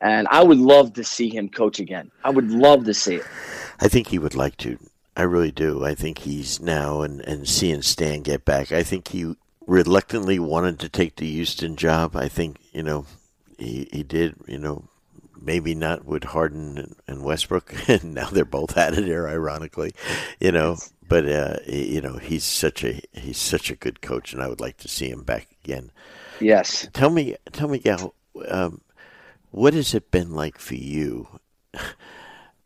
And 0.00 0.28
I 0.30 0.42
would 0.42 0.58
love 0.58 0.92
to 0.94 1.04
see 1.04 1.28
him 1.28 1.48
coach 1.48 1.80
again. 1.80 2.10
I 2.24 2.30
would 2.30 2.50
love 2.50 2.84
to 2.84 2.94
see 2.94 3.16
it. 3.16 3.26
I 3.80 3.88
think 3.88 4.08
he 4.08 4.18
would 4.18 4.34
like 4.34 4.56
to. 4.58 4.78
I 5.16 5.22
really 5.22 5.50
do. 5.50 5.84
I 5.84 5.94
think 5.94 6.18
he's 6.18 6.60
now 6.60 7.02
and, 7.02 7.20
and 7.22 7.48
seeing 7.48 7.82
Stan 7.82 8.22
get 8.22 8.44
back. 8.44 8.70
I 8.70 8.84
think 8.84 9.08
he 9.08 9.34
reluctantly 9.66 10.38
wanted 10.38 10.78
to 10.80 10.88
take 10.88 11.16
the 11.16 11.28
Houston 11.28 11.74
job. 11.74 12.14
I 12.14 12.28
think, 12.28 12.58
you 12.72 12.84
know, 12.84 13.06
he, 13.58 13.88
he 13.92 14.04
did, 14.04 14.36
you 14.46 14.58
know, 14.58 14.84
maybe 15.40 15.74
not 15.74 16.04
with 16.04 16.24
Harden 16.24 16.94
and, 17.06 17.22
Westbrook, 17.22 17.74
and 17.88 18.14
now 18.14 18.30
they're 18.30 18.44
both 18.44 18.76
out 18.76 18.96
of 18.96 19.04
there, 19.04 19.28
ironically, 19.28 19.92
you 20.40 20.52
know. 20.52 20.76
But 21.08 21.26
uh, 21.26 21.56
you 21.66 22.02
know, 22.02 22.18
he's 22.18 22.44
such 22.44 22.84
a 22.84 23.00
he's 23.14 23.38
such 23.38 23.70
a 23.70 23.76
good 23.76 24.02
coach, 24.02 24.34
and 24.34 24.42
I 24.42 24.48
would 24.48 24.60
like 24.60 24.76
to 24.78 24.88
see 24.88 25.08
him 25.08 25.22
back 25.22 25.48
again. 25.64 25.90
Yes. 26.38 26.86
Tell 26.92 27.08
me, 27.08 27.34
tell 27.50 27.66
me, 27.66 27.78
Gal, 27.78 28.14
um, 28.48 28.82
what 29.50 29.74
has 29.74 29.94
it 29.94 30.10
been 30.10 30.32
like 30.32 30.58
for 30.58 30.74
you? 30.76 31.28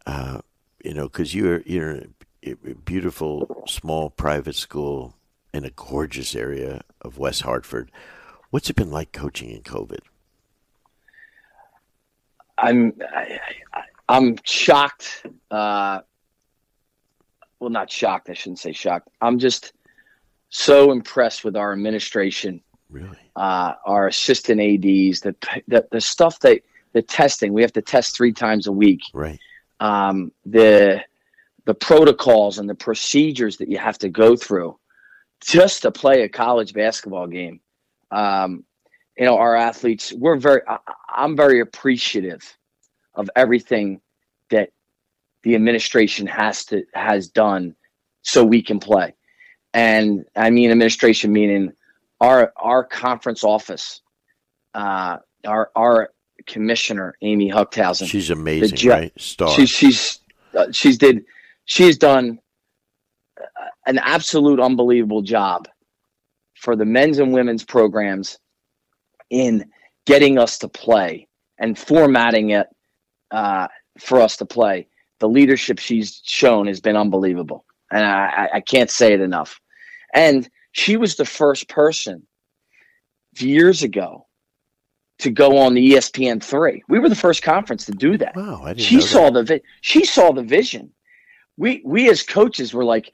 Uh, 0.05 0.41
you 0.83 0.93
know, 0.93 1.05
because 1.05 1.33
you're 1.33 1.61
you're 1.61 2.03
a 2.45 2.55
beautiful 2.85 3.63
small 3.69 4.11
private 4.11 4.57
school 4.57 5.15
in 5.55 5.65
a 5.65 5.71
gorgeous 5.71 6.35
area 6.35 6.83
of 7.03 7.19
West 7.19 7.43
Hartford. 7.43 7.91
What's 8.51 8.69
it 8.69 8.75
been 8.75 8.91
like 8.91 9.13
coaching 9.13 9.51
in 9.51 9.63
COVID? 9.63 10.01
I'm 12.59 12.93
I, 13.15 13.39
am 14.09 14.37
shocked. 14.45 15.25
Uh, 15.51 16.01
well, 17.61 17.71
not 17.71 17.91
shocked. 17.91 18.29
I 18.29 18.35
shouldn't 18.35 18.59
say 18.59 18.73
shocked. 18.73 19.09
I'm 19.21 19.39
just 19.39 19.73
so 20.49 20.93
impressed 20.93 21.45
with 21.45 21.57
our 21.57 21.73
administration. 21.73 22.61
Really, 22.91 23.19
uh, 23.37 23.75
our 23.87 24.09
assistant 24.09 24.61
ads, 24.61 25.21
the, 25.21 25.35
the 25.69 25.87
the 25.91 26.01
stuff 26.01 26.41
that 26.41 26.63
the 26.93 27.03
testing. 27.03 27.53
We 27.53 27.63
have 27.63 27.73
to 27.75 27.83
test 27.83 28.17
three 28.17 28.33
times 28.33 28.67
a 28.67 28.73
week. 28.73 29.01
Right. 29.13 29.39
Um, 29.81 30.33
the 30.45 31.03
the 31.65 31.75
protocols 31.75 32.59
and 32.59 32.69
the 32.69 32.75
procedures 32.75 33.57
that 33.59 33.69
you 33.69 33.79
have 33.79 33.99
to 33.99 34.09
go 34.09 34.37
through 34.37 34.79
just 35.41 35.83
to 35.83 35.91
play 35.91 36.23
a 36.23 36.29
college 36.29 36.73
basketball 36.73 37.27
game. 37.27 37.61
Um, 38.11 38.65
you 39.17 39.25
know, 39.25 39.37
our 39.39 39.55
athletes, 39.55 40.13
we're 40.13 40.37
very, 40.37 40.63
I, 40.67 40.79
I'm 41.09 41.37
very 41.37 41.61
appreciative 41.61 42.57
of 43.15 43.31
everything 43.37 44.01
that 44.51 44.71
the 45.43 45.55
administration 45.55 46.27
has 46.27 46.65
to, 46.67 46.85
has 46.95 47.29
done 47.29 47.75
so 48.23 48.45
we 48.45 48.63
can 48.63 48.79
play. 48.79 49.15
And 49.75 50.25
I 50.37 50.51
mean, 50.51 50.71
administration 50.71 51.33
meaning 51.33 51.73
our, 52.21 52.53
our 52.57 52.85
conference 52.85 53.45
office, 53.45 54.01
uh, 54.75 55.19
our, 55.47 55.71
our 55.75 56.11
commissioner, 56.47 57.15
Amy 57.23 57.51
Huchthausen. 57.51 58.07
She's 58.07 58.31
amazing, 58.31 58.77
ju- 58.77 58.91
right? 58.91 59.13
Star. 59.21 59.51
She, 59.51 59.67
she's, 59.67 60.21
uh, 60.57 60.71
she's 60.73 60.99
did, 60.99 61.25
she's 61.65 61.99
done 61.99 62.39
an 63.87 63.99
absolute 63.99 64.61
unbelievable 64.61 65.23
job 65.23 65.69
for 66.55 66.77
the 66.77 66.85
men's 66.85 67.19
and 67.19 67.33
women's 67.33 67.65
programs 67.65 68.39
in 69.31 69.71
getting 70.07 70.39
us 70.39 70.59
to 70.59 70.69
play 70.69 71.29
and 71.59 71.79
formatting 71.79 72.51
it 72.51 72.67
uh, 73.31 73.69
for 73.99 74.21
us 74.21 74.37
to 74.37 74.45
play. 74.45 74.89
The 75.21 75.29
leadership 75.29 75.79
she's 75.79 76.21
shown 76.25 76.67
has 76.67 76.81
been 76.81 76.97
unbelievable, 76.97 77.65
and 77.91 78.05
I, 78.05 78.49
I 78.55 78.61
can't 78.61 78.91
say 78.91 79.13
it 79.13 79.21
enough. 79.21 79.61
And 80.15 80.49
she 80.73 80.97
was 80.97 81.17
the 81.17 81.25
first 81.25 81.69
person 81.69 82.27
years 83.39 83.83
ago 83.83 84.27
to 85.23 85.31
go 85.31 85.57
on 85.59 85.75
the 85.75 85.93
ESPN 85.93 86.43
three. 86.43 86.83
We 86.89 86.99
were 86.99 87.09
the 87.09 87.15
first 87.15 87.43
conference 87.43 87.85
to 87.87 87.93
do 87.93 88.19
that. 88.19 88.37
Wow, 88.37 88.63
I 88.65 88.75
didn't 88.75 88.81
she 88.81 89.01
saw 89.01 89.31
that. 89.31 89.47
the 89.47 89.55
vi- 89.55 89.63
she 89.81 90.05
saw 90.05 90.33
the 90.33 90.43
vision. 90.43 90.91
We 91.57 91.81
we 91.85 92.11
as 92.11 92.23
coaches 92.23 92.75
were 92.75 92.85
like, 92.85 93.13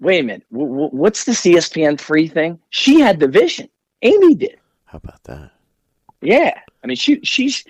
wait 0.00 0.20
a 0.20 0.22
minute, 0.22 0.46
w- 0.50 0.70
w- 0.70 0.90
what's 0.90 1.24
the 1.24 1.32
ESPN 1.32 1.98
three 1.98 2.26
thing? 2.26 2.58
She 2.70 3.00
had 3.00 3.20
the 3.20 3.28
vision. 3.28 3.68
Amy 4.02 4.34
did. 4.34 4.58
How 4.86 4.96
about 4.96 5.22
that? 5.24 5.52
Yeah, 6.22 6.58
I 6.82 6.86
mean, 6.86 6.96
she 6.96 7.20
she's 7.22 7.64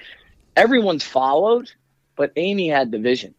everyone's 0.56 1.04
followed, 1.04 1.70
but 2.16 2.32
Amy 2.36 2.68
had 2.68 2.92
the 2.92 2.98
vision. 2.98 3.34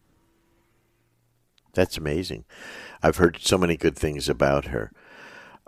That's 1.72 1.96
amazing. 1.96 2.44
I've 3.02 3.16
heard 3.16 3.38
so 3.40 3.58
many 3.58 3.76
good 3.76 3.96
things 3.96 4.28
about 4.28 4.66
her. 4.66 4.92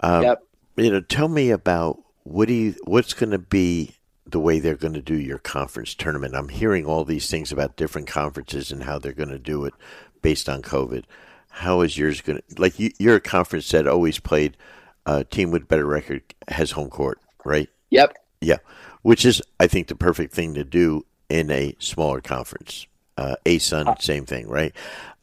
Um, 0.00 0.22
yep. 0.22 0.42
You 0.76 0.90
know, 0.90 1.00
tell 1.00 1.28
me 1.28 1.50
about 1.50 1.98
what 2.22 2.48
do 2.48 2.54
you, 2.54 2.74
what's 2.84 3.14
going 3.14 3.30
to 3.32 3.38
be 3.38 3.95
the 4.26 4.40
way 4.40 4.58
they're 4.58 4.74
going 4.74 4.94
to 4.94 5.02
do 5.02 5.18
your 5.18 5.38
conference 5.38 5.94
tournament. 5.94 6.34
I'm 6.34 6.48
hearing 6.48 6.84
all 6.84 7.04
these 7.04 7.30
things 7.30 7.52
about 7.52 7.76
different 7.76 8.08
conferences 8.08 8.72
and 8.72 8.82
how 8.82 8.98
they're 8.98 9.12
going 9.12 9.28
to 9.28 9.38
do 9.38 9.64
it 9.64 9.74
based 10.20 10.48
on 10.48 10.62
COVID. 10.62 11.04
How 11.48 11.80
is 11.80 11.96
yours 11.96 12.20
going 12.20 12.38
to 12.38 12.60
like 12.60 12.74
you're 12.76 13.16
a 13.16 13.20
conference 13.20 13.70
that 13.70 13.86
always 13.86 14.18
played 14.18 14.56
a 15.06 15.24
team 15.24 15.50
with 15.50 15.68
better 15.68 15.86
record 15.86 16.22
has 16.48 16.72
home 16.72 16.90
court, 16.90 17.20
right? 17.44 17.68
Yep. 17.90 18.16
Yeah, 18.40 18.58
which 19.02 19.24
is 19.24 19.40
I 19.58 19.66
think 19.66 19.86
the 19.86 19.94
perfect 19.94 20.34
thing 20.34 20.54
to 20.54 20.64
do 20.64 21.06
in 21.28 21.50
a 21.50 21.74
smaller 21.78 22.20
conference. 22.20 22.86
Uh, 23.16 23.36
ASUN, 23.46 23.86
uh, 23.86 23.94
same 23.98 24.26
thing, 24.26 24.46
right? 24.48 24.74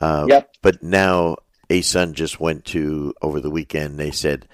Uh, 0.01 0.25
yep. 0.27 0.55
But 0.63 0.81
now 0.81 1.37
ASUN 1.69 2.13
just 2.13 2.39
went 2.39 2.65
to 2.65 3.13
over 3.21 3.39
the 3.39 3.51
weekend. 3.51 3.99
They 3.99 4.09
said 4.09 4.47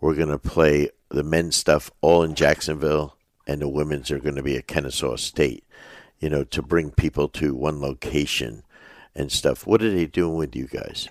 we're 0.00 0.14
going 0.14 0.30
to 0.30 0.38
play 0.38 0.90
the 1.10 1.22
men's 1.22 1.56
stuff 1.56 1.90
all 2.00 2.22
in 2.22 2.34
Jacksonville, 2.34 3.15
and 3.46 3.60
the 3.60 3.68
women's 3.68 4.10
are 4.10 4.18
going 4.18 4.34
to 4.36 4.42
be 4.42 4.56
at 4.56 4.66
Kennesaw 4.66 5.16
State. 5.16 5.64
You 6.18 6.30
know, 6.30 6.44
to 6.44 6.62
bring 6.62 6.90
people 6.92 7.28
to 7.28 7.54
one 7.54 7.80
location 7.80 8.62
and 9.14 9.30
stuff. 9.30 9.66
What 9.66 9.82
are 9.82 9.90
they 9.90 10.06
doing 10.06 10.36
with 10.36 10.56
you 10.56 10.66
guys? 10.66 11.08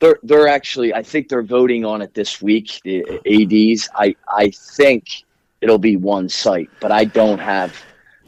They're 0.00 0.18
they're 0.22 0.48
actually. 0.48 0.94
I 0.94 1.02
think 1.02 1.28
they're 1.28 1.42
voting 1.42 1.84
on 1.84 2.02
it 2.02 2.14
this 2.14 2.40
week. 2.40 2.80
The 2.84 3.04
ads. 3.26 3.88
I 3.94 4.14
I 4.28 4.50
think 4.50 5.24
it'll 5.60 5.78
be 5.78 5.96
one 5.96 6.28
site, 6.28 6.70
but 6.80 6.92
I 6.92 7.04
don't 7.04 7.38
have. 7.38 7.74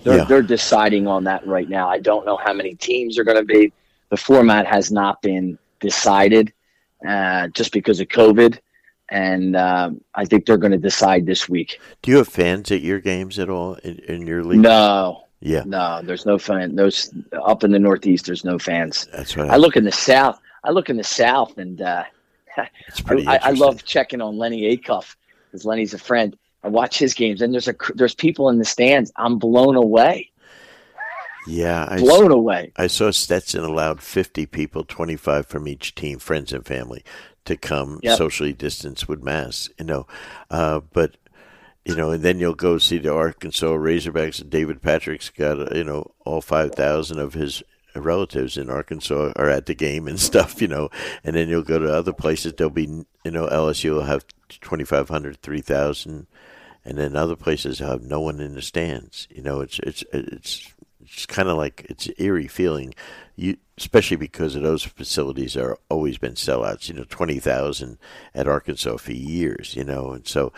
They're 0.03 0.19
yeah. 0.19 0.25
they're 0.25 0.43
deciding 0.43 1.07
on 1.07 1.25
that 1.25 1.47
right 1.47 1.69
now. 1.69 1.89
I 1.89 2.01
don't 2.01 2.27
know 2.27 2.39
how 2.39 2.53
many 2.53 2.75
teams 2.75 3.19
are 3.19 3.25
going 3.25 3.37
to 3.37 3.45
be. 3.45 3.73
The 4.09 4.17
format 4.17 4.67
has 4.67 4.91
not 4.91 5.23
been 5.23 5.59
decided, 5.79 6.53
uh, 7.07 7.49
just 7.49 7.73
because 7.73 8.01
of 8.01 8.09
COVID, 8.09 8.59
and 9.11 9.57
um, 9.57 10.01
I 10.15 10.25
think 10.25 10.47
they're 10.47 10.57
going 10.57 10.73
to 10.73 10.79
decide 10.79 11.27
this 11.27 11.49
week. 11.49 11.81
Do 12.03 12.11
you 12.11 12.19
have 12.19 12.29
fans 12.29 12.71
at 12.71 12.81
your 12.81 13.01
games 13.01 13.39
at 13.39 13.51
all 13.51 13.75
in, 13.75 13.99
in 13.99 14.27
your 14.27 14.45
league? 14.45 14.61
No, 14.61 15.25
yeah. 15.41 15.65
No, 15.67 16.01
there's 16.03 16.27
no 16.27 16.39
fan. 16.39 16.77
Those 16.77 17.13
up 17.33 17.65
in 17.65 17.73
the 17.73 17.79
Northeast, 17.79 18.27
there's 18.27 18.45
no 18.45 18.59
fans. 18.59 19.09
That's 19.13 19.37
right. 19.37 19.51
I 19.51 19.57
look 19.57 19.77
in 19.77 19.85
the 19.85 19.93
South. 19.93 20.39
I 20.63 20.71
look 20.71 20.91
in 20.91 20.97
the 20.97 21.05
South, 21.05 21.57
and 21.59 21.81
uh, 21.81 22.05
I, 22.57 22.69
I, 23.43 23.51
love 23.53 23.85
checking 23.85 24.21
on 24.21 24.37
Lenny 24.37 24.77
Acuff 24.77 25.17
because 25.47 25.65
Lenny's 25.65 25.95
a 25.95 25.99
friend. 25.99 26.37
I 26.63 26.69
watch 26.69 26.99
his 26.99 27.15
games, 27.15 27.41
and 27.41 27.53
there's 27.53 27.69
a 27.69 27.75
there's 27.95 28.15
people 28.15 28.51
in 28.51 28.59
the 28.59 28.65
stands. 28.65 29.11
I'm 29.17 29.39
blown 29.39 29.77
away. 29.77 30.31
Yeah, 31.47 31.87
I 31.89 31.99
blown 31.99 32.31
away. 32.31 32.73
I 32.77 32.87
saw 32.87 33.11
Stetson 33.11 33.65
allowed 33.65 34.03
50 34.03 34.45
people, 34.47 34.85
25 34.85 35.47
from 35.47 35.67
each 35.67 35.95
team, 35.95 36.19
friends 36.19 36.53
and 36.53 36.67
family, 36.67 37.03
to 37.45 37.57
come 37.57 38.01
yep. 38.03 38.19
socially 38.19 38.53
distanced 38.53 39.09
with 39.09 39.23
masks. 39.23 39.71
You 39.79 39.85
know, 39.85 40.07
uh, 40.51 40.81
but 40.93 41.17
you 41.85 41.97
know, 41.97 42.11
and 42.11 42.23
then 42.23 42.39
you'll 42.39 42.55
go 42.55 42.79
see 42.79 42.99
the 42.99 43.13
Arkansas 43.13 43.67
Razorbacks. 43.67 44.49
David 44.49 44.83
Patrick's 44.83 45.31
got, 45.31 45.75
you 45.75 45.85
know, 45.85 46.13
all 46.25 46.41
5,000 46.41 47.19
of 47.19 47.35
his 47.35 47.63
relatives 47.97 48.57
in 48.57 48.71
Arkansas 48.71 49.33
are 49.37 49.49
at 49.49 49.67
the 49.67 49.75
game 49.75 50.07
and 50.07 50.21
stuff, 50.31 50.61
you 50.61 50.69
know, 50.69 50.91
and 51.25 51.35
then 51.35 51.49
you'll 51.49 51.63
go 51.63 51.79
to 51.79 51.93
other 51.93 52.13
places. 52.13 52.53
There'll 52.53 52.71
be, 52.71 53.05
you 53.25 53.31
know, 53.31 53.47
LSU 53.47 53.95
will 53.95 54.03
have 54.03 54.25
2,500, 54.49 55.41
3,000, 55.41 56.27
and 56.85 56.99
then 56.99 57.17
other 57.17 57.37
places 57.37 57.79
have 57.79 58.03
no 58.03 58.21
one 58.21 58.41
in 58.41 58.55
the 58.55 58.63
stands. 58.63 59.27
You 59.31 59.43
know, 59.43 59.61
it's, 59.61 59.79
it's, 59.81 60.05
it's, 60.13 60.73
it's 61.01 61.27
kind 61.27 61.49
of 61.49 61.57
like 61.57 61.87
it's 61.89 62.07
an 62.07 62.15
eerie 62.19 62.47
feeling. 62.47 62.95
You, 63.41 63.57
especially 63.79 64.19
because 64.19 64.55
of 64.55 64.63
those 64.63 64.83
facilities 64.83 65.57
are 65.57 65.79
always 65.89 66.19
been 66.19 66.35
sellouts. 66.35 66.89
You 66.89 66.95
know, 66.95 67.05
twenty 67.09 67.39
thousand 67.39 67.97
at 68.35 68.47
Arkansas 68.47 68.99
for 68.99 69.13
years. 69.13 69.75
You 69.75 69.85
know, 69.85 70.11
and 70.11 70.29
so 70.29 70.53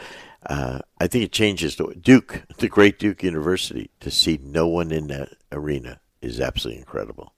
uh, 0.46 0.80
I 1.00 1.06
think 1.06 1.24
it 1.24 1.32
changes 1.32 1.76
the 1.76 1.94
Duke, 1.94 2.42
the 2.58 2.68
great 2.68 2.98
Duke 2.98 3.22
University, 3.22 3.90
to 4.00 4.10
see 4.10 4.40
no 4.42 4.66
one 4.66 4.90
in 4.90 5.06
that 5.08 5.30
arena 5.52 6.00
is 6.20 6.40
absolutely 6.40 6.80
incredible. 6.80 7.32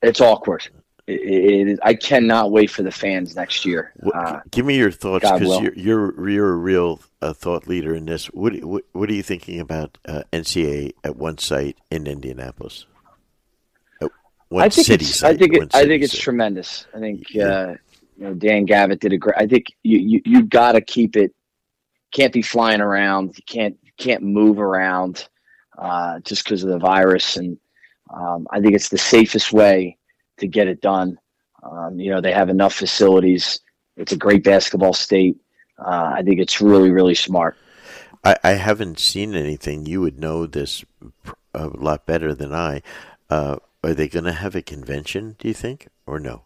It's 0.00 0.20
awkward. 0.20 0.68
It, 1.08 1.68
it, 1.68 1.78
I 1.82 1.94
cannot 1.94 2.52
wait 2.52 2.70
for 2.70 2.82
the 2.82 2.92
fans 2.92 3.34
next 3.34 3.64
year. 3.64 3.92
Uh, 4.14 4.40
Give 4.50 4.66
me 4.66 4.76
your 4.76 4.92
thoughts 4.92 5.28
because 5.28 5.60
you're, 5.60 5.74
you're 5.74 6.28
you're 6.28 6.52
a 6.52 6.56
real 6.56 7.00
uh, 7.22 7.32
thought 7.32 7.66
leader 7.66 7.94
in 7.94 8.04
this. 8.04 8.26
What 8.26 8.62
what, 8.62 8.84
what 8.92 9.10
are 9.10 9.14
you 9.14 9.22
thinking 9.24 9.58
about 9.58 9.98
uh, 10.06 10.22
NCAA 10.32 10.92
at 11.02 11.16
one 11.16 11.38
site 11.38 11.78
in 11.90 12.06
Indianapolis? 12.06 12.86
One 14.48 14.64
I 14.64 14.68
think 14.68 14.86
city 14.86 15.04
it's, 15.04 15.22
I 15.22 15.36
think 15.36 15.54
it, 15.54 15.74
I 15.74 15.84
think 15.84 16.02
it's 16.02 16.18
tremendous. 16.18 16.86
I 16.94 17.00
think 17.00 17.24
yeah. 17.30 17.44
uh, 17.44 17.76
you 18.16 18.24
know 18.24 18.34
Dan 18.34 18.64
Gavitt 18.64 19.00
did 19.00 19.12
a 19.12 19.18
great. 19.18 19.36
I 19.36 19.46
think 19.46 19.66
you 19.82 19.98
you, 19.98 20.22
you 20.24 20.42
got 20.44 20.72
to 20.72 20.80
keep 20.80 21.16
it. 21.16 21.34
Can't 22.12 22.32
be 22.32 22.42
flying 22.42 22.80
around. 22.80 23.36
You 23.36 23.44
can't 23.46 23.76
can't 23.98 24.22
move 24.22 24.58
around 24.58 25.28
uh, 25.76 26.20
just 26.20 26.44
because 26.44 26.62
of 26.62 26.70
the 26.70 26.78
virus. 26.78 27.36
And 27.36 27.58
um, 28.14 28.46
I 28.50 28.60
think 28.60 28.74
it's 28.74 28.88
the 28.88 28.98
safest 28.98 29.52
way 29.52 29.96
to 30.38 30.46
get 30.46 30.68
it 30.68 30.80
done. 30.80 31.18
Um, 31.62 31.98
you 31.98 32.10
know 32.10 32.20
they 32.20 32.32
have 32.32 32.48
enough 32.48 32.74
facilities. 32.74 33.60
It's 33.96 34.12
a 34.12 34.16
great 34.16 34.44
basketball 34.44 34.94
state. 34.94 35.36
Uh, 35.78 36.12
I 36.16 36.22
think 36.22 36.40
it's 36.40 36.60
really 36.60 36.90
really 36.90 37.14
smart. 37.14 37.56
I, 38.24 38.36
I 38.42 38.50
haven't 38.52 38.98
seen 38.98 39.34
anything. 39.34 39.86
You 39.86 40.00
would 40.00 40.18
know 40.18 40.46
this 40.46 40.84
a 41.54 41.66
lot 41.66 42.06
better 42.06 42.34
than 42.34 42.54
I. 42.54 42.82
Uh, 43.30 43.56
are 43.82 43.94
they 43.94 44.08
going 44.08 44.24
to 44.24 44.32
have 44.32 44.54
a 44.54 44.62
convention? 44.62 45.36
Do 45.38 45.48
you 45.48 45.54
think, 45.54 45.88
or 46.06 46.18
no? 46.18 46.42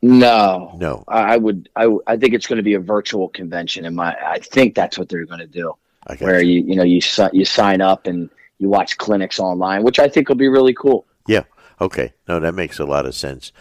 No, 0.00 0.76
no. 0.76 1.04
I 1.08 1.36
would. 1.36 1.68
I, 1.74 1.88
I 2.06 2.16
think 2.16 2.34
it's 2.34 2.46
going 2.46 2.58
to 2.58 2.62
be 2.62 2.74
a 2.74 2.80
virtual 2.80 3.28
convention, 3.28 3.84
and 3.84 3.96
my 3.96 4.16
I 4.24 4.38
think 4.38 4.74
that's 4.74 4.96
what 4.96 5.08
they're 5.08 5.26
going 5.26 5.40
to 5.40 5.46
do. 5.46 5.74
Where 6.18 6.40
you. 6.40 6.60
you 6.60 6.66
you 6.68 6.76
know 6.76 6.84
you 6.84 7.00
you 7.32 7.44
sign 7.44 7.80
up 7.80 8.06
and 8.06 8.30
you 8.58 8.68
watch 8.68 8.96
clinics 8.98 9.40
online, 9.40 9.82
which 9.82 9.98
I 9.98 10.08
think 10.08 10.28
will 10.28 10.36
be 10.36 10.48
really 10.48 10.74
cool. 10.74 11.04
Yeah. 11.26 11.44
Okay. 11.80 12.12
No, 12.28 12.38
that 12.38 12.54
makes 12.54 12.78
a 12.78 12.84
lot 12.84 13.06
of 13.06 13.14
sense. 13.14 13.52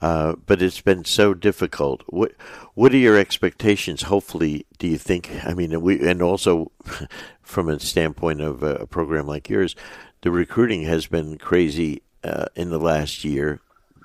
Uh, 0.00 0.34
but 0.46 0.62
it's 0.62 0.80
been 0.80 1.04
so 1.04 1.34
difficult. 1.34 2.02
What 2.08 2.32
What 2.74 2.92
are 2.92 2.98
your 2.98 3.16
expectations? 3.16 4.02
Hopefully, 4.02 4.66
do 4.78 4.88
you 4.88 4.98
think? 4.98 5.30
I 5.44 5.54
mean, 5.54 5.80
we 5.80 6.08
and 6.08 6.22
also 6.22 6.72
from 7.42 7.68
a 7.68 7.78
standpoint 7.78 8.40
of 8.40 8.64
a 8.64 8.86
program 8.86 9.28
like 9.28 9.48
yours, 9.48 9.76
the 10.22 10.32
recruiting 10.32 10.82
has 10.82 11.06
been 11.06 11.38
crazy 11.38 12.02
uh, 12.24 12.46
in 12.54 12.70
the 12.70 12.78
last 12.78 13.24
year 13.24 13.60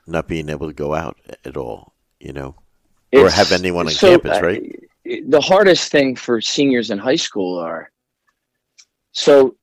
not 0.06 0.28
being 0.28 0.49
able 0.49 0.67
to 0.67 0.73
go 0.73 0.93
out 0.93 1.17
at 1.45 1.58
all, 1.58 1.93
you 2.19 2.34
know, 2.34 2.56
or 3.13 3.30
have 3.30 3.52
anyone 3.52 3.88
on 3.88 3.93
so, 3.93 4.12
campus, 4.12 4.41
right? 4.41 4.80
Uh, 5.10 5.15
the 5.28 5.41
hardest 5.41 5.91
thing 5.91 6.15
for 6.15 6.41
seniors 6.41 6.89
in 6.89 6.97
high 6.97 7.15
school 7.15 7.60
are 7.60 7.91
so 9.12 9.56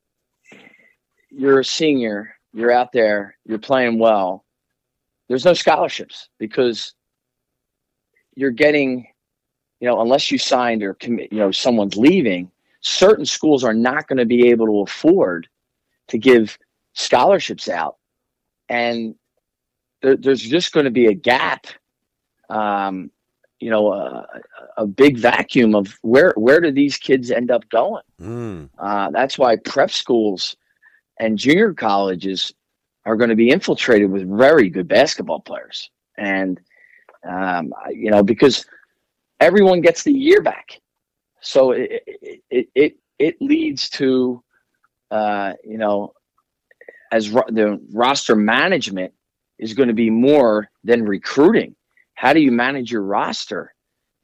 you're 1.30 1.60
a 1.60 1.64
senior, 1.64 2.34
you're 2.52 2.72
out 2.72 2.92
there, 2.92 3.36
you're 3.44 3.58
playing 3.58 3.98
well. 3.98 4.44
There's 5.28 5.44
no 5.44 5.54
scholarships 5.54 6.28
because 6.38 6.94
you're 8.34 8.50
getting, 8.50 9.06
you 9.80 9.88
know, 9.88 10.00
unless 10.00 10.30
you 10.30 10.38
signed 10.38 10.82
or 10.82 10.94
commit, 10.94 11.32
you 11.32 11.38
know, 11.38 11.52
someone's 11.52 11.96
leaving, 11.96 12.50
certain 12.80 13.24
schools 13.24 13.62
are 13.62 13.74
not 13.74 14.08
going 14.08 14.18
to 14.18 14.26
be 14.26 14.48
able 14.48 14.66
to 14.66 14.80
afford 14.80 15.48
to 16.08 16.18
give 16.18 16.58
scholarships 16.94 17.68
out 17.68 17.96
and 18.70 19.14
there, 20.00 20.16
there's 20.16 20.40
just 20.40 20.72
going 20.72 20.84
to 20.84 20.90
be 20.90 21.06
a 21.06 21.14
gap 21.14 21.66
um, 22.48 23.10
you 23.58 23.70
know 23.70 23.92
a, 23.92 24.26
a, 24.78 24.86
big 24.86 25.18
vacuum 25.18 25.74
of 25.74 25.98
where 26.02 26.32
where 26.36 26.60
do 26.60 26.72
these 26.72 26.96
kids 26.96 27.30
end 27.30 27.50
up 27.50 27.68
going? 27.68 28.02
Mm. 28.20 28.70
uh, 28.78 29.10
that's 29.10 29.38
why 29.38 29.56
prep 29.56 29.90
schools 29.90 30.56
and 31.18 31.38
junior 31.38 31.74
colleges 31.74 32.52
are 33.04 33.16
going 33.16 33.30
to 33.30 33.36
be 33.36 33.50
infiltrated 33.50 34.10
with 34.10 34.28
very 34.28 34.70
good 34.70 34.88
basketball 34.88 35.40
players. 35.40 35.90
And 36.16 36.60
um, 37.28 37.72
you 37.90 38.10
know 38.10 38.22
because 38.22 38.64
everyone 39.40 39.80
gets 39.80 40.02
the 40.02 40.12
year 40.12 40.42
back. 40.42 40.80
So 41.40 41.72
it 41.72 42.02
it 42.50 42.68
it, 42.74 42.96
it 43.18 43.36
leads 43.40 43.90
to 43.90 44.42
uh, 45.10 45.52
you 45.64 45.78
know 45.78 46.14
as 47.10 47.30
ro- 47.30 47.44
the 47.48 47.80
roster 47.92 48.36
management 48.36 49.12
is 49.58 49.74
going 49.74 49.88
to 49.88 49.94
be 49.94 50.10
more 50.10 50.70
than 50.84 51.04
recruiting. 51.04 51.74
How 52.14 52.32
do 52.32 52.40
you 52.40 52.52
manage 52.52 52.90
your 52.90 53.02
roster 53.02 53.74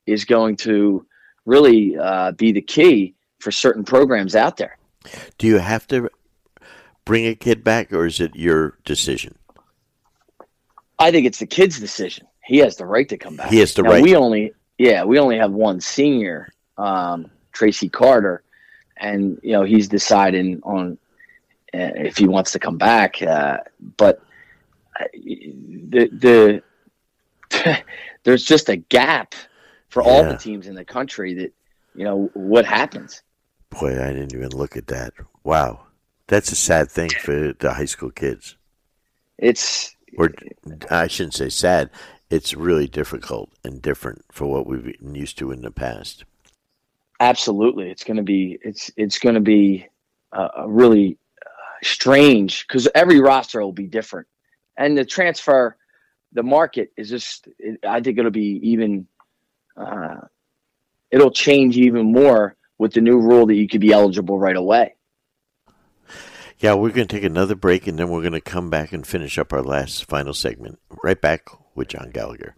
is 0.06 0.24
going 0.24 0.56
to 0.56 1.06
really 1.46 1.96
uh, 1.96 2.32
be 2.32 2.52
the 2.52 2.60
key 2.60 3.14
for 3.38 3.50
certain 3.50 3.84
programs 3.84 4.34
out 4.34 4.56
there. 4.56 4.76
Do 5.38 5.46
you 5.46 5.58
have 5.58 5.86
to 5.88 6.10
bring 7.04 7.26
a 7.26 7.34
kid 7.34 7.62
back, 7.62 7.92
or 7.92 8.06
is 8.06 8.20
it 8.20 8.34
your 8.34 8.76
decision? 8.84 9.38
I 10.98 11.10
think 11.10 11.26
it's 11.26 11.38
the 11.38 11.46
kid's 11.46 11.78
decision. 11.78 12.26
He 12.44 12.58
has 12.58 12.76
the 12.76 12.86
right 12.86 13.08
to 13.08 13.16
come 13.16 13.36
back. 13.36 13.50
He 13.50 13.58
has 13.58 13.74
the 13.74 13.82
now, 13.82 13.90
right. 13.90 14.02
We 14.02 14.16
only, 14.16 14.52
yeah, 14.78 15.04
we 15.04 15.18
only 15.18 15.38
have 15.38 15.52
one 15.52 15.80
senior, 15.80 16.48
um, 16.78 17.30
Tracy 17.52 17.88
Carter, 17.88 18.42
and 18.96 19.38
you 19.42 19.52
know 19.52 19.62
he's 19.62 19.88
deciding 19.88 20.60
on 20.62 20.98
if 21.76 22.16
he 22.16 22.26
wants 22.26 22.52
to 22.52 22.58
come 22.58 22.78
back. 22.78 23.22
Uh, 23.22 23.58
but 23.96 24.22
uh, 25.00 25.04
the 25.14 26.62
the 27.50 27.82
there's 28.24 28.44
just 28.44 28.68
a 28.68 28.76
gap 28.76 29.34
for 29.88 30.02
yeah. 30.02 30.08
all 30.08 30.24
the 30.24 30.36
teams 30.36 30.66
in 30.66 30.74
the 30.74 30.84
country 30.84 31.34
that 31.34 31.52
you 31.94 32.04
know 32.04 32.30
what 32.34 32.64
happens. 32.64 33.22
Boy, 33.70 33.92
I 34.02 34.12
didn't 34.12 34.34
even 34.34 34.50
look 34.50 34.76
at 34.76 34.86
that. 34.88 35.12
Wow, 35.44 35.80
that's 36.26 36.52
a 36.52 36.56
sad 36.56 36.90
thing 36.90 37.10
for 37.10 37.52
the 37.52 37.74
high 37.74 37.84
school 37.84 38.10
kids. 38.10 38.56
It's 39.38 39.94
or 40.18 40.32
I 40.90 41.06
shouldn't 41.06 41.34
say 41.34 41.48
sad. 41.48 41.90
It's 42.30 42.54
really 42.54 42.88
difficult 42.88 43.50
and 43.64 43.80
different 43.80 44.24
for 44.32 44.46
what 44.46 44.66
we've 44.66 44.98
been 44.98 45.14
used 45.14 45.38
to 45.38 45.52
in 45.52 45.62
the 45.62 45.70
past. 45.70 46.24
Absolutely, 47.20 47.90
it's 47.90 48.04
going 48.04 48.16
to 48.16 48.22
be 48.22 48.58
it's 48.62 48.90
it's 48.96 49.18
going 49.18 49.34
to 49.34 49.40
be 49.40 49.86
a, 50.32 50.48
a 50.58 50.68
really 50.68 51.18
strange 51.82 52.66
because 52.66 52.88
every 52.94 53.20
roster 53.20 53.60
will 53.60 53.72
be 53.72 53.86
different, 53.86 54.26
and 54.76 54.96
the 54.96 55.04
transfer, 55.04 55.76
the 56.32 56.42
market 56.42 56.92
is 56.96 57.08
just. 57.08 57.48
I 57.86 58.00
think 58.00 58.18
it'll 58.18 58.30
be 58.30 58.60
even. 58.70 59.06
Uh, 59.76 60.20
it'll 61.10 61.30
change 61.30 61.76
even 61.76 62.12
more 62.12 62.56
with 62.78 62.92
the 62.92 63.00
new 63.00 63.18
rule 63.20 63.46
that 63.46 63.54
you 63.54 63.68
could 63.68 63.80
be 63.80 63.92
eligible 63.92 64.38
right 64.38 64.56
away. 64.56 64.94
Yeah, 66.58 66.72
we're 66.72 66.90
going 66.90 67.06
to 67.06 67.16
take 67.16 67.24
another 67.24 67.54
break 67.54 67.86
and 67.86 67.98
then 67.98 68.08
we're 68.08 68.22
going 68.22 68.32
to 68.32 68.40
come 68.40 68.70
back 68.70 68.92
and 68.92 69.06
finish 69.06 69.36
up 69.36 69.52
our 69.52 69.62
last 69.62 70.06
final 70.06 70.32
segment. 70.32 70.78
Right 71.04 71.20
back 71.20 71.48
with 71.74 71.88
John 71.88 72.10
Gallagher. 72.10 72.56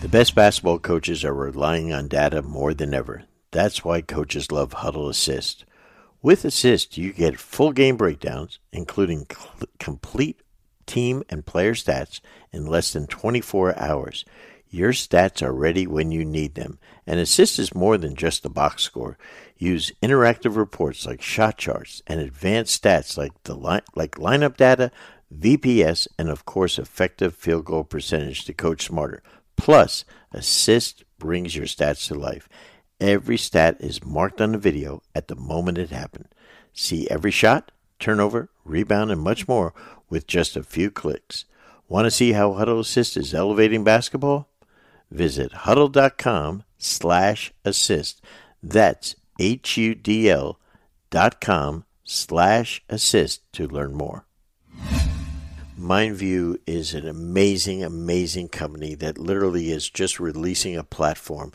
The 0.00 0.08
best 0.08 0.34
basketball 0.34 0.78
coaches 0.78 1.22
are 1.22 1.34
relying 1.34 1.92
on 1.92 2.08
data 2.08 2.40
more 2.40 2.72
than 2.72 2.94
ever. 2.94 3.24
That's 3.50 3.84
why 3.84 4.00
coaches 4.00 4.50
love 4.50 4.72
Hudl 4.72 5.10
Assist. 5.10 5.65
With 6.26 6.44
Assist, 6.44 6.98
you 6.98 7.12
get 7.12 7.38
full 7.38 7.70
game 7.70 7.96
breakdowns, 7.96 8.58
including 8.72 9.28
cl- 9.30 9.68
complete 9.78 10.40
team 10.84 11.22
and 11.28 11.46
player 11.46 11.74
stats 11.74 12.18
in 12.50 12.66
less 12.66 12.92
than 12.92 13.06
24 13.06 13.78
hours. 13.78 14.24
Your 14.68 14.90
stats 14.90 15.40
are 15.40 15.52
ready 15.52 15.86
when 15.86 16.10
you 16.10 16.24
need 16.24 16.56
them, 16.56 16.80
and 17.06 17.20
Assist 17.20 17.60
is 17.60 17.76
more 17.76 17.96
than 17.96 18.16
just 18.16 18.44
a 18.44 18.48
box 18.48 18.82
score. 18.82 19.16
Use 19.56 19.92
interactive 20.02 20.56
reports 20.56 21.06
like 21.06 21.22
shot 21.22 21.58
charts 21.58 22.02
and 22.08 22.18
advanced 22.18 22.82
stats 22.82 23.16
like 23.16 23.40
the 23.44 23.54
li- 23.54 23.78
like 23.94 24.16
lineup 24.16 24.56
data, 24.56 24.90
VPS, 25.32 26.08
and 26.18 26.28
of 26.28 26.44
course 26.44 26.76
effective 26.76 27.36
field 27.36 27.66
goal 27.66 27.84
percentage 27.84 28.44
to 28.46 28.52
coach 28.52 28.86
smarter. 28.86 29.22
Plus, 29.56 30.04
Assist 30.32 31.04
brings 31.20 31.54
your 31.54 31.66
stats 31.66 32.08
to 32.08 32.14
life. 32.16 32.48
Every 33.00 33.36
stat 33.36 33.76
is 33.78 34.04
marked 34.04 34.40
on 34.40 34.52
the 34.52 34.58
video 34.58 35.02
at 35.14 35.28
the 35.28 35.36
moment 35.36 35.76
it 35.76 35.90
happened. 35.90 36.28
See 36.72 37.06
every 37.10 37.30
shot, 37.30 37.70
turnover, 37.98 38.48
rebound, 38.64 39.10
and 39.10 39.20
much 39.20 39.46
more 39.46 39.74
with 40.08 40.26
just 40.26 40.56
a 40.56 40.62
few 40.62 40.90
clicks. 40.90 41.44
Want 41.88 42.06
to 42.06 42.10
see 42.10 42.32
how 42.32 42.52
Hudl 42.52 42.80
Assist 42.80 43.16
is 43.16 43.34
elevating 43.34 43.84
basketball? 43.84 44.48
Visit 45.10 45.52
hudl.com 45.52 46.64
slash 46.78 47.52
assist. 47.64 48.22
That's 48.62 49.14
H-U-D-L 49.38 50.58
dot 51.10 51.40
com 51.40 51.84
slash 52.02 52.82
assist 52.88 53.52
to 53.52 53.68
learn 53.68 53.94
more. 53.94 54.24
MindView 55.78 56.58
is 56.66 56.94
an 56.94 57.06
amazing, 57.06 57.84
amazing 57.84 58.48
company 58.48 58.94
that 58.94 59.18
literally 59.18 59.70
is 59.70 59.90
just 59.90 60.18
releasing 60.18 60.74
a 60.74 60.82
platform 60.82 61.52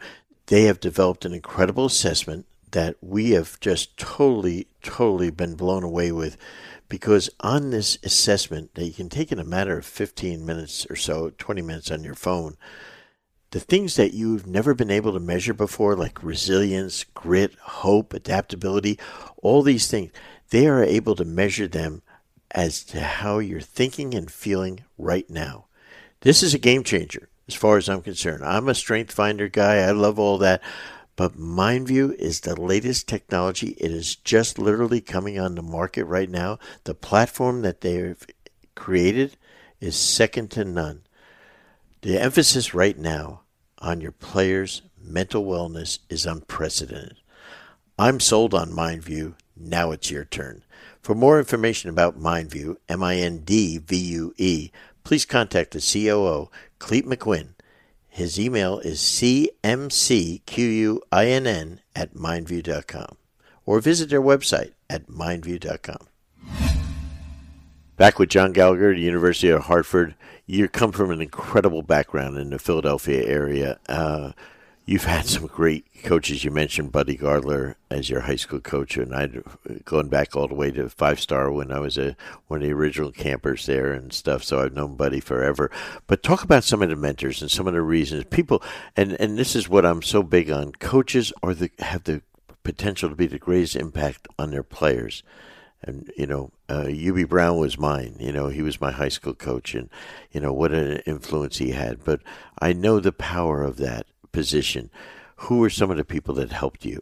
they 0.52 0.64
have 0.64 0.82
developed 0.82 1.24
an 1.24 1.34
incredible 1.34 1.86
assessment 1.86 2.46
that 2.72 2.98
we 3.00 3.32
have 3.32 3.58
just 3.62 3.96
totally, 3.96 4.68
totally 4.84 5.30
been 5.30 5.56
blown 5.56 5.82
away 5.82 6.12
with 6.12 6.36
because 6.90 7.30
on 7.40 7.70
this 7.70 7.98
assessment 8.04 8.76
that 8.76 8.84
you 8.84 8.92
can 8.92 9.08
take 9.08 9.32
in 9.32 9.40
a 9.40 9.46
matter 9.46 9.78
of 9.78 9.86
15 9.86 10.46
minutes 10.46 10.86
or 10.90 10.98
so, 10.98 11.32
20 11.38 11.62
minutes 11.62 11.90
on 11.90 12.04
your 12.04 12.16
phone, 12.16 12.58
the 13.52 13.62
things 13.62 13.96
that 13.96 14.14
you've 14.14 14.46
never 14.46 14.74
been 14.74 14.92
able 14.92 15.14
to 15.14 15.22
measure 15.22 15.54
before, 15.54 15.96
like 15.96 16.22
resilience, 16.22 17.06
grit, 17.14 17.56
hope, 17.62 18.14
adaptability, 18.14 19.00
all 19.42 19.62
these 19.62 19.88
things, 19.90 20.12
they 20.50 20.68
are 20.68 20.84
able 20.84 21.16
to 21.16 21.24
measure 21.24 21.70
them 21.70 22.02
as 22.54 22.84
to 22.84 23.00
how 23.00 23.40
you're 23.40 23.62
thinking 23.62 24.14
and 24.14 24.30
feeling 24.30 24.82
right 24.98 25.30
now. 25.30 25.68
This 26.20 26.44
is 26.44 26.54
a 26.54 26.60
game 26.60 26.84
changer 26.84 27.30
as 27.48 27.56
far 27.56 27.78
as 27.78 27.90
I'm 27.90 28.02
concerned. 28.02 28.44
I'm 28.44 28.68
a 28.68 28.76
strength 28.76 29.12
finder 29.14 29.48
guy. 29.48 29.78
I 29.78 29.92
love 29.92 30.20
all 30.20 30.38
that. 30.40 30.62
But 31.16 31.38
MindVue 31.38 32.16
is 32.16 32.40
the 32.40 32.60
latest 32.60 33.08
technology. 33.08 33.76
It 33.80 33.92
is 33.92 34.16
just 34.16 34.58
literally 34.58 35.02
coming 35.02 35.38
on 35.40 35.56
the 35.56 35.62
market 35.62 36.06
right 36.06 36.30
now. 36.30 36.58
The 36.86 36.96
platform 36.96 37.62
that 37.62 37.82
they've 37.82 38.26
created 38.76 39.38
is 39.80 39.96
second 39.96 40.52
to 40.52 40.64
none. 40.64 41.02
The 42.02 42.20
emphasis 42.20 42.74
right 42.74 42.98
now 42.98 43.42
on 43.80 44.02
your 44.02 44.12
players' 44.14 44.82
mental 45.00 45.46
wellness 45.46 46.00
is 46.10 46.26
unprecedented. 46.26 47.18
I'm 48.00 48.20
sold 48.20 48.54
on 48.54 48.72
MindVue. 48.72 49.36
Now 49.56 49.92
it's 49.92 50.10
your 50.10 50.26
turn. 50.26 50.64
For 51.02 51.14
more 51.14 51.38
information 51.38 51.90
about 51.90 52.20
MindVue, 52.20 52.78
M 52.88 53.04
I 53.04 53.18
N 53.18 53.40
D 53.40 53.78
V 53.80 53.96
U 53.96 54.34
E, 54.38 54.72
please 55.04 55.26
contact 55.26 55.72
the 55.72 55.80
COO, 55.80 56.50
Clete 56.82 57.06
McQuinn. 57.06 57.50
His 58.10 58.40
email 58.40 58.80
is 58.80 59.00
cmcquinn 59.00 59.60
at 61.96 62.14
mindvue.com 62.16 63.18
or 63.68 63.80
visit 63.80 64.10
their 64.10 64.22
website 64.22 64.72
at 64.90 65.08
mindvue.com. 65.08 66.08
Back 67.98 68.18
with 68.18 68.30
John 68.30 68.52
Gallagher, 68.52 68.96
the 68.96 69.00
University 69.00 69.50
of 69.50 69.66
Hartford. 69.66 70.16
You 70.48 70.68
come 70.68 70.92
from 70.92 71.12
an 71.12 71.22
incredible 71.22 71.84
background 71.84 72.40
in 72.40 72.50
the 72.50 72.58
Philadelphia 72.58 73.26
area. 73.28 73.80
Uh, 73.88 74.32
you've 74.86 75.06
had 75.06 75.26
some 75.26 75.48
great 75.48 75.86
coaches. 76.04 76.44
You 76.44 76.52
mentioned 76.52 76.92
Buddy 76.92 77.16
Gardler 77.16 77.76
as 77.90 78.10
your 78.10 78.22
high 78.22 78.36
school 78.36 78.60
coach, 78.60 78.98
and 78.98 79.14
I'd 79.14 79.44
gone 79.86 80.10
back 80.10 80.36
all 80.36 80.48
the 80.48 80.56
way 80.56 80.72
to 80.72 80.90
five 80.90 81.20
star 81.20 81.52
when 81.52 81.72
I 81.72 81.80
was 81.80 81.98
a 81.98 82.16
one 82.48 82.62
of 82.62 82.68
the 82.68 82.74
original 82.74 83.12
campers 83.12 83.66
there 83.66 83.94
and 83.94 84.12
stuff. 84.12 84.44
So 84.44 84.62
I've 84.62 84.74
known 84.74 84.96
Buddy 84.96 85.20
forever. 85.20 85.72
But 86.08 86.24
talk 86.24 86.44
about 86.44 86.64
some 86.64 86.82
of 86.82 86.90
the 86.90 86.96
mentors 86.96 87.42
and 87.42 87.52
some 87.52 87.68
of 87.68 87.74
the 87.74 87.82
reasons 87.82 88.26
people. 88.26 88.62
And 88.96 89.14
and 89.20 89.38
this 89.38 89.56
is 89.56 89.70
what 89.70 89.86
I'm 89.86 90.02
so 90.02 90.24
big 90.24 90.50
on. 90.50 90.74
Coaches 90.74 91.32
are 91.44 91.54
the 91.54 91.72
have 91.80 92.04
the 92.04 92.22
potential 92.64 93.10
to 93.10 93.16
be 93.16 93.28
the 93.28 93.40
greatest 93.40 93.76
impact 93.76 94.28
on 94.38 94.52
their 94.52 94.64
players. 94.64 95.24
And 95.84 96.12
you 96.16 96.28
know, 96.28 96.52
uh, 96.70 96.84
Hubie 96.84 97.28
Brown 97.28 97.58
was 97.58 97.78
mine. 97.80 98.16
You 98.20 98.32
know, 98.32 98.50
he 98.50 98.62
was 98.62 98.80
my 98.80 98.92
high 98.92 99.10
school 99.10 99.34
coach, 99.34 99.74
and 99.74 99.90
you 100.32 100.40
know 100.40 100.54
what 100.54 100.72
an 100.72 100.98
influence 101.08 101.58
he 101.58 101.72
had. 101.72 102.04
But 102.04 102.22
I 102.62 102.74
know 102.74 103.00
the 103.00 103.12
power 103.12 103.64
of 103.64 103.78
that 103.78 104.06
position, 104.32 104.90
who 105.36 105.60
were 105.60 105.70
some 105.70 105.92
of 105.92 105.98
the 105.98 106.06
people 106.06 106.36
that 106.36 106.52
helped 106.52 106.86
you? 106.86 107.02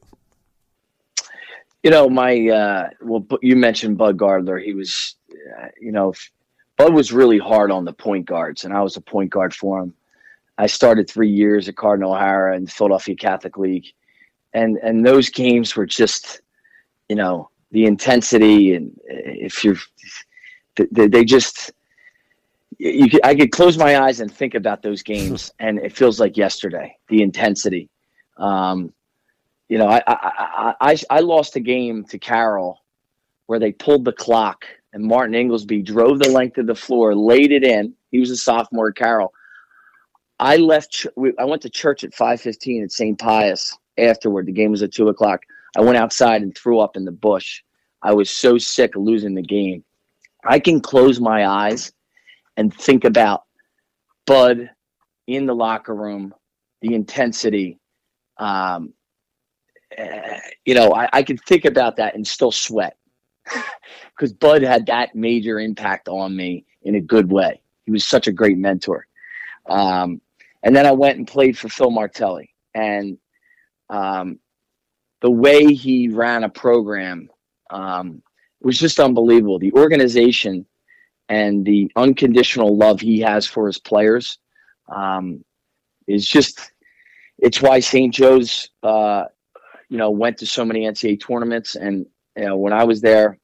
You 1.83 1.91
know, 1.91 2.09
my 2.09 2.49
uh, 2.49 2.89
well, 3.01 3.25
you 3.41 3.55
mentioned 3.55 3.97
Bud 3.97 4.17
Gardler. 4.17 4.59
He 4.59 4.73
was, 4.73 5.15
uh, 5.31 5.67
you 5.79 5.91
know, 5.91 6.13
Bud 6.77 6.93
was 6.93 7.11
really 7.13 7.37
hard 7.37 7.71
on 7.71 7.85
the 7.85 7.93
point 7.93 8.25
guards, 8.25 8.65
and 8.65 8.73
I 8.73 8.81
was 8.81 8.97
a 8.97 9.01
point 9.01 9.29
guard 9.29 9.53
for 9.53 9.81
him. 9.81 9.93
I 10.57 10.67
started 10.67 11.09
three 11.09 11.29
years 11.29 11.69
at 11.69 11.77
Cardinal 11.77 12.13
O'Hara 12.13 12.55
and 12.55 12.69
Philadelphia 12.69 13.15
Catholic 13.15 13.57
League, 13.57 13.87
and 14.53 14.77
and 14.77 15.05
those 15.05 15.29
games 15.29 15.75
were 15.75 15.85
just, 15.85 16.41
you 17.07 17.15
know, 17.15 17.49
the 17.71 17.85
intensity 17.85 18.73
and 18.73 18.99
if 19.05 19.63
you're, 19.63 19.77
they, 20.91 21.07
they 21.07 21.23
just 21.23 21.71
you 22.79 23.09
could, 23.09 23.25
I 23.25 23.35
could 23.35 23.51
close 23.51 23.77
my 23.77 23.99
eyes 23.99 24.21
and 24.21 24.33
think 24.33 24.55
about 24.55 24.81
those 24.81 25.03
games, 25.03 25.51
and 25.59 25.77
it 25.79 25.95
feels 25.95 26.19
like 26.19 26.37
yesterday. 26.37 26.95
The 27.09 27.21
intensity. 27.21 27.89
Um, 28.37 28.93
you 29.67 29.77
know, 29.77 29.87
I, 29.87 30.01
I 30.07 30.73
I 30.81 30.97
I 31.09 31.19
lost 31.19 31.55
a 31.55 31.59
game 31.59 32.05
to 32.05 32.17
Carroll 32.17 32.79
where 33.45 33.59
they 33.59 33.71
pulled 33.71 34.05
the 34.05 34.13
clock, 34.13 34.65
and 34.93 35.03
Martin 35.03 35.35
Ingelsby 35.35 35.85
drove 35.85 36.19
the 36.19 36.29
length 36.29 36.57
of 36.57 36.67
the 36.67 36.75
floor, 36.75 37.13
laid 37.15 37.51
it 37.51 37.63
in. 37.63 37.93
He 38.11 38.19
was 38.19 38.31
a 38.31 38.37
sophomore 38.37 38.89
at 38.89 38.95
Carroll. 38.95 39.33
I 40.39 40.55
left. 40.55 41.05
I 41.37 41.45
went 41.45 41.61
to 41.63 41.69
church 41.69 42.03
at 42.03 42.15
five 42.15 42.39
fifteen 42.41 42.81
at 42.81 42.91
St. 42.91 43.19
Pius. 43.19 43.77
Afterward, 43.97 44.45
the 44.45 44.53
game 44.53 44.71
was 44.71 44.81
at 44.81 44.93
two 44.93 45.09
o'clock. 45.09 45.41
I 45.77 45.81
went 45.81 45.97
outside 45.97 46.41
and 46.41 46.57
threw 46.57 46.79
up 46.79 46.95
in 46.95 47.03
the 47.03 47.11
bush. 47.11 47.61
I 48.01 48.13
was 48.13 48.29
so 48.29 48.57
sick 48.57 48.95
of 48.95 49.01
losing 49.01 49.35
the 49.35 49.41
game. 49.41 49.83
I 50.45 50.57
can 50.59 50.79
close 50.79 51.19
my 51.19 51.45
eyes 51.45 51.91
and 52.59 52.73
think 52.73 53.05
about 53.05 53.45
Bud 54.27 54.69
in 55.27 55.45
the 55.45 55.55
locker 55.55 55.95
room, 55.95 56.35
the 56.81 56.93
intensity. 56.93 57.79
Um, 58.37 58.93
uh, 59.97 60.37
you 60.65 60.73
know, 60.73 60.93
I, 60.93 61.07
I 61.13 61.23
could 61.23 61.39
think 61.45 61.63
about 61.63 61.95
that 61.95 62.15
and 62.15 62.27
still 62.27 62.51
sweat 62.51 62.97
because 64.11 64.33
Bud 64.33 64.61
had 64.61 64.85
that 64.87 65.15
major 65.15 65.61
impact 65.61 66.09
on 66.09 66.35
me 66.35 66.65
in 66.81 66.95
a 66.95 67.01
good 67.01 67.31
way. 67.31 67.61
He 67.85 67.93
was 67.93 68.05
such 68.05 68.27
a 68.27 68.33
great 68.33 68.57
mentor. 68.57 69.07
Um, 69.69 70.19
and 70.61 70.75
then 70.75 70.85
I 70.85 70.91
went 70.91 71.17
and 71.17 71.25
played 71.25 71.57
for 71.57 71.69
Phil 71.69 71.91
Martelli, 71.91 72.53
and 72.75 73.17
um, 73.89 74.37
the 75.21 75.31
way 75.31 75.73
he 75.73 76.09
ran 76.09 76.43
a 76.43 76.49
program 76.49 77.29
um, 77.69 78.21
was 78.61 78.77
just 78.77 78.99
unbelievable. 78.99 79.59
The 79.59 79.71
organization 79.73 80.65
and 81.29 81.63
the 81.63 81.91
unconditional 81.95 82.75
love 82.75 82.99
he 82.99 83.19
has 83.19 83.45
for 83.45 83.67
his 83.67 83.79
players 83.79 84.39
um, 84.93 85.43
is 86.07 86.27
just 86.27 86.71
it's 87.37 87.61
why 87.61 87.79
St. 87.79 88.13
Joe's 88.13 88.69
uh, 88.83 89.25
you 89.89 89.97
know 89.97 90.09
went 90.09 90.37
to 90.39 90.45
so 90.45 90.65
many 90.65 90.81
NCAA 90.81 91.25
tournaments 91.25 91.75
and 91.75 92.05
you 92.35 92.45
know 92.45 92.57
when 92.57 92.73
I 92.73 92.83
was 92.83 92.99
there 92.99 93.37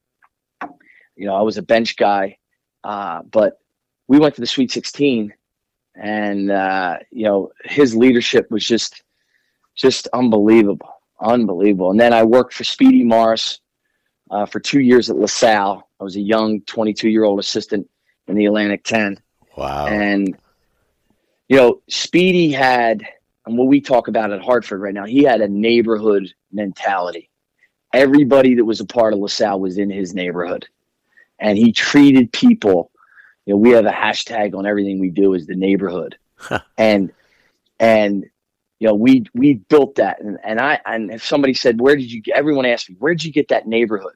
you 1.16 1.28
know 1.28 1.36
I 1.36 1.42
was 1.42 1.58
a 1.58 1.62
bench 1.62 1.96
guy 1.96 2.38
uh, 2.84 3.22
but 3.32 3.60
we 4.08 4.20
went 4.20 4.36
to 4.36 4.42
the 4.42 4.48
Sweet 4.48 4.72
16 4.72 5.34
and 5.96 6.52
uh, 6.52 6.98
you 7.12 7.26
know 7.26 7.52
his 7.64 7.96
leadership 7.96 8.50
was 8.50 8.66
just 8.66 9.04
just 9.76 10.08
unbelievable 10.14 10.90
unbelievable 11.22 11.92
and 11.92 12.00
then 12.00 12.14
I 12.14 12.24
worked 12.24 12.54
for 12.54 12.64
Speedy 12.64 13.04
Morris 13.04 13.60
uh, 14.32 14.46
for 14.46 14.60
two 14.60 14.82
years 14.82 15.10
at 15.10 15.18
LaSalle. 15.18 15.88
I 16.00 16.04
was 16.04 16.16
a 16.16 16.22
young 16.22 16.62
22 16.62 17.10
year 17.10 17.24
old 17.24 17.40
assistant 17.40 17.90
in 18.28 18.36
the 18.36 18.46
Atlantic 18.46 18.84
10. 18.84 19.20
Wow. 19.56 19.88
And, 19.88 20.36
you 21.48 21.58
know, 21.58 21.82
Speedy 21.90 22.52
had, 22.52 23.04
and 23.46 23.58
what 23.58 23.68
we 23.68 23.82
talk 23.82 24.08
about 24.08 24.32
at 24.32 24.42
Hartford 24.42 24.82
right 24.82 24.94
now, 24.94 25.06
he 25.06 25.24
had 25.24 25.42
a 25.42 25.48
neighborhood 25.48 26.34
mentality. 26.52 27.30
Everybody 27.94 28.56
that 28.56 28.66
was 28.66 28.82
a 28.82 28.86
part 28.86 29.14
of 29.14 29.20
LaSalle 29.20 29.60
was 29.60 29.78
in 29.78 29.90
his 29.90 30.14
neighborhood. 30.14 30.68
And 31.40 31.58
he 31.58 31.72
treated 31.72 32.32
people, 32.32 32.92
you 33.46 33.54
know, 33.54 33.58
we 33.58 33.72
have 33.72 33.86
a 33.86 33.92
hashtag 33.92 34.56
on 34.56 34.66
everything 34.66 35.00
we 35.00 35.10
do 35.10 35.34
is 35.34 35.46
the 35.46 35.56
neighborhood. 35.56 36.18
and, 36.78 37.12
and, 37.80 38.26
you 38.86 38.92
know, 38.92 38.96
we 38.98 39.26
we 39.34 39.56
built 39.56 39.96
that, 39.96 40.22
and, 40.22 40.38
and 40.44 40.60
I 40.60 40.80
and 40.86 41.10
if 41.10 41.26
somebody 41.26 41.56
said, 41.56 41.82
"Where 41.82 41.96
did 41.96 42.12
you?" 42.12 42.22
get 42.22 42.38
Everyone 42.38 42.68
asked 42.68 42.88
me, 42.88 42.96
"Where 43.00 43.16
did 43.16 43.24
you 43.26 43.32
get 43.32 43.48
that 43.48 43.68
neighborhood?" 43.68 44.14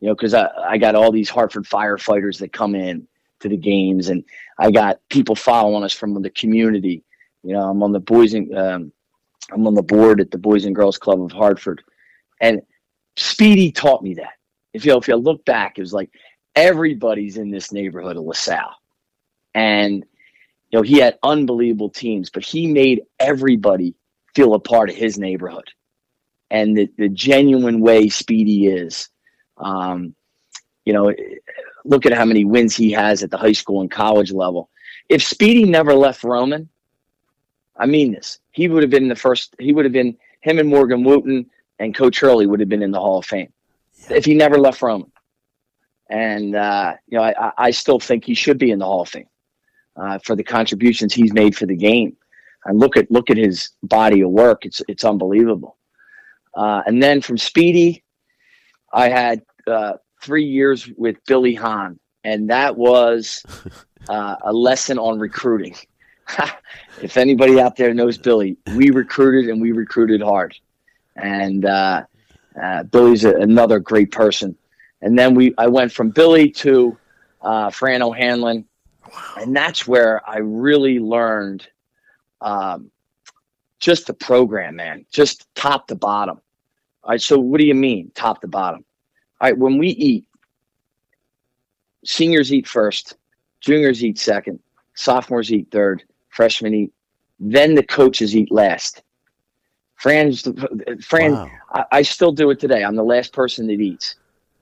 You 0.00 0.08
know, 0.08 0.16
because 0.16 0.34
I 0.34 0.48
I 0.66 0.78
got 0.78 0.96
all 0.96 1.12
these 1.12 1.30
Hartford 1.30 1.62
firefighters 1.64 2.40
that 2.40 2.52
come 2.52 2.74
in 2.74 3.06
to 3.38 3.48
the 3.48 3.56
games, 3.56 4.08
and 4.08 4.24
I 4.58 4.72
got 4.72 4.98
people 5.10 5.36
following 5.36 5.84
us 5.84 5.92
from 5.92 6.20
the 6.20 6.30
community. 6.30 7.04
You 7.44 7.52
know, 7.52 7.70
I'm 7.70 7.84
on 7.84 7.92
the 7.92 8.00
boys 8.00 8.34
and 8.34 8.52
um, 8.58 8.92
I'm 9.52 9.64
on 9.64 9.74
the 9.74 9.82
board 9.82 10.20
at 10.20 10.32
the 10.32 10.38
Boys 10.38 10.64
and 10.64 10.74
Girls 10.74 10.98
Club 10.98 11.22
of 11.22 11.30
Hartford, 11.30 11.80
and 12.40 12.62
Speedy 13.14 13.70
taught 13.70 14.02
me 14.02 14.14
that. 14.14 14.32
If 14.72 14.84
you 14.84 14.96
if 14.96 15.06
you 15.06 15.14
look 15.14 15.44
back, 15.44 15.78
it 15.78 15.82
was 15.82 15.92
like 15.92 16.10
everybody's 16.56 17.36
in 17.36 17.52
this 17.52 17.70
neighborhood 17.70 18.16
of 18.16 18.24
LaSalle, 18.24 18.74
and 19.54 20.04
you 20.74 20.80
know, 20.80 20.82
he 20.82 20.98
had 20.98 21.20
unbelievable 21.22 21.88
teams, 21.88 22.30
but 22.30 22.44
he 22.44 22.66
made 22.66 23.02
everybody 23.20 23.94
feel 24.34 24.54
a 24.54 24.58
part 24.58 24.90
of 24.90 24.96
his 24.96 25.20
neighborhood. 25.20 25.70
And 26.50 26.76
the, 26.76 26.90
the 26.98 27.08
genuine 27.08 27.80
way 27.80 28.08
Speedy 28.08 28.66
is, 28.66 29.08
um, 29.56 30.16
you 30.84 30.92
know, 30.92 31.14
look 31.84 32.06
at 32.06 32.12
how 32.12 32.24
many 32.24 32.44
wins 32.44 32.74
he 32.74 32.90
has 32.90 33.22
at 33.22 33.30
the 33.30 33.36
high 33.36 33.52
school 33.52 33.82
and 33.82 33.90
college 33.90 34.32
level. 34.32 34.68
If 35.08 35.22
Speedy 35.22 35.62
never 35.62 35.94
left 35.94 36.24
Roman, 36.24 36.68
I 37.76 37.86
mean 37.86 38.10
this, 38.10 38.40
he 38.50 38.66
would 38.66 38.82
have 38.82 38.90
been 38.90 39.06
the 39.06 39.14
first, 39.14 39.54
he 39.60 39.72
would 39.72 39.84
have 39.84 39.92
been, 39.92 40.16
him 40.40 40.58
and 40.58 40.68
Morgan 40.68 41.04
Wootten 41.04 41.46
and 41.78 41.94
Coach 41.94 42.18
Hurley 42.18 42.48
would 42.48 42.58
have 42.58 42.68
been 42.68 42.82
in 42.82 42.90
the 42.90 42.98
Hall 42.98 43.18
of 43.18 43.26
Fame 43.26 43.52
yeah. 44.10 44.16
if 44.16 44.24
he 44.24 44.34
never 44.34 44.58
left 44.58 44.82
Roman. 44.82 45.12
And, 46.10 46.56
uh, 46.56 46.94
you 47.06 47.18
know, 47.18 47.22
I, 47.22 47.52
I 47.56 47.70
still 47.70 48.00
think 48.00 48.24
he 48.24 48.34
should 48.34 48.58
be 48.58 48.72
in 48.72 48.80
the 48.80 48.86
Hall 48.86 49.02
of 49.02 49.08
Fame 49.08 49.28
uh, 49.96 50.18
for 50.18 50.36
the 50.36 50.44
contributions 50.44 51.14
he's 51.14 51.32
made 51.32 51.56
for 51.56 51.66
the 51.66 51.76
game. 51.76 52.16
And 52.66 52.78
look 52.78 52.96
at 52.96 53.10
look 53.10 53.30
at 53.30 53.36
his 53.36 53.70
body 53.82 54.22
of 54.22 54.30
work; 54.30 54.64
it's 54.64 54.80
it's 54.88 55.04
unbelievable. 55.04 55.76
Uh, 56.54 56.82
and 56.86 57.02
then 57.02 57.20
from 57.20 57.36
Speedy, 57.36 58.02
I 58.92 59.08
had 59.08 59.42
uh, 59.66 59.94
three 60.22 60.44
years 60.44 60.88
with 60.96 61.16
Billy 61.26 61.54
Hahn, 61.54 61.98
and 62.22 62.48
that 62.48 62.76
was 62.76 63.44
uh, 64.08 64.36
a 64.42 64.52
lesson 64.52 64.98
on 64.98 65.18
recruiting. 65.18 65.76
if 67.02 67.16
anybody 67.16 67.60
out 67.60 67.76
there 67.76 67.92
knows 67.92 68.18
Billy, 68.18 68.56
we 68.74 68.90
recruited 68.90 69.50
and 69.50 69.60
we 69.60 69.72
recruited 69.72 70.22
hard. 70.22 70.56
And 71.16 71.64
uh, 71.64 72.04
uh, 72.60 72.82
Billy's 72.84 73.24
a, 73.24 73.36
another 73.36 73.78
great 73.78 74.10
person. 74.10 74.56
And 75.02 75.18
then 75.18 75.34
we, 75.34 75.54
I 75.58 75.66
went 75.66 75.92
from 75.92 76.10
Billy 76.10 76.50
to 76.50 76.96
uh, 77.42 77.70
Fran 77.70 78.02
O'Hanlon, 78.02 78.64
and 79.36 79.54
that's 79.54 79.86
where 79.86 80.28
I 80.28 80.38
really 80.38 80.98
learned 80.98 81.66
um, 82.40 82.90
just 83.80 84.06
the 84.06 84.14
program, 84.14 84.76
man, 84.76 85.04
just 85.12 85.46
top 85.54 85.88
to 85.88 85.94
bottom. 85.94 86.40
All 87.02 87.10
right, 87.10 87.20
so 87.20 87.38
what 87.38 87.60
do 87.60 87.66
you 87.66 87.74
mean, 87.74 88.10
top 88.14 88.40
to 88.40 88.48
bottom? 88.48 88.84
All 89.40 89.48
right, 89.48 89.58
when 89.58 89.78
we 89.78 89.88
eat, 89.88 90.24
seniors 92.04 92.52
eat 92.52 92.66
first, 92.66 93.16
juniors 93.60 94.04
eat 94.04 94.18
second, 94.18 94.58
sophomores 94.94 95.52
eat 95.52 95.70
third, 95.70 96.02
freshmen 96.30 96.74
eat, 96.74 96.92
then 97.38 97.74
the 97.74 97.82
coaches 97.82 98.34
eat 98.36 98.50
last. 98.50 99.02
Fran's, 99.96 100.46
Fran, 101.02 101.32
wow. 101.32 101.50
I, 101.72 101.84
I 101.92 102.02
still 102.02 102.32
do 102.32 102.50
it 102.50 102.60
today. 102.60 102.84
I'm 102.84 102.96
the 102.96 103.04
last 103.04 103.32
person 103.32 103.66
that 103.68 103.80
eats. 103.80 104.16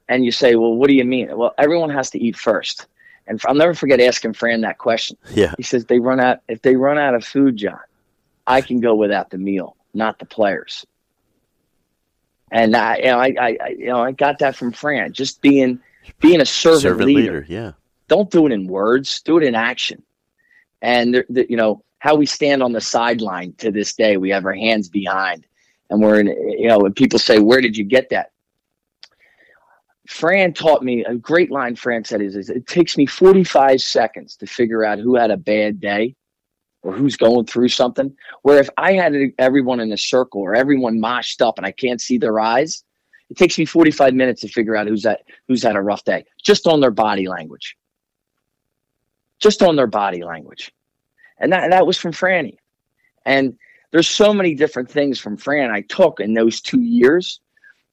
And 0.08 0.24
you 0.24 0.32
say, 0.32 0.56
well, 0.56 0.74
what 0.74 0.88
do 0.88 0.94
you 0.94 1.04
mean? 1.04 1.36
Well, 1.36 1.54
everyone 1.58 1.90
has 1.90 2.10
to 2.10 2.18
eat 2.18 2.36
first. 2.36 2.86
And 3.26 3.40
I'll 3.46 3.54
never 3.54 3.74
forget 3.74 4.00
asking 4.00 4.34
Fran 4.34 4.62
that 4.62 4.78
question. 4.78 5.16
Yeah. 5.32 5.54
He 5.56 5.62
says 5.62 5.84
they 5.84 6.00
run 6.00 6.20
out 6.20 6.40
if 6.48 6.62
they 6.62 6.76
run 6.76 6.98
out 6.98 7.14
of 7.14 7.24
food, 7.24 7.56
John, 7.56 7.78
I 8.46 8.60
can 8.60 8.80
go 8.80 8.94
without 8.94 9.30
the 9.30 9.38
meal, 9.38 9.76
not 9.94 10.18
the 10.18 10.26
players. 10.26 10.84
And 12.50 12.76
I, 12.76 12.96
you 12.96 13.04
know, 13.04 13.18
I, 13.18 13.34
I, 13.40 13.68
you 13.78 13.86
know, 13.86 14.02
I 14.02 14.12
got 14.12 14.40
that 14.40 14.56
from 14.56 14.72
Fran. 14.72 15.12
Just 15.12 15.40
being, 15.40 15.80
being 16.20 16.40
a 16.40 16.44
servant, 16.44 16.82
servant 16.82 17.06
leader. 17.06 17.20
leader. 17.20 17.46
Yeah. 17.48 17.72
Don't 18.08 18.30
do 18.30 18.46
it 18.46 18.52
in 18.52 18.66
words. 18.66 19.22
Do 19.22 19.38
it 19.38 19.44
in 19.44 19.54
action. 19.54 20.02
And 20.82 21.14
the, 21.14 21.24
the, 21.30 21.46
you 21.48 21.56
know 21.56 21.82
how 22.00 22.16
we 22.16 22.26
stand 22.26 22.62
on 22.62 22.72
the 22.72 22.80
sideline 22.80 23.54
to 23.58 23.70
this 23.70 23.94
day. 23.94 24.16
We 24.16 24.30
have 24.30 24.44
our 24.44 24.52
hands 24.52 24.88
behind, 24.88 25.46
and 25.88 26.02
we're 26.02 26.20
in. 26.20 26.26
You 26.26 26.68
know, 26.68 26.80
when 26.80 26.92
people 26.92 27.18
say, 27.18 27.38
"Where 27.38 27.60
did 27.60 27.76
you 27.76 27.84
get 27.84 28.10
that?" 28.10 28.32
Fran 30.08 30.52
taught 30.52 30.82
me 30.82 31.04
a 31.04 31.14
great 31.14 31.50
line. 31.50 31.76
Fran 31.76 32.04
said 32.04 32.20
is, 32.20 32.34
is 32.34 32.50
it 32.50 32.66
takes 32.66 32.96
me 32.96 33.06
45 33.06 33.80
seconds 33.80 34.36
to 34.36 34.46
figure 34.46 34.84
out 34.84 34.98
who 34.98 35.14
had 35.14 35.30
a 35.30 35.36
bad 35.36 35.80
day 35.80 36.16
or 36.82 36.92
who's 36.92 37.16
going 37.16 37.46
through 37.46 37.68
something. 37.68 38.14
Where 38.42 38.58
if 38.58 38.68
I 38.76 38.94
had 38.94 39.14
everyone 39.38 39.80
in 39.80 39.92
a 39.92 39.96
circle 39.96 40.40
or 40.40 40.54
everyone 40.54 41.00
moshed 41.00 41.40
up 41.40 41.56
and 41.56 41.66
I 41.66 41.70
can't 41.70 42.00
see 42.00 42.18
their 42.18 42.40
eyes, 42.40 42.82
it 43.30 43.36
takes 43.36 43.58
me 43.58 43.64
45 43.64 44.14
minutes 44.14 44.40
to 44.42 44.48
figure 44.48 44.76
out 44.76 44.88
who's 44.88 45.06
at 45.06 45.22
who's 45.48 45.62
had 45.62 45.76
a 45.76 45.80
rough 45.80 46.04
day 46.04 46.24
just 46.42 46.66
on 46.66 46.80
their 46.80 46.90
body 46.90 47.28
language. 47.28 47.76
Just 49.38 49.62
on 49.62 49.76
their 49.76 49.86
body 49.86 50.24
language. 50.24 50.72
And 51.38 51.52
that 51.52 51.70
that 51.70 51.86
was 51.86 51.96
from 51.96 52.12
Franny. 52.12 52.56
And 53.24 53.56
there's 53.92 54.08
so 54.08 54.34
many 54.34 54.54
different 54.54 54.90
things 54.90 55.20
from 55.20 55.36
Fran 55.36 55.70
I 55.70 55.82
took 55.82 56.18
in 56.18 56.34
those 56.34 56.60
two 56.60 56.80
years. 56.80 57.40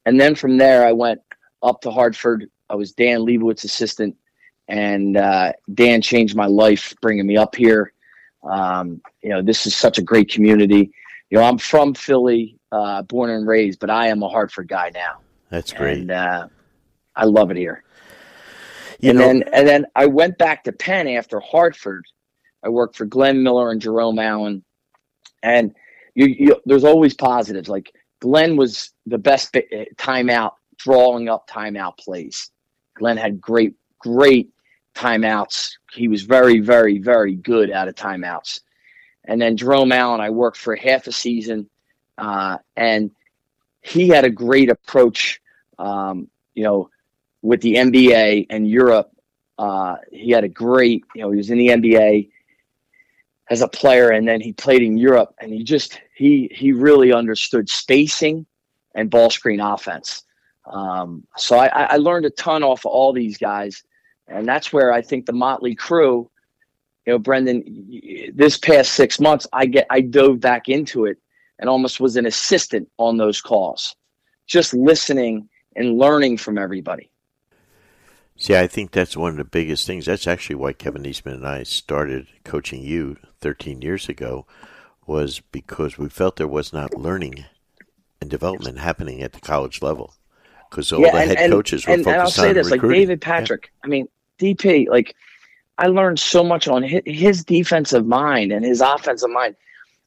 And 0.05 0.19
then 0.19 0.33
from 0.33 0.57
there 0.57 0.85
I 0.85 0.91
went 0.91 1.21
up 1.61 1.81
to 1.81 1.91
Hartford. 1.91 2.49
I 2.69 2.75
was 2.75 2.91
Dan 2.91 3.19
Leibovitz 3.21 3.63
assistant, 3.63 4.15
and 4.67 5.17
uh, 5.17 5.53
Dan 5.73 6.01
changed 6.01 6.35
my 6.35 6.45
life, 6.45 6.93
bringing 7.01 7.25
me 7.25 7.37
up 7.37 7.55
here. 7.55 7.93
Um, 8.43 9.01
you 9.21 9.29
know, 9.29 9.41
this 9.41 9.65
is 9.65 9.75
such 9.75 9.97
a 9.97 10.01
great 10.01 10.31
community. 10.31 10.91
You 11.29 11.37
know, 11.37 11.43
I'm 11.43 11.57
from 11.57 11.93
Philly, 11.93 12.57
uh, 12.71 13.01
born 13.03 13.29
and 13.29 13.47
raised, 13.47 13.79
but 13.79 13.89
I 13.89 14.07
am 14.07 14.23
a 14.23 14.29
Hartford 14.29 14.67
guy 14.67 14.91
now. 14.93 15.19
That's 15.49 15.73
great. 15.73 15.99
And 15.99 16.11
uh, 16.11 16.47
I 17.15 17.25
love 17.25 17.51
it 17.51 17.57
here. 17.57 17.83
You 18.99 19.11
and 19.11 19.19
know, 19.19 19.25
then 19.25 19.43
and 19.53 19.67
then 19.67 19.85
I 19.95 20.05
went 20.05 20.37
back 20.37 20.63
to 20.65 20.71
Penn 20.71 21.07
after 21.07 21.39
Hartford. 21.39 22.05
I 22.63 22.69
worked 22.69 22.97
for 22.97 23.05
Glenn 23.05 23.41
Miller 23.41 23.71
and 23.71 23.81
Jerome 23.81 24.19
Allen, 24.19 24.63
and 25.41 25.73
you, 26.15 26.25
you, 26.27 26.61
there's 26.65 26.83
always 26.83 27.13
positives. 27.13 27.69
Like 27.69 27.93
Glenn 28.19 28.57
was 28.57 28.91
the 29.05 29.17
best 29.17 29.55
timeout 29.97 30.51
drawing 30.79 31.29
up 31.29 31.47
timeout 31.47 31.97
plays. 31.97 32.51
Glenn 32.95 33.17
had 33.17 33.39
great, 33.39 33.75
great 33.99 34.49
timeouts. 34.95 35.73
He 35.91 36.07
was 36.07 36.23
very, 36.23 36.59
very, 36.59 36.97
very 36.97 37.35
good 37.35 37.71
out 37.71 37.87
of 37.87 37.95
timeouts. 37.95 38.61
And 39.25 39.41
then 39.41 39.57
Jerome 39.57 39.91
Allen, 39.91 40.21
I 40.21 40.31
worked 40.31 40.57
for 40.57 40.75
half 40.75 41.07
a 41.07 41.11
season, 41.11 41.69
uh, 42.17 42.57
and 42.75 43.11
he 43.81 44.07
had 44.09 44.25
a 44.25 44.29
great 44.29 44.69
approach, 44.69 45.41
um, 45.77 46.27
you 46.55 46.63
know, 46.63 46.89
with 47.41 47.61
the 47.61 47.75
NBA 47.75 48.47
and 48.49 48.67
Europe. 48.67 49.11
Uh, 49.57 49.97
he 50.11 50.31
had 50.31 50.43
a 50.43 50.49
great, 50.49 51.03
you 51.13 51.21
know, 51.21 51.31
he 51.31 51.37
was 51.37 51.49
in 51.49 51.57
the 51.57 51.67
NBA 51.67 52.29
as 53.49 53.61
a 53.61 53.67
player, 53.67 54.09
and 54.09 54.27
then 54.27 54.41
he 54.41 54.53
played 54.53 54.81
in 54.81 54.97
Europe, 54.97 55.35
and 55.39 55.53
he 55.53 55.63
just 55.63 55.99
he 56.15 56.49
he 56.53 56.71
really 56.71 57.11
understood 57.13 57.69
spacing 57.69 58.45
and 58.95 59.09
ball 59.09 59.29
screen 59.29 59.59
offense. 59.59 60.23
Um, 60.69 61.23
so 61.35 61.57
I, 61.57 61.67
I, 61.67 61.97
learned 61.97 62.25
a 62.25 62.29
ton 62.29 62.63
off 62.63 62.85
of 62.85 62.91
all 62.91 63.11
these 63.11 63.37
guys, 63.39 63.83
and 64.27 64.47
that's 64.47 64.71
where 64.71 64.93
I 64.93 65.01
think 65.01 65.25
the 65.25 65.33
Motley 65.33 65.73
Crew, 65.73 66.29
you 67.07 67.13
know, 67.13 67.19
Brendan, 67.19 67.63
this 68.35 68.57
past 68.57 68.93
six 68.93 69.19
months, 69.19 69.47
I 69.51 69.65
get 69.65 69.87
I 69.89 70.01
dove 70.01 70.39
back 70.39 70.69
into 70.69 71.05
it 71.05 71.17
and 71.57 71.69
almost 71.69 71.99
was 71.99 72.17
an 72.17 72.27
assistant 72.27 72.87
on 72.97 73.17
those 73.17 73.41
calls, 73.41 73.95
just 74.45 74.75
listening 74.75 75.49
and 75.75 75.97
learning 75.97 76.37
from 76.37 76.57
everybody. 76.57 77.11
See, 78.37 78.55
I 78.55 78.67
think 78.67 78.91
that's 78.91 79.17
one 79.17 79.31
of 79.31 79.37
the 79.37 79.43
biggest 79.43 79.87
things. 79.87 80.05
That's 80.05 80.27
actually 80.27 80.55
why 80.55 80.73
Kevin 80.73 81.05
Eastman 81.05 81.35
and 81.35 81.47
I 81.47 81.63
started 81.63 82.27
Coaching 82.45 82.83
U 82.83 83.17
13 83.41 83.81
years 83.81 84.07
ago, 84.07 84.45
was 85.07 85.41
because 85.51 85.97
we 85.97 86.09
felt 86.09 86.35
there 86.35 86.47
was 86.47 86.71
not 86.71 86.95
learning 86.95 87.45
and 88.21 88.29
development 88.29 88.77
happening 88.77 89.23
at 89.23 89.33
the 89.33 89.39
college 89.39 89.81
level 89.81 90.13
because 90.69 90.91
all 90.91 91.01
yeah, 91.01 91.11
the 91.11 91.17
and, 91.17 91.29
head 91.29 91.37
and, 91.39 91.53
coaches 91.53 91.85
were 91.85 91.93
and, 91.93 92.03
focused 92.03 92.13
and 92.13 92.21
I'll 92.21 92.47
say 92.47 92.53
this, 92.53 92.71
recruiting. 92.71 92.89
like 92.89 92.99
David 92.99 93.21
Patrick. 93.21 93.63
Yeah. 93.63 93.81
I 93.83 93.87
mean, 93.87 94.09
DP. 94.39 94.87
Like, 94.87 95.15
I 95.77 95.87
learned 95.87 96.19
so 96.19 96.43
much 96.43 96.67
on 96.67 96.83
his, 96.83 97.01
his 97.05 97.43
defensive 97.43 98.05
mind 98.05 98.51
and 98.51 98.65
his 98.65 98.81
offensive 98.81 99.29
mind. 99.29 99.55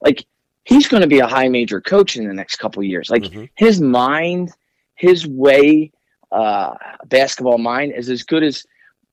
Like, 0.01 0.27
he's 0.65 0.89
going 0.89 1.01
to 1.01 1.07
be 1.07 1.19
a 1.19 1.27
high 1.27 1.49
major 1.49 1.81
coach 1.81 2.17
in 2.17 2.27
the 2.27 2.35
next 2.35 2.57
couple 2.57 2.83
years. 2.83 3.11
Like, 3.11 3.23
mm-hmm. 3.25 3.45
his 3.55 3.81
mind, 3.81 4.53
his 4.95 5.27
way, 5.27 5.93
uh, 6.31 6.75
basketball 7.07 7.59
mind 7.59 7.93
is 7.93 8.09
as 8.09 8.23
good 8.23 8.43
as 8.43 8.65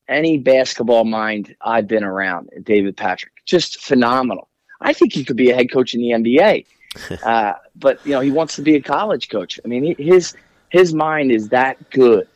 any 0.08 0.38
basketball 0.38 1.06
mind 1.06 1.56
I've 1.62 1.88
been 1.88 2.04
around. 2.04 2.50
David 2.64 2.98
Patrick, 2.98 3.34
just 3.46 3.82
phenomenal. 3.82 4.50
I 4.82 4.94
think 4.94 5.14
he 5.14 5.24
could 5.24 5.36
be 5.36 5.52
a 5.52 5.56
head 5.56 5.72
coach 5.72 5.94
in 5.94 6.02
the 6.02 6.10
NBA. 6.10 6.66
uh, 7.24 7.54
but 7.76 8.04
you 8.06 8.14
know, 8.14 8.20
he 8.20 8.32
wants 8.32 8.56
to 8.56 8.62
be 8.62 8.76
a 8.76 8.82
college 8.82 9.30
coach. 9.30 9.60
I 9.64 9.68
mean, 9.68 9.96
his 9.98 10.36
his 10.70 10.94
mind 10.94 11.32
is 11.32 11.50
that 11.50 11.90
good. 11.90 12.28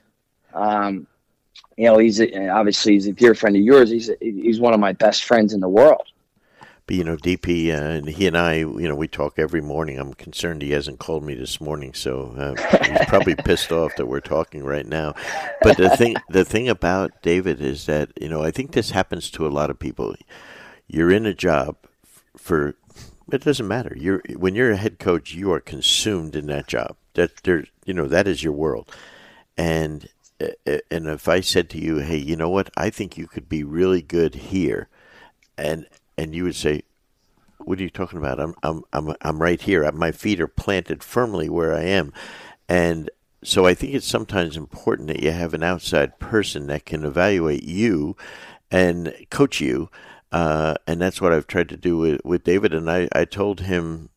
Um, 0.54 1.08
you 1.78 1.86
know, 1.86 1.98
he's 1.98 2.20
a, 2.20 2.50
obviously 2.50 2.94
he's 2.94 3.08
a 3.08 3.14
dear 3.14 3.34
friend 3.34 3.56
of 3.56 3.62
yours. 3.62 3.90
He's 3.90 4.10
a, 4.10 4.16
he's 4.20 4.60
one 4.60 4.74
of 4.74 4.80
my 4.80 4.94
best 4.94 5.24
friends 5.24 5.54
in 5.54 5.60
the 5.60 5.70
world. 5.70 6.04
But 6.86 6.98
you 6.98 7.04
know, 7.06 7.16
DP 7.16 7.70
uh, 7.70 7.82
and 7.82 8.10
he 8.10 8.28
and 8.28 8.38
I, 8.38 8.56
you 8.56 8.88
know, 8.90 8.96
we 8.96 9.08
talk 9.08 9.40
every 9.40 9.62
morning. 9.62 9.98
I'm 9.98 10.14
concerned 10.14 10.62
he 10.62 10.72
hasn't 10.72 11.00
called 11.00 11.24
me 11.24 11.34
this 11.34 11.62
morning, 11.62 11.94
so 11.94 12.34
uh, 12.38 12.84
he's 12.84 13.06
probably 13.08 13.36
pissed 13.46 13.72
off 13.72 13.96
that 13.96 14.08
we're 14.08 14.20
talking 14.20 14.66
right 14.66 14.86
now. 14.86 15.14
But 15.62 15.78
the 15.78 15.96
thing, 15.96 16.16
the 16.30 16.44
thing 16.44 16.68
about 16.68 17.22
David 17.22 17.62
is 17.62 17.86
that 17.86 18.12
you 18.20 18.28
know, 18.28 18.44
I 18.44 18.52
think 18.52 18.74
this 18.74 18.92
happens 18.92 19.32
to 19.32 19.48
a 19.48 19.50
lot 19.50 19.70
of 19.70 19.80
people. 19.80 20.16
You're 20.88 21.12
in 21.12 21.26
a 21.26 21.34
job 21.34 21.78
for 22.36 22.76
it 23.32 23.44
doesn't 23.44 23.68
matter. 23.68 23.96
You're 23.98 24.22
when 24.36 24.54
you're 24.54 24.72
a 24.72 24.78
head 24.78 25.00
coach, 25.00 25.34
you 25.34 25.54
are 25.54 25.62
consumed 25.62 26.36
in 26.36 26.48
that 26.48 26.68
job. 26.68 26.98
That 27.14 27.44
there, 27.44 27.64
you 27.86 27.94
know, 27.94 28.08
that 28.08 28.28
is 28.28 28.44
your 28.44 28.54
world. 28.54 28.94
And 29.58 30.08
and 30.40 31.08
if 31.08 31.28
I 31.28 31.40
said 31.42 31.70
to 31.72 31.78
you, 31.80 31.98
"Hey, 31.98 32.18
you 32.18 32.36
know 32.36 32.50
what? 32.50 32.70
I 32.76 32.90
think 32.90 33.18
you 33.18 33.28
could 33.28 33.48
be 33.48 33.64
really 33.64 34.02
good 34.02 34.36
here," 34.36 34.90
and 35.58 35.86
and 36.18 36.36
you 36.36 36.44
would 36.44 36.56
say, 36.56 36.84
"What 37.60 37.80
are 37.80 37.84
you 37.84 37.90
talking 37.90 38.20
about? 38.20 38.40
I'm 38.40 38.56
I'm 38.64 38.84
I'm 38.92 39.16
I'm 39.22 39.42
right 39.42 39.62
here. 39.62 39.90
My 39.92 40.12
feet 40.12 40.42
are 40.42 40.48
planted 40.48 41.04
firmly 41.04 41.50
where 41.50 41.74
I 41.74 41.84
am," 41.84 42.14
and 42.68 43.10
so 43.44 43.66
I 43.66 43.74
think 43.74 43.94
it's 43.94 44.08
sometimes 44.08 44.58
important 44.58 45.10
that 45.10 45.22
you 45.22 45.32
have 45.32 45.54
an 45.54 45.64
outside 45.64 46.20
person 46.20 46.68
that 46.68 46.86
can 46.86 47.04
evaluate 47.06 47.64
you 47.64 48.16
and 48.72 49.14
coach 49.30 49.62
you 49.62 49.90
uh, 50.34 50.74
and 50.88 51.00
that's 51.00 51.22
what 51.22 51.32
I've 51.32 51.46
tried 51.46 51.70
to 51.70 51.78
do 51.78 51.96
with, 51.98 52.22
with 52.26 52.44
David. 52.44 52.74
And 52.74 52.90
I, 52.90 53.08
I 53.14 53.24
told 53.24 53.62
him 53.62 54.10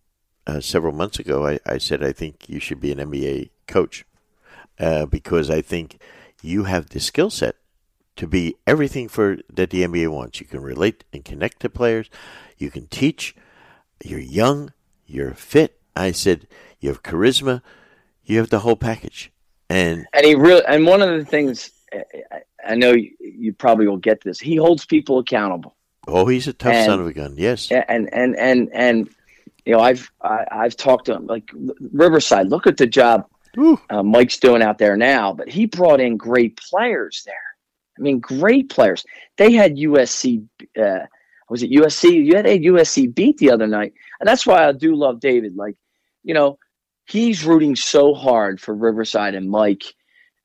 uh, 0.47 0.61
several 0.61 0.95
months 0.95 1.19
ago, 1.19 1.47
I, 1.47 1.61
I 1.67 1.77
said, 1.77 2.03
I 2.03 2.13
think 2.13 2.49
you 2.49 2.59
should 2.59 2.81
be 2.81 2.91
an 2.91 2.99
NBA 2.99 3.51
coach 3.67 4.05
uh, 4.79 5.07
because 5.07 5.51
I 5.51 5.63
think 5.63 6.01
you 6.43 6.65
have 6.65 6.91
the 6.91 7.01
skill 7.01 7.31
set 7.31 7.57
to 8.17 8.27
be 8.27 8.57
everything 8.67 9.09
for 9.09 9.39
that 9.53 9.71
the 9.71 9.83
NBA 9.83 10.09
wants. 10.11 10.41
You 10.41 10.47
can 10.47 10.63
relate 10.63 11.05
and 11.13 11.25
connect 11.25 11.61
to 11.61 11.69
players. 11.69 12.09
You 12.57 12.71
can 12.71 12.87
teach. 12.87 13.35
You're 14.05 14.19
young. 14.21 14.73
You're 15.07 15.35
fit. 15.35 15.79
I 15.95 16.13
said, 16.13 16.47
you 16.81 16.89
have 16.89 17.03
charisma. 17.03 17.63
You 18.25 18.39
have 18.39 18.51
the 18.51 18.61
whole 18.61 18.77
package, 18.77 19.31
and 19.71 20.07
and 20.13 20.27
he 20.27 20.35
really 20.35 20.63
and 20.67 20.85
one 20.85 21.01
of 21.01 21.17
the 21.17 21.25
things 21.25 21.71
I 22.67 22.75
know 22.75 22.95
you 23.21 23.53
probably 23.53 23.87
will 23.87 23.97
get 23.97 24.23
this. 24.23 24.41
He 24.41 24.57
holds 24.57 24.85
people 24.85 25.19
accountable. 25.19 25.77
Oh, 26.09 26.27
he's 26.27 26.49
a 26.49 26.53
tough 26.53 26.73
and, 26.73 26.87
son 26.87 27.01
of 27.01 27.07
a 27.07 27.13
gun. 27.13 27.35
Yes, 27.37 27.71
and 27.71 28.13
and 28.13 28.37
and 28.37 28.69
and 28.73 29.09
you 29.65 29.73
know, 29.73 29.81
I've 29.81 30.11
I, 30.21 30.39
have 30.39 30.49
i 30.51 30.63
have 30.65 30.77
talked 30.77 31.07
to 31.07 31.15
him 31.15 31.27
like 31.27 31.51
Riverside. 31.93 32.49
Look 32.49 32.67
at 32.67 32.77
the 32.77 32.87
job 32.87 33.29
uh, 33.91 34.03
Mike's 34.03 34.39
doing 34.39 34.63
out 34.63 34.79
there 34.79 34.97
now, 34.97 35.33
but 35.33 35.49
he 35.49 35.67
brought 35.67 36.01
in 36.01 36.17
great 36.17 36.57
players 36.57 37.23
there. 37.25 37.35
I 37.99 38.03
mean, 38.03 38.21
great 38.21 38.69
players. 38.69 39.05
They 39.37 39.53
had 39.53 39.77
USC. 39.77 40.47
Uh, 40.81 41.07
was 41.49 41.63
it 41.63 41.71
USC? 41.71 42.25
You 42.25 42.37
had 42.37 42.47
a 42.47 42.59
USC 42.59 43.15
beat 43.15 43.39
the 43.39 43.51
other 43.51 43.67
night, 43.67 43.95
and 44.21 44.29
that's 44.29 44.47
why 44.47 44.67
I 44.67 44.73
do 44.73 44.95
love 44.95 45.21
David. 45.21 45.57
Like, 45.57 45.77
you 46.23 46.35
know, 46.35 46.59
he's 47.07 47.45
rooting 47.45 47.77
so 47.77 48.15
hard 48.15 48.61
for 48.61 48.75
Riverside 48.75 49.35
and 49.35 49.49
Mike. 49.49 49.85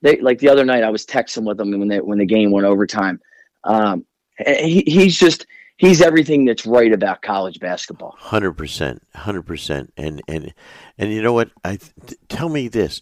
They 0.02 0.20
like 0.20 0.40
the 0.40 0.50
other 0.50 0.66
night 0.66 0.84
I 0.84 0.90
was 0.90 1.06
texting 1.06 1.46
with 1.46 1.60
him 1.60 1.78
when 1.78 1.88
they, 1.88 2.00
when 2.00 2.20
the 2.20 2.26
game 2.26 2.52
went 2.52 2.66
overtime. 2.66 3.20
Um, 3.64 4.06
he, 4.38 4.84
he's 4.88 5.18
just 5.18 5.46
he's 5.82 6.02
everything 6.02 6.46
that's 6.46 6.66
right 6.66 6.94
about 6.94 7.22
college 7.22 7.60
basketball. 7.60 8.16
Hundred 8.18 8.54
percent, 8.54 9.02
hundred 9.16 9.44
percent. 9.44 9.92
And 9.98 10.22
and 10.28 10.54
and 10.98 11.12
you 11.12 11.22
know 11.22 11.34
what? 11.34 11.50
I 11.66 11.80
tell 12.30 12.50
me 12.50 12.68
this. 12.68 13.02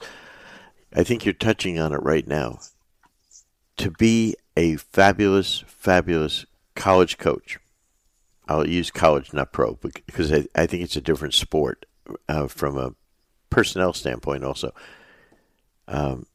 I 0.96 1.04
think 1.04 1.26
you're 1.26 1.34
touching 1.34 1.78
on 1.78 1.94
it 1.94 2.02
right 2.02 2.26
now. 2.26 2.60
To 3.78 3.92
be 3.92 4.36
a 4.58 4.78
fabulous, 4.78 5.64
fabulous 5.68 6.46
college 6.76 7.18
coach. 7.18 7.60
I'll 8.48 8.68
use 8.68 8.90
college, 8.90 9.32
not 9.32 9.54
pro, 9.54 9.78
because 10.08 10.34
I, 10.34 10.48
I 10.56 10.66
think 10.66 10.84
it's 10.84 10.96
a 10.96 11.02
different 11.02 11.36
sport 11.36 11.86
uh, 12.28 12.48
from 12.48 12.78
a 12.78 12.96
personnel 13.52 13.94
standpoint. 13.94 14.44
Also, 14.44 14.74
um, 15.88 16.26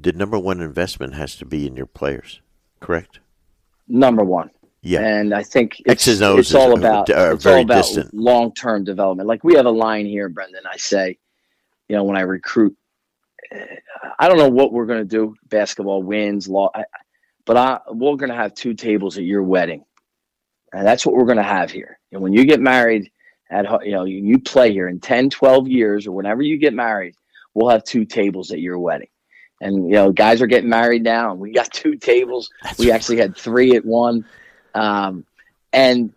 the 0.00 0.12
number 0.12 0.38
one 0.38 0.60
investment 0.60 1.14
has 1.14 1.34
to 1.36 1.44
be 1.44 1.66
in 1.66 1.76
your 1.76 1.86
players. 1.86 2.40
Correct. 2.78 3.18
Number 3.88 4.22
one. 4.22 4.50
Yeah. 4.86 5.00
And 5.00 5.34
I 5.34 5.42
think 5.42 5.82
it's, 5.84 6.06
it's 6.06 6.54
all 6.54 6.78
about 6.78 7.08
it's 7.08 7.44
all 7.44 7.60
about 7.60 8.14
long 8.14 8.54
term 8.54 8.84
development. 8.84 9.28
Like 9.28 9.42
we 9.42 9.56
have 9.56 9.66
a 9.66 9.70
line 9.70 10.06
here, 10.06 10.28
Brendan. 10.28 10.62
I 10.64 10.76
say, 10.76 11.18
you 11.88 11.96
know, 11.96 12.04
when 12.04 12.16
I 12.16 12.20
recruit, 12.20 12.76
eh, 13.50 13.66
I 14.16 14.28
don't 14.28 14.38
know 14.38 14.48
what 14.48 14.72
we're 14.72 14.86
going 14.86 15.00
to 15.00 15.04
do. 15.04 15.34
Basketball 15.48 16.04
wins, 16.04 16.46
law, 16.46 16.70
I, 16.72 16.84
but 17.44 17.56
I, 17.56 17.80
we're 17.90 18.14
going 18.14 18.30
to 18.30 18.36
have 18.36 18.54
two 18.54 18.74
tables 18.74 19.18
at 19.18 19.24
your 19.24 19.42
wedding, 19.42 19.84
and 20.72 20.86
that's 20.86 21.04
what 21.04 21.16
we're 21.16 21.24
going 21.24 21.38
to 21.38 21.42
have 21.42 21.72
here. 21.72 21.98
And 22.12 22.22
when 22.22 22.32
you 22.32 22.44
get 22.44 22.60
married, 22.60 23.10
at 23.50 23.66
you 23.84 23.90
know 23.90 24.04
you, 24.04 24.24
you 24.24 24.38
play 24.38 24.72
here 24.72 24.86
in 24.86 25.00
10, 25.00 25.30
12 25.30 25.66
years 25.66 26.06
or 26.06 26.12
whenever 26.12 26.42
you 26.42 26.58
get 26.58 26.74
married, 26.74 27.16
we'll 27.54 27.70
have 27.70 27.82
two 27.82 28.04
tables 28.04 28.52
at 28.52 28.60
your 28.60 28.78
wedding. 28.78 29.08
And 29.60 29.88
you 29.88 29.94
know, 29.94 30.12
guys 30.12 30.40
are 30.40 30.46
getting 30.46 30.70
married 30.70 31.02
now, 31.02 31.32
and 31.32 31.40
we 31.40 31.50
got 31.50 31.72
two 31.72 31.96
tables. 31.96 32.48
That's 32.62 32.78
we 32.78 32.92
actually 32.92 33.16
had 33.16 33.36
three 33.36 33.74
at 33.74 33.84
one 33.84 34.24
um, 34.76 35.24
and 35.72 36.12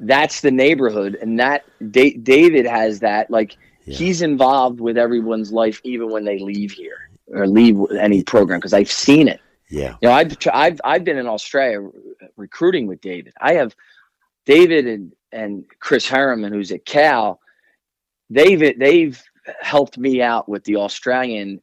that's 0.00 0.40
the 0.40 0.50
neighborhood. 0.50 1.16
And 1.22 1.38
that 1.38 1.64
da- 1.90 2.16
David 2.16 2.66
has 2.66 3.00
that. 3.00 3.30
Like 3.30 3.56
yeah. 3.84 3.96
he's 3.96 4.20
involved 4.22 4.80
with 4.80 4.96
everyone's 4.98 5.52
life, 5.52 5.80
even 5.84 6.10
when 6.10 6.24
they 6.24 6.38
leave 6.38 6.72
here 6.72 7.10
or 7.28 7.46
leave 7.46 7.76
any 7.98 8.22
program, 8.24 8.58
because 8.58 8.74
I've 8.74 8.90
seen 8.90 9.28
it. 9.28 9.40
Yeah. 9.68 9.94
You 10.02 10.08
know, 10.08 10.12
I've, 10.12 10.36
I've, 10.52 10.80
I've 10.82 11.04
been 11.04 11.18
in 11.18 11.28
Australia 11.28 11.88
recruiting 12.36 12.88
with 12.88 13.00
David. 13.00 13.32
I 13.40 13.54
have 13.54 13.76
David 14.44 14.86
and, 14.86 15.12
and 15.30 15.64
Chris 15.78 16.08
Harriman, 16.08 16.52
who's 16.52 16.72
at 16.72 16.84
Cal. 16.84 17.40
They've, 18.30 18.78
they've 18.78 19.22
helped 19.60 19.96
me 19.96 20.22
out 20.22 20.48
with 20.48 20.64
the 20.64 20.76
Australian 20.76 21.60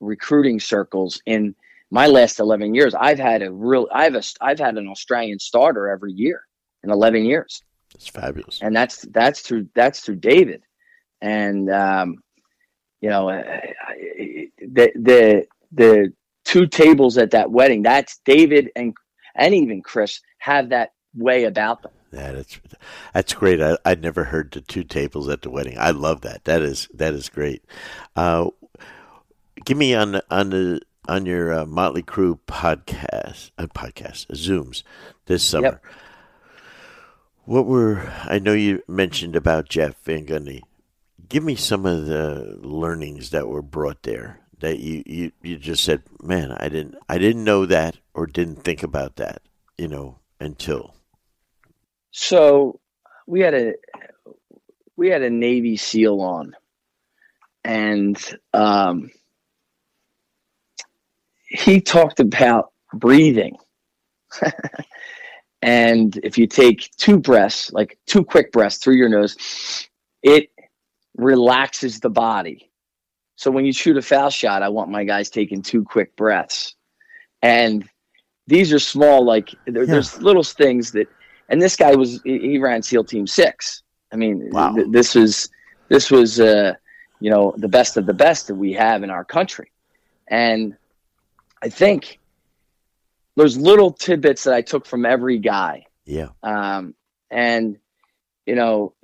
recruiting 0.00 0.60
circles 0.60 1.20
in– 1.26 1.54
my 1.90 2.06
last 2.06 2.40
11 2.40 2.74
years, 2.74 2.94
I've 2.94 3.18
had 3.18 3.42
a 3.42 3.50
real, 3.50 3.88
I've 3.92 4.14
a, 4.14 4.22
I've 4.40 4.58
had 4.58 4.76
an 4.76 4.88
Australian 4.88 5.38
starter 5.38 5.88
every 5.88 6.12
year 6.12 6.42
in 6.82 6.90
11 6.90 7.24
years. 7.24 7.62
It's 7.94 8.08
fabulous. 8.08 8.60
And 8.62 8.76
that's, 8.76 9.02
that's 9.10 9.40
through, 9.40 9.68
that's 9.74 10.00
through 10.00 10.16
David. 10.16 10.62
And, 11.20 11.70
um, 11.70 12.16
you 13.00 13.08
know, 13.08 13.28
the, 13.28 14.92
the, 14.94 15.46
the 15.72 16.12
two 16.44 16.66
tables 16.66 17.16
at 17.16 17.30
that 17.30 17.50
wedding, 17.50 17.82
that's 17.82 18.20
David 18.24 18.70
and, 18.76 18.94
and 19.34 19.54
even 19.54 19.82
Chris 19.82 20.20
have 20.38 20.68
that 20.70 20.90
way 21.14 21.44
about 21.44 21.82
them. 21.82 21.92
Yeah, 22.12 22.32
that's 22.32 22.60
that's 23.12 23.34
great. 23.34 23.60
I, 23.60 23.76
I'd 23.84 24.02
never 24.02 24.24
heard 24.24 24.50
the 24.52 24.62
two 24.62 24.82
tables 24.82 25.28
at 25.28 25.42
the 25.42 25.50
wedding. 25.50 25.76
I 25.78 25.90
love 25.90 26.22
that. 26.22 26.44
That 26.44 26.62
is 26.62 26.88
that 26.94 27.12
is 27.12 27.28
great. 27.28 27.62
Uh, 28.16 28.48
give 29.64 29.76
me 29.76 29.94
on 29.94 30.20
on 30.30 30.50
the 30.50 30.80
on 31.08 31.26
your 31.26 31.52
uh, 31.52 31.66
Motley 31.66 32.02
Crue 32.02 32.38
podcast, 32.46 33.50
uh, 33.58 33.66
podcast, 33.66 34.30
uh, 34.30 34.34
Zooms 34.34 34.82
this 35.26 35.42
summer. 35.42 35.80
Yep. 35.82 35.84
What 37.44 37.66
were 37.66 38.12
I 38.24 38.38
know 38.38 38.52
you 38.52 38.82
mentioned 38.86 39.34
about 39.34 39.68
Jeff 39.68 39.94
Van 40.04 40.26
Gundy. 40.26 40.60
Give 41.28 41.42
me 41.42 41.56
some 41.56 41.86
of 41.86 42.06
the 42.06 42.58
learnings 42.60 43.30
that 43.30 43.48
were 43.48 43.62
brought 43.62 44.02
there 44.02 44.40
that 44.60 44.80
you, 44.80 45.02
you, 45.06 45.32
you 45.42 45.56
just 45.56 45.84
said, 45.84 46.02
man, 46.22 46.52
I 46.52 46.68
didn't 46.68 46.96
I 47.08 47.18
didn't 47.18 47.44
know 47.44 47.66
that 47.66 47.98
or 48.14 48.26
didn't 48.26 48.64
think 48.64 48.82
about 48.82 49.16
that, 49.16 49.42
you 49.76 49.88
know, 49.88 50.18
until. 50.40 50.94
So 52.10 52.80
we 53.26 53.40
had 53.40 53.54
a 53.54 53.74
we 54.96 55.08
had 55.08 55.22
a 55.22 55.30
Navy 55.30 55.76
SEAL 55.76 56.20
on, 56.20 56.56
and 57.64 58.38
um, 58.52 59.10
he 61.48 61.80
talked 61.80 62.20
about 62.20 62.72
breathing. 62.94 63.56
and 65.62 66.18
if 66.22 66.38
you 66.38 66.46
take 66.46 66.90
two 66.96 67.18
breaths, 67.18 67.72
like 67.72 67.98
two 68.06 68.24
quick 68.24 68.52
breaths 68.52 68.76
through 68.76 68.96
your 68.96 69.08
nose, 69.08 69.88
it 70.22 70.50
relaxes 71.16 72.00
the 72.00 72.10
body. 72.10 72.70
So 73.36 73.50
when 73.50 73.64
you 73.64 73.72
shoot 73.72 73.96
a 73.96 74.02
foul 74.02 74.30
shot, 74.30 74.62
I 74.62 74.68
want 74.68 74.90
my 74.90 75.04
guys 75.04 75.30
taking 75.30 75.62
two 75.62 75.84
quick 75.84 76.14
breaths. 76.16 76.74
And 77.42 77.88
these 78.46 78.72
are 78.72 78.78
small, 78.78 79.24
like 79.24 79.54
there, 79.66 79.84
yeah. 79.84 79.92
there's 79.92 80.20
little 80.20 80.42
things 80.42 80.92
that, 80.92 81.06
and 81.48 81.62
this 81.62 81.76
guy 81.76 81.94
was, 81.94 82.20
he 82.24 82.58
ran 82.58 82.82
SEAL 82.82 83.04
Team 83.04 83.26
Six. 83.26 83.82
I 84.12 84.16
mean, 84.16 84.50
wow. 84.50 84.74
th- 84.74 84.88
this 84.90 85.14
was, 85.14 85.48
this 85.88 86.10
was, 86.10 86.40
uh, 86.40 86.74
you 87.20 87.30
know, 87.30 87.54
the 87.56 87.68
best 87.68 87.96
of 87.96 88.06
the 88.06 88.14
best 88.14 88.48
that 88.48 88.54
we 88.54 88.72
have 88.72 89.02
in 89.02 89.10
our 89.10 89.24
country. 89.24 89.70
And 90.28 90.76
I 91.62 91.68
think 91.68 92.18
there's 93.36 93.56
little 93.56 93.92
tidbits 93.92 94.44
that 94.44 94.54
I 94.54 94.62
took 94.62 94.86
from 94.86 95.06
every 95.06 95.38
guy. 95.38 95.86
Yeah. 96.04 96.28
Um, 96.42 96.94
and 97.30 97.78
you 98.46 98.54
know, 98.54 98.94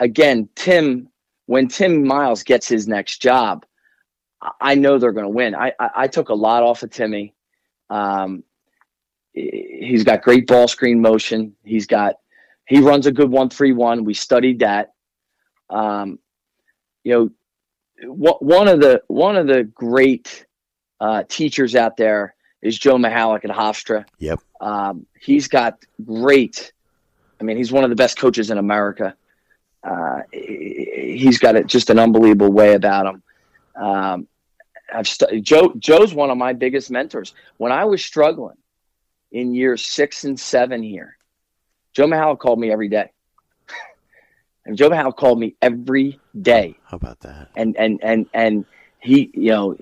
again, 0.00 0.48
Tim, 0.54 1.08
when 1.46 1.68
Tim 1.68 2.06
Miles 2.06 2.42
gets 2.42 2.68
his 2.68 2.88
next 2.88 3.18
job, 3.18 3.66
I 4.60 4.74
know 4.74 4.98
they're 4.98 5.12
going 5.12 5.26
to 5.26 5.30
win. 5.30 5.54
I, 5.54 5.72
I, 5.78 5.90
I 5.96 6.06
took 6.08 6.28
a 6.28 6.34
lot 6.34 6.62
off 6.62 6.82
of 6.82 6.90
Timmy. 6.90 7.34
Um, 7.90 8.44
he's 9.32 10.04
got 10.04 10.22
great 10.22 10.46
ball 10.46 10.68
screen 10.68 11.00
motion. 11.00 11.54
He's 11.64 11.86
got 11.86 12.16
he 12.66 12.80
runs 12.80 13.06
a 13.06 13.12
good 13.12 13.30
one 13.30 13.50
three 13.50 13.72
one. 13.72 14.04
We 14.04 14.14
studied 14.14 14.60
that. 14.60 14.94
Um, 15.70 16.18
you 17.04 17.12
know, 17.12 17.30
one 18.08 18.68
of 18.68 18.80
the 18.80 19.02
one 19.08 19.36
of 19.36 19.46
the 19.46 19.64
great 19.64 20.45
uh, 21.00 21.22
teachers 21.28 21.74
out 21.74 21.96
there 21.96 22.34
is 22.62 22.78
Joe 22.78 22.96
Mihalich 22.96 23.44
at 23.44 23.50
Hofstra. 23.50 24.04
Yep. 24.18 24.40
Um, 24.60 25.06
he's 25.20 25.48
got 25.48 25.84
great. 26.04 26.72
I 27.40 27.44
mean, 27.44 27.56
he's 27.56 27.72
one 27.72 27.84
of 27.84 27.90
the 27.90 27.96
best 27.96 28.18
coaches 28.18 28.50
in 28.50 28.58
America. 28.58 29.14
Uh, 29.82 30.22
he's 30.32 31.38
got 31.38 31.54
a, 31.56 31.64
just 31.64 31.90
an 31.90 31.98
unbelievable 31.98 32.50
way 32.50 32.74
about 32.74 33.06
him. 33.06 33.22
Um, 33.80 34.28
I've 34.92 35.06
st- 35.06 35.42
Joe. 35.44 35.74
Joe's 35.78 36.14
one 36.14 36.30
of 36.30 36.38
my 36.38 36.52
biggest 36.52 36.90
mentors. 36.90 37.34
When 37.56 37.72
I 37.72 37.84
was 37.84 38.04
struggling 38.04 38.56
in 39.32 39.54
year 39.54 39.76
six 39.76 40.24
and 40.24 40.38
seven 40.38 40.82
here, 40.82 41.16
Joe 41.92 42.06
Mihalich 42.06 42.38
called 42.38 42.58
me 42.58 42.70
every 42.70 42.88
day. 42.88 43.10
and 44.66 44.76
Joe 44.76 44.88
Mihalich 44.88 45.16
called 45.16 45.38
me 45.38 45.56
every 45.60 46.20
day. 46.40 46.76
How 46.84 46.96
about 46.96 47.20
that? 47.20 47.50
And 47.56 47.76
and 47.76 48.00
and 48.02 48.26
and 48.32 48.64
he, 49.00 49.30
you 49.34 49.50
know, 49.50 49.76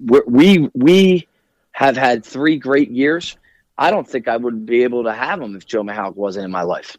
we 0.00 0.70
we 0.74 1.28
have 1.72 1.96
had 1.96 2.24
three 2.24 2.58
great 2.58 2.90
years. 2.90 3.36
I 3.78 3.90
don't 3.90 4.08
think 4.08 4.28
I 4.28 4.36
would 4.36 4.64
be 4.64 4.82
able 4.84 5.04
to 5.04 5.12
have 5.12 5.40
him 5.40 5.56
if 5.56 5.66
Joe 5.66 5.82
Mihalich 5.82 6.16
wasn't 6.16 6.46
in 6.46 6.50
my 6.50 6.62
life. 6.62 6.96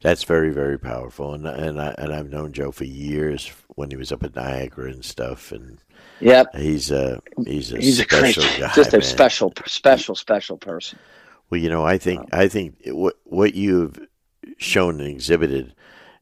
That's 0.00 0.24
very 0.24 0.50
very 0.50 0.78
powerful, 0.78 1.34
and 1.34 1.46
and 1.46 1.80
I 1.80 1.94
and 1.98 2.12
I've 2.12 2.28
known 2.28 2.52
Joe 2.52 2.70
for 2.72 2.84
years 2.84 3.50
when 3.74 3.90
he 3.90 3.96
was 3.96 4.12
up 4.12 4.22
at 4.22 4.36
Niagara 4.36 4.90
and 4.90 5.04
stuff, 5.04 5.50
and 5.50 5.78
yep, 6.20 6.54
he's 6.54 6.90
a 6.90 7.22
he's 7.46 7.72
a 7.72 7.78
he's 7.78 8.02
special 8.02 8.44
a 8.44 8.46
guy, 8.60 8.72
just 8.74 8.92
a 8.92 8.98
man. 8.98 9.02
special 9.02 9.52
special 9.66 10.14
special 10.14 10.58
person. 10.58 10.98
Well, 11.48 11.60
you 11.60 11.70
know, 11.70 11.84
I 11.84 11.98
think 11.98 12.20
um, 12.20 12.28
I 12.32 12.48
think 12.48 12.76
what 12.86 13.16
what 13.24 13.54
you've 13.54 13.98
shown 14.58 15.00
and 15.00 15.08
exhibited, 15.08 15.74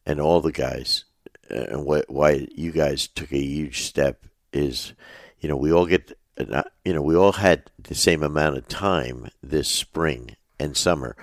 and 0.07 0.21
all 0.21 0.41
the 0.41 0.53
guys, 0.53 1.05
and 1.51 1.85
what 1.85 2.09
why 2.09 2.47
you 2.55 2.71
guys 2.71 3.09
took 3.09 3.33
a 3.33 3.39
huge 3.39 3.83
step 3.83 4.27
is, 4.53 4.93
you 5.41 5.49
know, 5.49 5.57
we 5.57 5.73
all 5.73 5.87
get, 5.87 6.13
uh, 6.39 6.63
you 6.85 6.93
know, 6.93 7.03
we 7.03 7.17
all 7.17 7.33
had 7.33 7.71
the 7.79 7.95
same 7.95 8.23
amount 8.23 8.57
of 8.57 8.69
time 8.69 9.29
this 9.43 9.69
spring 9.69 10.37
and 10.59 10.77
summer, 10.77 11.17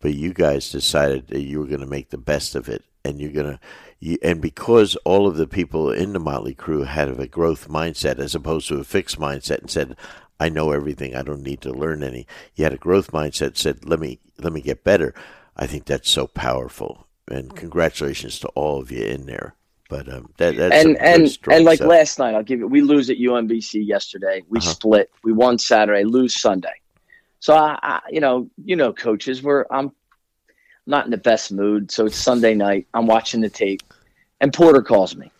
but 0.00 0.14
you 0.14 0.32
guys 0.32 0.70
decided 0.70 1.28
that 1.28 1.42
you 1.42 1.60
were 1.60 1.66
going 1.66 1.80
to 1.80 1.86
make 1.86 2.10
the 2.10 2.18
best 2.18 2.54
of 2.54 2.68
it, 2.68 2.84
and 3.04 3.20
you're 3.20 3.32
going 3.32 3.52
to. 3.52 3.60
You, 4.02 4.16
and 4.22 4.40
because 4.40 4.96
all 5.04 5.26
of 5.26 5.36
the 5.36 5.46
people 5.46 5.92
in 5.92 6.14
the 6.14 6.18
Motley 6.18 6.54
Crew 6.54 6.84
had 6.84 7.08
a 7.10 7.26
growth 7.26 7.68
mindset 7.68 8.18
as 8.18 8.34
opposed 8.34 8.66
to 8.68 8.78
a 8.78 8.84
fixed 8.84 9.20
mindset 9.20 9.58
and 9.58 9.70
said, 9.70 9.94
I 10.40 10.48
know 10.48 10.72
everything. 10.72 11.14
I 11.14 11.20
don't 11.22 11.42
need 11.42 11.60
to 11.60 11.70
learn 11.70 12.02
any. 12.02 12.26
You 12.54 12.64
had 12.64 12.72
a 12.72 12.78
growth 12.78 13.12
mindset. 13.12 13.58
Said, 13.58 13.84
"Let 13.84 14.00
me 14.00 14.20
let 14.38 14.54
me 14.54 14.62
get 14.62 14.82
better." 14.82 15.14
I 15.54 15.66
think 15.66 15.84
that's 15.84 16.08
so 16.08 16.26
powerful, 16.26 17.06
and 17.30 17.54
congratulations 17.54 18.40
to 18.40 18.48
all 18.48 18.80
of 18.80 18.90
you 18.90 19.04
in 19.04 19.26
there. 19.26 19.54
But 19.90 20.10
um, 20.10 20.30
that, 20.38 20.56
that's 20.56 20.74
and 20.74 20.96
and 20.98 21.38
and 21.50 21.64
like 21.66 21.80
last 21.80 22.18
night, 22.18 22.34
I'll 22.34 22.42
give 22.42 22.60
you. 22.60 22.66
We 22.66 22.80
lose 22.80 23.10
at 23.10 23.18
UMBC 23.18 23.86
yesterday. 23.86 24.42
We 24.48 24.58
uh-huh. 24.58 24.70
split. 24.70 25.10
We 25.22 25.32
won 25.32 25.58
Saturday, 25.58 26.04
lose 26.04 26.40
Sunday. 26.40 26.80
So 27.40 27.54
I, 27.54 27.78
I, 27.82 28.00
you 28.10 28.20
know, 28.20 28.48
you 28.64 28.76
know, 28.76 28.92
coaches, 28.92 29.42
we're 29.42 29.66
I'm 29.70 29.92
not 30.86 31.04
in 31.04 31.10
the 31.10 31.18
best 31.18 31.52
mood. 31.52 31.90
So 31.90 32.06
it's 32.06 32.16
Sunday 32.16 32.54
night. 32.54 32.86
I'm 32.94 33.06
watching 33.06 33.42
the 33.42 33.50
tape, 33.50 33.82
and 34.40 34.52
Porter 34.52 34.80
calls 34.80 35.14
me. 35.14 35.30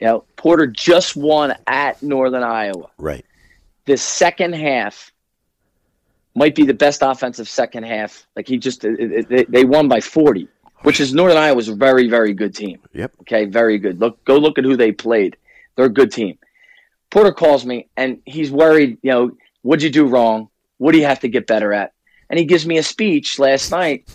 You 0.00 0.06
know, 0.06 0.24
Porter 0.36 0.66
just 0.66 1.16
won 1.16 1.54
at 1.66 2.02
Northern 2.02 2.42
Iowa. 2.42 2.88
Right 2.96 3.24
this 3.86 4.02
second 4.02 4.54
half 4.54 5.12
might 6.34 6.54
be 6.54 6.64
the 6.64 6.74
best 6.74 7.00
offensive 7.02 7.48
second 7.48 7.84
half. 7.84 8.26
Like 8.36 8.46
he 8.46 8.58
just 8.58 8.84
it, 8.84 9.30
it, 9.30 9.50
they 9.50 9.64
won 9.64 9.88
by 9.88 10.00
40, 10.00 10.48
which 10.86 11.00
is 11.00 11.12
Northern 11.12 11.36
Iowa's 11.36 11.66
very 11.66 12.08
very 12.08 12.32
good 12.32 12.54
team. 12.54 12.78
Yep. 12.92 13.12
Okay, 13.22 13.44
very 13.44 13.76
good. 13.76 13.98
Look, 13.98 14.24
go 14.24 14.36
look 14.36 14.56
at 14.56 14.62
who 14.62 14.76
they 14.76 14.92
played. 14.92 15.36
They're 15.74 15.86
a 15.86 15.88
good 15.88 16.12
team. 16.12 16.38
Porter 17.10 17.32
calls 17.32 17.66
me 17.66 17.88
and 17.96 18.20
he's 18.24 18.52
worried. 18.52 18.98
You 19.02 19.10
know, 19.10 19.30
what'd 19.62 19.82
you 19.82 19.90
do 19.90 20.06
wrong? 20.06 20.48
What 20.78 20.92
do 20.92 20.98
you 20.98 21.04
have 21.06 21.18
to 21.20 21.28
get 21.28 21.48
better 21.48 21.72
at? 21.72 21.92
And 22.30 22.38
he 22.38 22.44
gives 22.44 22.66
me 22.66 22.78
a 22.78 22.84
speech 22.84 23.40
last 23.40 23.72
night 23.72 24.08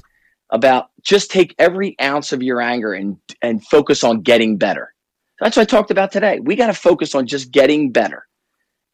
about 0.49 0.91
just 1.01 1.29
take 1.29 1.53
every 1.59 1.99
ounce 1.99 2.31
of 2.31 2.41
your 2.41 2.61
anger 2.61 2.93
and 2.93 3.17
and 3.41 3.61
focus 3.65 4.05
on 4.05 4.21
getting 4.21 4.55
better. 4.55 4.93
That's 5.41 5.57
what 5.57 5.63
I 5.63 5.65
talked 5.65 5.91
about 5.91 6.13
today. 6.13 6.39
We 6.39 6.55
got 6.55 6.67
to 6.67 6.73
focus 6.73 7.15
on 7.15 7.27
just 7.27 7.51
getting 7.51 7.91
better 7.91 8.25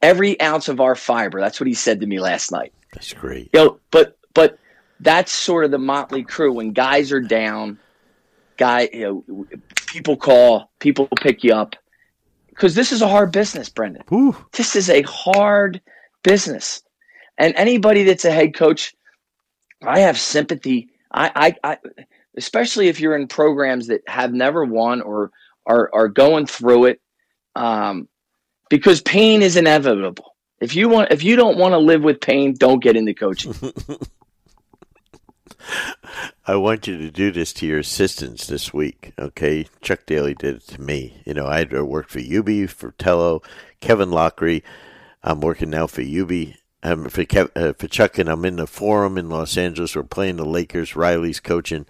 every 0.02 0.40
ounce 0.40 0.66
of 0.66 0.80
our 0.80 0.96
fiber. 0.96 1.40
That's 1.40 1.60
what 1.60 1.68
he 1.68 1.74
said 1.74 2.00
to 2.00 2.08
me 2.08 2.18
last 2.18 2.50
night. 2.50 2.72
That's 2.92 3.12
great. 3.12 3.50
You 3.54 3.60
know, 3.60 3.80
but 3.92 4.18
but 4.34 4.58
that's 5.00 5.32
sort 5.32 5.64
of 5.64 5.70
the 5.70 5.78
motley 5.78 6.22
crew 6.22 6.52
when 6.52 6.72
guys 6.72 7.12
are 7.12 7.20
down. 7.20 7.78
Guy, 8.56 8.88
you 8.92 9.24
know, 9.28 9.46
people 9.86 10.16
call, 10.16 10.70
people 10.80 11.08
pick 11.20 11.44
you 11.44 11.52
up 11.52 11.76
because 12.48 12.74
this 12.74 12.90
is 12.90 13.02
a 13.02 13.08
hard 13.08 13.30
business, 13.30 13.68
Brendan. 13.68 14.02
Ooh. 14.12 14.36
This 14.52 14.74
is 14.74 14.90
a 14.90 15.02
hard 15.02 15.80
business, 16.24 16.82
and 17.36 17.54
anybody 17.56 18.02
that's 18.02 18.24
a 18.24 18.32
head 18.32 18.54
coach, 18.54 18.94
I 19.86 20.00
have 20.00 20.18
sympathy. 20.18 20.88
I, 21.12 21.54
I, 21.62 21.72
I 21.72 21.78
especially 22.36 22.88
if 22.88 22.98
you're 22.98 23.16
in 23.16 23.28
programs 23.28 23.86
that 23.86 24.02
have 24.08 24.32
never 24.32 24.64
won 24.64 25.02
or 25.02 25.30
are 25.64 25.88
are 25.94 26.08
going 26.08 26.46
through 26.46 26.86
it. 26.86 27.00
Um, 27.54 28.08
because 28.68 29.00
pain 29.00 29.42
is 29.42 29.56
inevitable. 29.56 30.36
If 30.60 30.74
you 30.74 30.88
want, 30.88 31.12
if 31.12 31.22
you 31.22 31.36
don't 31.36 31.58
want 31.58 31.72
to 31.72 31.78
live 31.78 32.02
with 32.02 32.20
pain, 32.20 32.54
don't 32.54 32.82
get 32.82 32.96
into 32.96 33.14
coaching. 33.14 33.54
I 36.46 36.56
want 36.56 36.86
you 36.86 36.96
to 36.98 37.10
do 37.10 37.30
this 37.30 37.52
to 37.54 37.66
your 37.66 37.80
assistants 37.80 38.46
this 38.46 38.72
week, 38.72 39.12
okay? 39.18 39.66
Chuck 39.80 40.06
Daly 40.06 40.34
did 40.34 40.56
it 40.56 40.66
to 40.68 40.80
me. 40.80 41.20
You 41.24 41.34
know, 41.34 41.46
I 41.46 41.64
worked 41.82 42.10
for 42.10 42.20
UB, 42.20 42.68
for 42.68 42.92
Tello, 42.92 43.42
Kevin 43.80 44.10
Loughery. 44.10 44.62
I'm 45.22 45.40
working 45.40 45.70
now 45.70 45.86
for 45.86 46.00
UB, 46.02 46.54
um, 46.82 47.08
for, 47.08 47.24
Kev, 47.24 47.50
uh, 47.56 47.74
for 47.74 47.88
Chuck, 47.88 48.18
and 48.18 48.28
I'm 48.28 48.44
in 48.44 48.56
the 48.56 48.66
Forum 48.66 49.18
in 49.18 49.28
Los 49.28 49.56
Angeles. 49.56 49.94
We're 49.94 50.04
playing 50.04 50.36
the 50.36 50.44
Lakers. 50.44 50.96
Riley's 50.96 51.40
coaching, 51.40 51.86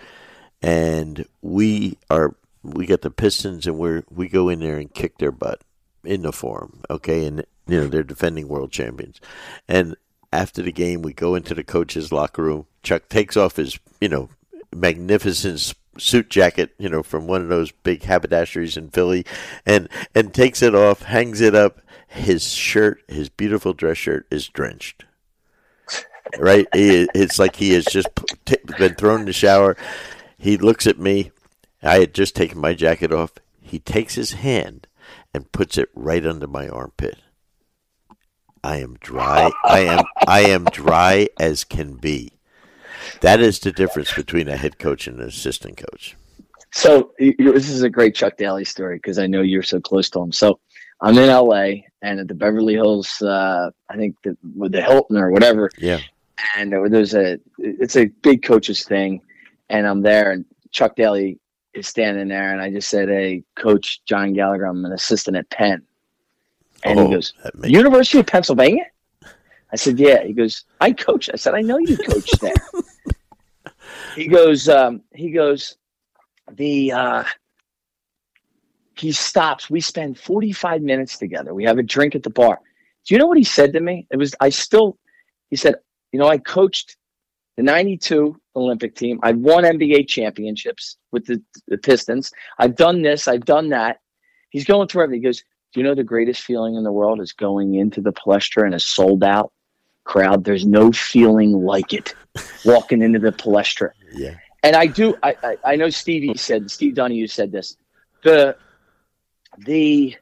and 0.62 1.26
we 1.42 1.98
are 2.10 2.34
we 2.62 2.86
got 2.86 3.02
the 3.02 3.10
Pistons, 3.10 3.66
and 3.66 3.78
we're 3.78 4.02
we 4.10 4.28
go 4.28 4.48
in 4.48 4.60
there 4.60 4.78
and 4.78 4.92
kick 4.92 5.18
their 5.18 5.30
butt 5.30 5.60
in 6.04 6.22
the 6.22 6.32
forum, 6.32 6.80
okay, 6.90 7.26
and 7.26 7.44
you 7.66 7.80
know 7.80 7.86
they're 7.86 8.02
defending 8.02 8.48
world 8.48 8.72
champions. 8.72 9.20
And 9.68 9.96
after 10.32 10.62
the 10.62 10.72
game, 10.72 11.02
we 11.02 11.12
go 11.12 11.34
into 11.34 11.54
the 11.54 11.64
coach's 11.64 12.12
locker 12.12 12.42
room. 12.42 12.66
Chuck 12.82 13.08
takes 13.08 13.36
off 13.36 13.56
his, 13.56 13.78
you 14.00 14.08
know, 14.08 14.28
magnificent 14.74 15.74
suit 15.98 16.30
jacket, 16.30 16.74
you 16.78 16.88
know, 16.88 17.02
from 17.02 17.26
one 17.26 17.42
of 17.42 17.48
those 17.48 17.72
big 17.72 18.02
haberdasheries 18.02 18.76
in 18.76 18.90
Philly, 18.90 19.24
and 19.66 19.88
and 20.14 20.32
takes 20.32 20.62
it 20.62 20.74
off, 20.74 21.02
hangs 21.02 21.40
it 21.40 21.54
up. 21.54 21.80
His 22.06 22.52
shirt, 22.52 23.02
his 23.08 23.28
beautiful 23.28 23.74
dress 23.74 23.98
shirt, 23.98 24.26
is 24.30 24.48
drenched. 24.48 25.04
Right, 26.38 26.66
he, 26.74 27.08
it's 27.14 27.38
like 27.38 27.56
he 27.56 27.72
has 27.72 27.86
just 27.86 28.08
been 28.78 28.94
thrown 28.94 29.20
in 29.20 29.26
the 29.26 29.32
shower. 29.32 29.76
He 30.36 30.58
looks 30.58 30.86
at 30.86 30.98
me. 30.98 31.30
I 31.82 32.00
had 32.00 32.14
just 32.14 32.36
taken 32.36 32.58
my 32.60 32.74
jacket 32.74 33.12
off. 33.12 33.32
He 33.60 33.78
takes 33.78 34.14
his 34.14 34.32
hand 34.32 34.86
and 35.32 35.50
puts 35.52 35.78
it 35.78 35.88
right 35.94 36.24
under 36.26 36.46
my 36.46 36.68
armpit. 36.68 37.18
I 38.68 38.76
am 38.76 38.98
dry. 39.00 39.50
I 39.64 39.80
am 39.80 40.04
I 40.26 40.40
am 40.40 40.64
dry 40.64 41.28
as 41.40 41.64
can 41.64 41.94
be. 41.94 42.32
That 43.22 43.40
is 43.40 43.60
the 43.60 43.72
difference 43.72 44.12
between 44.12 44.46
a 44.46 44.58
head 44.58 44.78
coach 44.78 45.06
and 45.06 45.18
an 45.18 45.26
assistant 45.26 45.78
coach. 45.78 46.18
So 46.72 47.12
this 47.18 47.70
is 47.70 47.80
a 47.80 47.88
great 47.88 48.14
Chuck 48.14 48.36
Daly 48.36 48.66
story 48.66 48.96
because 48.96 49.18
I 49.18 49.26
know 49.26 49.40
you're 49.40 49.62
so 49.62 49.80
close 49.80 50.10
to 50.10 50.20
him. 50.20 50.32
So 50.32 50.60
I'm 51.00 51.16
in 51.16 51.30
LA 51.30 51.86
and 52.02 52.20
at 52.20 52.28
the 52.28 52.34
Beverly 52.34 52.74
Hills, 52.74 53.22
uh, 53.22 53.70
I 53.88 53.96
think 53.96 54.16
the, 54.22 54.36
with 54.54 54.72
the 54.72 54.82
Hilton 54.82 55.16
or 55.16 55.30
whatever. 55.30 55.70
Yeah. 55.78 56.00
And 56.54 56.70
there's 56.92 57.14
a 57.14 57.38
it's 57.56 57.96
a 57.96 58.04
big 58.20 58.42
coaches 58.42 58.84
thing, 58.84 59.22
and 59.70 59.86
I'm 59.86 60.02
there 60.02 60.32
and 60.32 60.44
Chuck 60.72 60.94
Daly 60.94 61.40
is 61.72 61.88
standing 61.88 62.28
there, 62.28 62.52
and 62.52 62.60
I 62.60 62.70
just 62.70 62.90
said, 62.90 63.08
"Hey, 63.08 63.44
Coach 63.56 64.02
John 64.04 64.34
Gallagher, 64.34 64.66
I'm 64.66 64.84
an 64.84 64.92
assistant 64.92 65.38
at 65.38 65.48
Penn." 65.48 65.88
And 66.84 66.98
oh, 66.98 67.06
he 67.06 67.14
goes, 67.14 67.32
"University 67.64 68.20
of 68.20 68.26
Pennsylvania." 68.26 68.86
I 69.72 69.76
said, 69.76 69.98
"Yeah." 69.98 70.24
He 70.24 70.32
goes, 70.32 70.64
"I 70.80 70.92
coach." 70.92 71.28
I 71.32 71.36
said, 71.36 71.54
"I 71.54 71.60
know 71.60 71.78
you 71.78 71.96
coach 71.96 72.30
there." 72.40 72.54
he 74.14 74.28
goes, 74.28 74.68
um, 74.68 75.02
"He 75.14 75.30
goes, 75.30 75.76
the." 76.52 76.92
Uh, 76.92 77.24
he 78.96 79.12
stops. 79.12 79.70
We 79.70 79.80
spend 79.80 80.18
45 80.18 80.82
minutes 80.82 81.18
together. 81.18 81.54
We 81.54 81.62
have 81.64 81.78
a 81.78 81.84
drink 81.84 82.16
at 82.16 82.24
the 82.24 82.30
bar. 82.30 82.58
Do 83.06 83.14
you 83.14 83.18
know 83.18 83.26
what 83.26 83.38
he 83.38 83.44
said 83.44 83.72
to 83.74 83.80
me? 83.80 84.08
It 84.10 84.16
was 84.16 84.34
I 84.40 84.48
still. 84.48 84.98
He 85.50 85.56
said, 85.56 85.76
"You 86.12 86.18
know, 86.18 86.28
I 86.28 86.38
coached 86.38 86.96
the 87.58 87.64
92 87.64 88.40
Olympic 88.54 88.94
team. 88.94 89.18
I've 89.24 89.38
won 89.38 89.64
NBA 89.64 90.06
championships 90.06 90.96
with 91.10 91.26
the, 91.26 91.42
the 91.66 91.76
Pistons. 91.76 92.30
I've 92.56 92.76
done 92.76 93.02
this, 93.02 93.26
I've 93.26 93.44
done 93.44 93.70
that. 93.70 93.98
He's 94.50 94.64
going 94.64 94.86
through 94.86 95.02
everything. 95.02 95.22
He 95.22 95.28
goes, 95.28 95.42
Do 95.72 95.80
you 95.80 95.84
know 95.84 95.94
the 95.94 96.04
greatest 96.04 96.42
feeling 96.42 96.76
in 96.76 96.84
the 96.84 96.92
world 96.92 97.20
is 97.20 97.32
going 97.32 97.74
into 97.74 98.00
the 98.00 98.12
Palestra 98.12 98.64
and 98.64 98.74
a 98.74 98.80
sold 98.80 99.22
out 99.22 99.52
crowd? 100.04 100.44
There's 100.44 100.64
no 100.64 100.92
feeling 100.92 101.52
like 101.52 101.92
it 101.92 102.14
walking 102.64 103.02
into 103.02 103.18
the 103.18 103.32
Palestra. 103.32 103.90
Yeah. 104.12 104.34
And 104.62 104.74
I 104.74 104.86
do 104.86 105.14
I, 105.22 105.36
I, 105.42 105.56
I 105.64 105.76
know 105.76 105.90
Stevie 105.90 106.36
said 106.36 106.70
Steve 106.70 106.94
Donahue 106.94 107.26
said 107.26 107.52
this. 107.52 107.76
The 108.24 108.56
the 109.58 110.16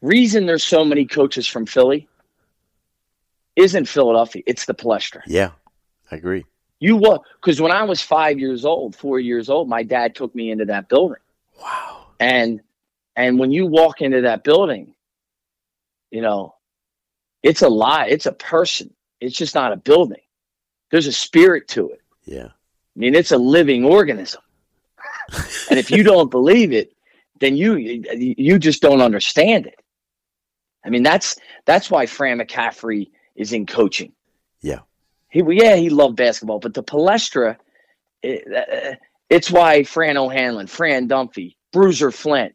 reason 0.00 0.46
there's 0.46 0.64
so 0.64 0.84
many 0.84 1.06
coaches 1.06 1.46
from 1.46 1.66
Philly 1.66 2.08
isn't 3.56 3.86
Philadelphia. 3.86 4.42
It's 4.46 4.64
the 4.64 4.74
Palestra. 4.74 5.20
Yeah, 5.26 5.50
I 6.10 6.16
agree. 6.16 6.44
You 6.80 6.96
what? 6.96 7.22
Because 7.40 7.60
when 7.60 7.72
I 7.72 7.82
was 7.82 8.00
five 8.00 8.38
years 8.38 8.64
old, 8.64 8.96
four 8.96 9.20
years 9.20 9.50
old, 9.50 9.68
my 9.68 9.82
dad 9.82 10.14
took 10.14 10.34
me 10.34 10.50
into 10.50 10.64
that 10.66 10.88
building. 10.88 11.18
Wow. 11.60 12.06
And 12.18 12.62
and 13.22 13.38
when 13.38 13.50
you 13.50 13.66
walk 13.66 14.00
into 14.00 14.22
that 14.22 14.44
building, 14.44 14.94
you 16.10 16.22
know, 16.22 16.54
it's 17.42 17.62
a 17.62 17.68
lie. 17.68 18.06
It's 18.06 18.26
a 18.26 18.32
person. 18.32 18.92
It's 19.20 19.36
just 19.36 19.54
not 19.54 19.72
a 19.72 19.76
building. 19.76 20.22
There's 20.90 21.06
a 21.06 21.12
spirit 21.12 21.68
to 21.68 21.90
it. 21.90 22.02
Yeah. 22.24 22.48
I 22.48 22.98
mean, 22.98 23.14
it's 23.14 23.32
a 23.32 23.38
living 23.38 23.84
organism. 23.84 24.42
and 25.70 25.78
if 25.78 25.90
you 25.90 26.02
don't 26.02 26.30
believe 26.30 26.72
it, 26.72 26.92
then 27.38 27.56
you 27.56 27.76
you 27.76 28.58
just 28.58 28.82
don't 28.82 29.00
understand 29.00 29.66
it. 29.66 29.80
I 30.84 30.90
mean, 30.90 31.02
that's 31.02 31.36
that's 31.64 31.90
why 31.90 32.06
Fran 32.06 32.38
McCaffery 32.38 33.10
is 33.34 33.52
in 33.52 33.66
coaching. 33.66 34.12
Yeah. 34.60 34.80
He 35.28 35.42
yeah, 35.48 35.76
he 35.76 35.90
loved 35.90 36.16
basketball, 36.16 36.58
but 36.58 36.74
the 36.74 36.82
Palestra, 36.82 37.56
it, 38.22 38.44
uh, 38.52 38.96
it's 39.30 39.50
why 39.50 39.84
Fran 39.84 40.16
O'Hanlon, 40.16 40.66
Fran 40.66 41.08
Dunphy, 41.08 41.56
Bruiser 41.72 42.10
Flint, 42.10 42.54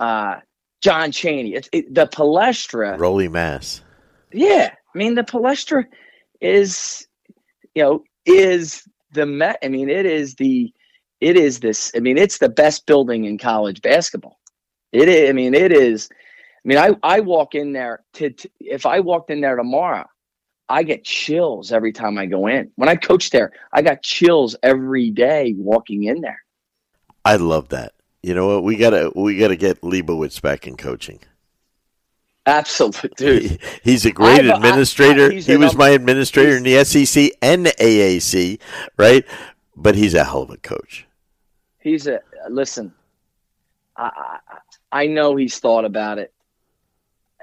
uh, 0.00 0.40
John 0.80 1.12
Chaney. 1.12 1.54
It's 1.54 1.68
it, 1.72 1.94
the 1.94 2.06
Palestra. 2.06 2.98
Rolly 2.98 3.28
Mass. 3.28 3.82
Yeah, 4.32 4.70
I 4.72 4.98
mean 4.98 5.14
the 5.14 5.22
Palestra 5.22 5.84
is, 6.40 7.06
you 7.74 7.82
know, 7.82 8.04
is 8.26 8.82
the 9.12 9.26
Met. 9.26 9.58
I 9.62 9.68
mean, 9.68 9.88
it 9.88 10.06
is 10.06 10.36
the, 10.36 10.72
it 11.20 11.36
is 11.36 11.60
this. 11.60 11.92
I 11.94 12.00
mean, 12.00 12.16
it's 12.16 12.38
the 12.38 12.48
best 12.48 12.86
building 12.86 13.24
in 13.24 13.38
college 13.38 13.82
basketball. 13.82 14.38
It 14.92 15.08
is. 15.08 15.28
I 15.28 15.32
mean, 15.32 15.54
it 15.54 15.72
is 15.72 16.08
I 16.64 16.68
mean, 16.68 16.78
I, 16.78 16.90
I 17.02 17.20
walk 17.20 17.54
in 17.54 17.72
there 17.72 18.04
to, 18.14 18.30
to 18.30 18.50
if 18.60 18.84
I 18.84 19.00
walked 19.00 19.30
in 19.30 19.40
there 19.40 19.56
tomorrow, 19.56 20.06
I 20.68 20.82
get 20.82 21.04
chills 21.04 21.72
every 21.72 21.92
time 21.92 22.18
I 22.18 22.26
go 22.26 22.46
in. 22.46 22.70
When 22.76 22.88
I 22.88 22.96
coach 22.96 23.30
there, 23.30 23.52
I 23.72 23.80
got 23.80 24.02
chills 24.02 24.54
every 24.62 25.10
day 25.10 25.54
walking 25.56 26.04
in 26.04 26.20
there. 26.20 26.42
I 27.24 27.36
love 27.36 27.70
that. 27.70 27.92
You 28.22 28.34
know 28.34 28.46
what? 28.46 28.64
We 28.64 28.76
gotta 28.76 29.12
we 29.14 29.38
gotta 29.38 29.56
get 29.56 29.80
Leibovitz 29.80 30.40
back 30.40 30.66
in 30.66 30.76
coaching. 30.76 31.20
Absolutely, 32.46 33.10
dude. 33.16 33.42
He, 33.42 33.58
he's 33.82 34.04
a 34.04 34.12
great 34.12 34.40
I've, 34.40 34.56
administrator. 34.56 35.32
I, 35.32 35.36
I, 35.36 35.40
he 35.40 35.56
was 35.56 35.74
my 35.74 35.90
administrator 35.90 36.56
in 36.56 36.62
the 36.62 36.84
SEC 36.84 37.30
and 37.42 37.66
the 37.66 37.70
AAC, 37.72 38.60
right? 38.96 39.24
But 39.76 39.94
he's 39.94 40.14
a 40.14 40.24
hell 40.24 40.42
of 40.42 40.50
a 40.50 40.56
coach. 40.56 41.06
He's 41.78 42.06
a 42.06 42.20
listen. 42.48 42.92
I 43.96 44.38
I 44.92 45.06
know 45.06 45.36
he's 45.36 45.58
thought 45.58 45.84
about 45.84 46.18
it. 46.18 46.32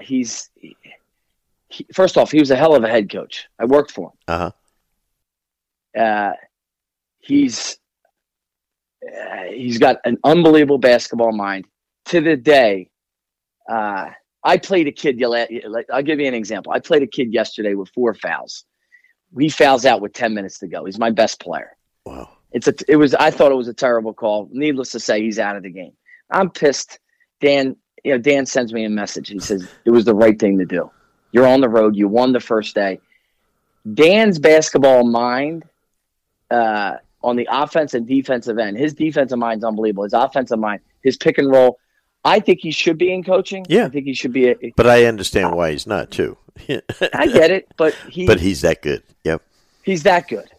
He's 0.00 0.50
he, 1.68 1.86
first 1.92 2.16
off, 2.16 2.30
he 2.30 2.38
was 2.38 2.50
a 2.50 2.56
hell 2.56 2.74
of 2.74 2.84
a 2.84 2.88
head 2.88 3.10
coach. 3.10 3.48
I 3.58 3.64
worked 3.64 3.90
for 3.90 4.10
him. 4.10 4.18
Uh-huh. 4.28 6.00
Uh 6.00 6.32
He's 7.28 7.78
uh, 9.08 9.44
he's 9.44 9.78
got 9.78 9.98
an 10.04 10.18
unbelievable 10.24 10.78
basketball 10.78 11.32
mind. 11.32 11.66
To 12.06 12.20
the 12.20 12.36
day, 12.36 12.90
uh, 13.68 14.10
I 14.42 14.56
played 14.56 14.86
a 14.86 14.92
kid. 14.92 15.22
I'll 15.92 16.02
give 16.02 16.20
you 16.20 16.26
an 16.26 16.34
example. 16.34 16.72
I 16.72 16.80
played 16.80 17.02
a 17.02 17.06
kid 17.06 17.32
yesterday 17.32 17.74
with 17.74 17.90
four 17.90 18.14
fouls. 18.14 18.64
He 19.38 19.48
fouls 19.48 19.84
out 19.84 20.00
with 20.00 20.12
ten 20.12 20.34
minutes 20.34 20.58
to 20.60 20.68
go. 20.68 20.84
He's 20.84 20.98
my 20.98 21.10
best 21.10 21.40
player. 21.40 21.76
Wow. 22.06 22.30
It's 22.52 22.66
a. 22.66 22.74
It 22.88 22.96
was. 22.96 23.14
I 23.14 23.30
thought 23.30 23.52
it 23.52 23.56
was 23.56 23.68
a 23.68 23.74
terrible 23.74 24.14
call. 24.14 24.48
Needless 24.50 24.92
to 24.92 25.00
say, 25.00 25.20
he's 25.20 25.38
out 25.38 25.56
of 25.56 25.62
the 25.62 25.70
game. 25.70 25.92
I'm 26.30 26.50
pissed. 26.50 26.98
Dan. 27.40 27.76
You 28.04 28.12
know, 28.12 28.18
Dan 28.18 28.46
sends 28.46 28.72
me 28.72 28.84
a 28.84 28.90
message. 28.90 29.28
He 29.28 29.38
says 29.40 29.68
it 29.84 29.90
was 29.90 30.04
the 30.04 30.14
right 30.14 30.38
thing 30.38 30.56
to 30.58 30.64
do. 30.64 30.90
You're 31.32 31.46
on 31.46 31.60
the 31.60 31.68
road. 31.68 31.96
You 31.96 32.08
won 32.08 32.32
the 32.32 32.40
first 32.40 32.74
day. 32.74 33.00
Dan's 33.94 34.38
basketball 34.38 35.04
mind 35.04 35.64
uh, 36.50 36.96
on 37.22 37.36
the 37.36 37.48
offense 37.50 37.94
and 37.94 38.06
defensive 38.06 38.58
end. 38.58 38.78
His 38.78 38.94
defensive 38.94 39.38
mind's 39.38 39.64
unbelievable. 39.64 40.04
His 40.04 40.12
offensive 40.12 40.58
mind, 40.58 40.80
his 41.02 41.16
pick 41.16 41.38
and 41.38 41.50
roll. 41.50 41.78
I 42.24 42.40
think 42.40 42.60
he 42.60 42.70
should 42.70 42.98
be 42.98 43.12
in 43.12 43.24
coaching. 43.24 43.64
Yeah, 43.68 43.86
I 43.86 43.88
think 43.88 44.06
he 44.06 44.14
should 44.14 44.32
be. 44.32 44.48
A, 44.50 44.56
but 44.76 44.86
I 44.86 45.04
understand 45.04 45.56
why 45.56 45.72
he's 45.72 45.86
not 45.86 46.10
too. 46.10 46.36
I 46.68 47.26
get 47.26 47.50
it, 47.50 47.68
but 47.76 47.94
he. 48.10 48.26
But 48.26 48.40
he's 48.40 48.62
that 48.62 48.82
good. 48.82 49.02
Yep. 49.24 49.42
He's 49.82 50.02
that 50.02 50.28
good. 50.28 50.50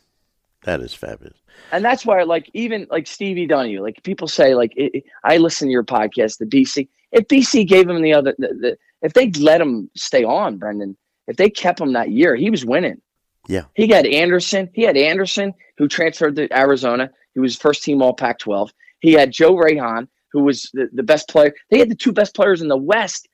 That 0.64 0.82
is 0.82 0.93
fabulous. 0.93 1.38
And 1.72 1.86
that's 1.86 2.05
why, 2.05 2.24
like, 2.24 2.49
even 2.53 2.88
like 2.89 3.05
Stevie 3.05 3.45
Donahue, 3.45 3.82
like 3.82 4.01
people 4.03 4.28
say, 4.28 4.55
like, 4.55 4.74
it, 4.76 4.95
it, 4.95 5.03
I 5.24 5.38
listen 5.38 5.68
to 5.68 5.72
your 5.72 5.84
podcast, 5.84 6.39
the 6.39 6.45
BC. 6.45 6.88
If 7.12 7.28
BC 7.28 7.68
gave 7.68 7.89
him 7.89 8.01
the 8.01 8.14
other, 8.14 8.36
the, 8.38 8.47
the, 8.47 8.78
if 9.01 9.14
they 9.14 9.30
let 9.32 9.62
him 9.62 9.89
stay 9.95 10.24
on, 10.24 10.57
Brendan, 10.57 10.97
if 11.28 11.38
they 11.38 11.49
kept 11.49 11.80
him 11.80 11.93
that 11.93 12.12
year, 12.12 12.36
he 12.36 12.49
was 12.49 12.66
winning. 12.66 13.01
Yeah. 13.48 13.64
He 13.76 13.88
got 13.88 14.06
Anderson. 14.06 14.70
He 14.74 14.84
had 14.84 14.98
Anderson, 14.98 15.54
who 15.78 15.88
transferred 15.88 16.36
to 16.36 16.56
Arizona. 16.58 17.10
He 17.34 17.40
was 17.40 17.56
first 17.56 17.84
team 17.84 18.02
All 18.02 18.14
Pac 18.14 18.40
12. 18.40 18.72
He 19.00 19.14
had 19.14 19.32
Joe 19.32 19.56
Rayhan, 19.56 20.08
who 20.32 20.44
was 20.44 20.70
the, 20.74 20.90
the 20.94 21.04
best 21.04 21.30
player. 21.30 21.54
They 21.70 21.80
had 21.80 21.90
the 21.90 21.96
two 21.96 22.12
best 22.12 22.36
players 22.36 22.62
in 22.62 22.68
the 22.68 22.78
West 22.78 23.28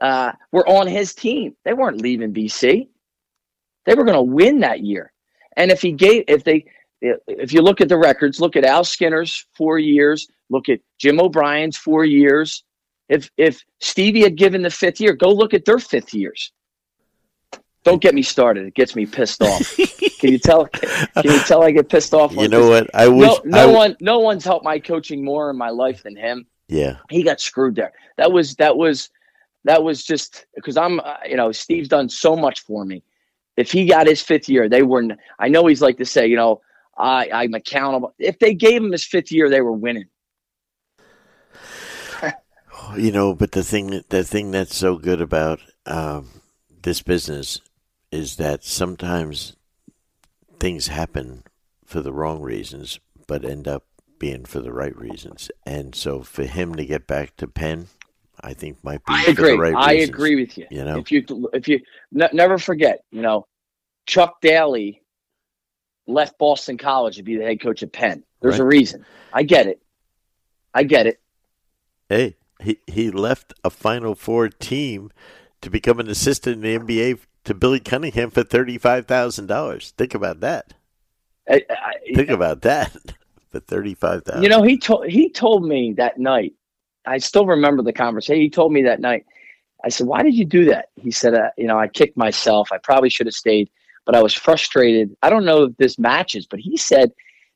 uh, 0.00 0.32
were 0.52 0.68
on 0.68 0.86
his 0.86 1.14
team. 1.14 1.56
They 1.64 1.72
weren't 1.72 2.00
leaving 2.00 2.32
BC. 2.32 2.88
They 3.86 3.94
were 3.94 4.04
going 4.04 4.16
to 4.16 4.22
win 4.22 4.60
that 4.60 4.80
year. 4.80 5.12
And 5.56 5.70
if 5.70 5.82
he 5.82 5.92
gave, 5.92 6.24
if 6.28 6.44
they, 6.44 6.66
if 7.00 7.52
you 7.52 7.62
look 7.62 7.80
at 7.80 7.88
the 7.88 7.98
records, 7.98 8.40
look 8.40 8.56
at 8.56 8.64
Al 8.64 8.84
Skinner's 8.84 9.46
four 9.56 9.78
years, 9.78 10.28
look 10.50 10.68
at 10.68 10.80
Jim 10.98 11.20
O'Brien's 11.20 11.76
four 11.76 12.04
years. 12.04 12.64
If 13.08 13.30
if 13.36 13.64
Stevie 13.80 14.22
had 14.22 14.36
given 14.36 14.62
the 14.62 14.70
fifth 14.70 15.00
year, 15.00 15.14
go 15.14 15.30
look 15.30 15.54
at 15.54 15.64
their 15.64 15.78
fifth 15.78 16.12
years. 16.12 16.52
Don't 17.84 18.02
get 18.02 18.14
me 18.14 18.22
started. 18.22 18.66
It 18.66 18.74
gets 18.74 18.94
me 18.96 19.06
pissed 19.06 19.42
off. 19.42 19.76
can 20.18 20.32
you 20.32 20.38
tell? 20.38 20.66
Can 20.66 21.24
you 21.24 21.38
tell 21.40 21.62
I 21.62 21.70
get 21.70 21.88
pissed 21.88 22.12
off? 22.12 22.34
You 22.34 22.48
know 22.48 22.68
what? 22.68 22.92
I 22.94 23.08
wish 23.08 23.30
no, 23.44 23.66
no 23.66 23.72
one, 23.72 23.96
no 24.00 24.18
one's 24.18 24.44
helped 24.44 24.64
my 24.64 24.78
coaching 24.78 25.24
more 25.24 25.48
in 25.50 25.56
my 25.56 25.70
life 25.70 26.02
than 26.02 26.16
him. 26.16 26.46
Yeah, 26.66 26.96
he 27.08 27.22
got 27.22 27.40
screwed 27.40 27.76
there. 27.76 27.92
That 28.16 28.32
was 28.32 28.56
that 28.56 28.76
was 28.76 29.10
that 29.64 29.82
was 29.82 30.04
just 30.04 30.46
because 30.54 30.76
I'm, 30.76 31.00
uh, 31.00 31.16
you 31.26 31.36
know, 31.36 31.52
Steve's 31.52 31.88
done 31.88 32.08
so 32.08 32.36
much 32.36 32.60
for 32.60 32.84
me. 32.84 33.02
If 33.56 33.72
he 33.72 33.86
got 33.86 34.06
his 34.06 34.22
fifth 34.22 34.48
year, 34.48 34.68
they 34.68 34.82
weren't. 34.82 35.12
I 35.38 35.48
know 35.48 35.66
he's 35.66 35.82
like 35.82 35.98
to 35.98 36.04
say, 36.04 36.26
you 36.26 36.36
know, 36.36 36.60
I 36.96 37.30
I'm 37.32 37.54
accountable. 37.54 38.14
If 38.18 38.38
they 38.38 38.54
gave 38.54 38.82
him 38.82 38.92
his 38.92 39.04
fifth 39.04 39.32
year, 39.32 39.48
they 39.48 39.60
were 39.60 39.72
winning. 39.72 40.06
you 42.96 43.12
know, 43.12 43.34
but 43.34 43.52
the 43.52 43.62
thing 43.62 44.02
the 44.08 44.24
thing 44.24 44.50
that's 44.50 44.76
so 44.76 44.96
good 44.96 45.20
about 45.20 45.60
um, 45.86 46.42
this 46.82 47.02
business 47.02 47.60
is 48.10 48.36
that 48.36 48.64
sometimes 48.64 49.56
things 50.58 50.88
happen 50.88 51.44
for 51.84 52.00
the 52.00 52.12
wrong 52.12 52.40
reasons, 52.40 53.00
but 53.26 53.44
end 53.44 53.68
up 53.68 53.84
being 54.18 54.44
for 54.44 54.60
the 54.60 54.72
right 54.72 54.96
reasons. 54.96 55.50
And 55.64 55.94
so 55.94 56.22
for 56.22 56.44
him 56.44 56.74
to 56.74 56.84
get 56.84 57.06
back 57.06 57.36
to 57.36 57.46
Penn, 57.46 57.88
I 58.40 58.54
think 58.54 58.82
might 58.82 59.04
be. 59.04 59.12
I 59.12 59.24
agree. 59.24 59.56
Right 59.56 59.74
I 59.74 59.92
reasons, 59.94 60.08
agree 60.10 60.36
with 60.36 60.58
you. 60.58 60.66
You 60.70 60.84
know, 60.84 60.98
if 60.98 61.10
you 61.10 61.24
if 61.52 61.68
you 61.68 61.80
n- 62.18 62.30
never 62.32 62.58
forget, 62.58 63.00
you 63.10 63.22
know, 63.22 63.46
Chuck 64.06 64.40
Daly 64.40 65.02
left 66.06 66.38
Boston 66.38 66.78
College 66.78 67.16
to 67.16 67.22
be 67.22 67.36
the 67.36 67.44
head 67.44 67.60
coach 67.60 67.82
of 67.82 67.92
Penn. 67.92 68.22
There's 68.40 68.54
right. 68.54 68.60
a 68.60 68.64
reason. 68.64 69.04
I 69.32 69.42
get 69.42 69.66
it. 69.66 69.80
I 70.72 70.84
get 70.84 71.06
it. 71.06 71.20
Hey, 72.08 72.36
he 72.60 72.78
he 72.86 73.10
left 73.10 73.52
a 73.64 73.70
Final 73.70 74.14
Four 74.14 74.48
team 74.48 75.10
to 75.60 75.70
become 75.70 75.98
an 75.98 76.08
assistant 76.08 76.64
in 76.64 76.86
the 76.86 76.94
NBA 76.94 77.18
to 77.48 77.54
Billy 77.54 77.80
Cunningham 77.80 78.30
for 78.30 78.44
thirty 78.44 78.78
five 78.78 79.06
thousand 79.06 79.46
dollars. 79.46 79.92
Think 79.96 80.14
about 80.14 80.40
that. 80.40 80.74
I, 81.48 81.62
I, 81.70 82.14
Think 82.14 82.28
about 82.28 82.60
that 82.62 82.94
for 83.50 83.58
thirty 83.60 83.94
five 83.94 84.24
thousand. 84.24 84.42
You 84.42 84.50
know, 84.50 84.62
he 84.62 84.78
told 84.78 85.06
he 85.06 85.30
told 85.30 85.66
me 85.66 85.94
that 85.94 86.18
night. 86.18 86.52
I 87.06 87.18
still 87.18 87.46
remember 87.46 87.82
the 87.82 87.92
conversation. 87.92 88.42
He 88.42 88.50
told 88.50 88.72
me 88.72 88.82
that 88.82 89.00
night. 89.00 89.24
I 89.82 89.88
said, 89.88 90.06
"Why 90.06 90.22
did 90.22 90.34
you 90.34 90.44
do 90.44 90.66
that?" 90.66 90.90
He 90.96 91.10
said, 91.10 91.34
uh, 91.34 91.48
"You 91.56 91.66
know, 91.66 91.78
I 91.78 91.88
kicked 91.88 92.18
myself. 92.18 92.70
I 92.70 92.78
probably 92.78 93.08
should 93.08 93.26
have 93.26 93.34
stayed, 93.34 93.70
but 94.04 94.14
I 94.14 94.22
was 94.22 94.34
frustrated. 94.34 95.16
I 95.22 95.30
don't 95.30 95.46
know 95.46 95.64
if 95.64 95.76
this 95.78 95.98
matches, 95.98 96.46
but 96.46 96.60
he 96.60 96.76
said 96.76 97.12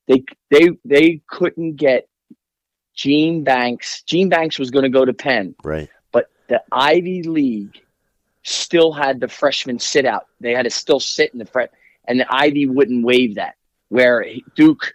they 0.09 0.25
they 0.51 0.71
they 0.87 1.21
couldn't 1.29 1.77
get 1.77 2.09
Gene 2.95 3.45
Banks. 3.45 4.03
Gene 4.05 4.31
Banks 4.31 4.59
was 4.59 4.71
going 4.71 4.85
to 4.85 4.89
go 4.89 5.05
to 5.05 5.13
Penn, 5.13 5.55
right? 5.63 5.91
But 6.13 6.31
the 6.49 6.63
Ivy 6.73 7.25
League 7.25 7.83
still 8.43 8.93
had 8.93 9.21
the 9.21 9.29
freshman 9.29 9.79
sit 9.79 10.05
out. 10.05 10.27
They 10.41 10.53
had 10.53 10.65
to 10.65 10.71
still 10.71 11.01
sit 11.01 11.33
in 11.33 11.39
the 11.39 11.47
front, 11.47 11.71
and 12.07 12.21
the 12.21 12.27
Ivy 12.33 12.67
wouldn't 12.67 13.05
waive 13.05 13.37
that. 13.37 13.57
Where 13.89 14.25
Duke, 14.57 14.95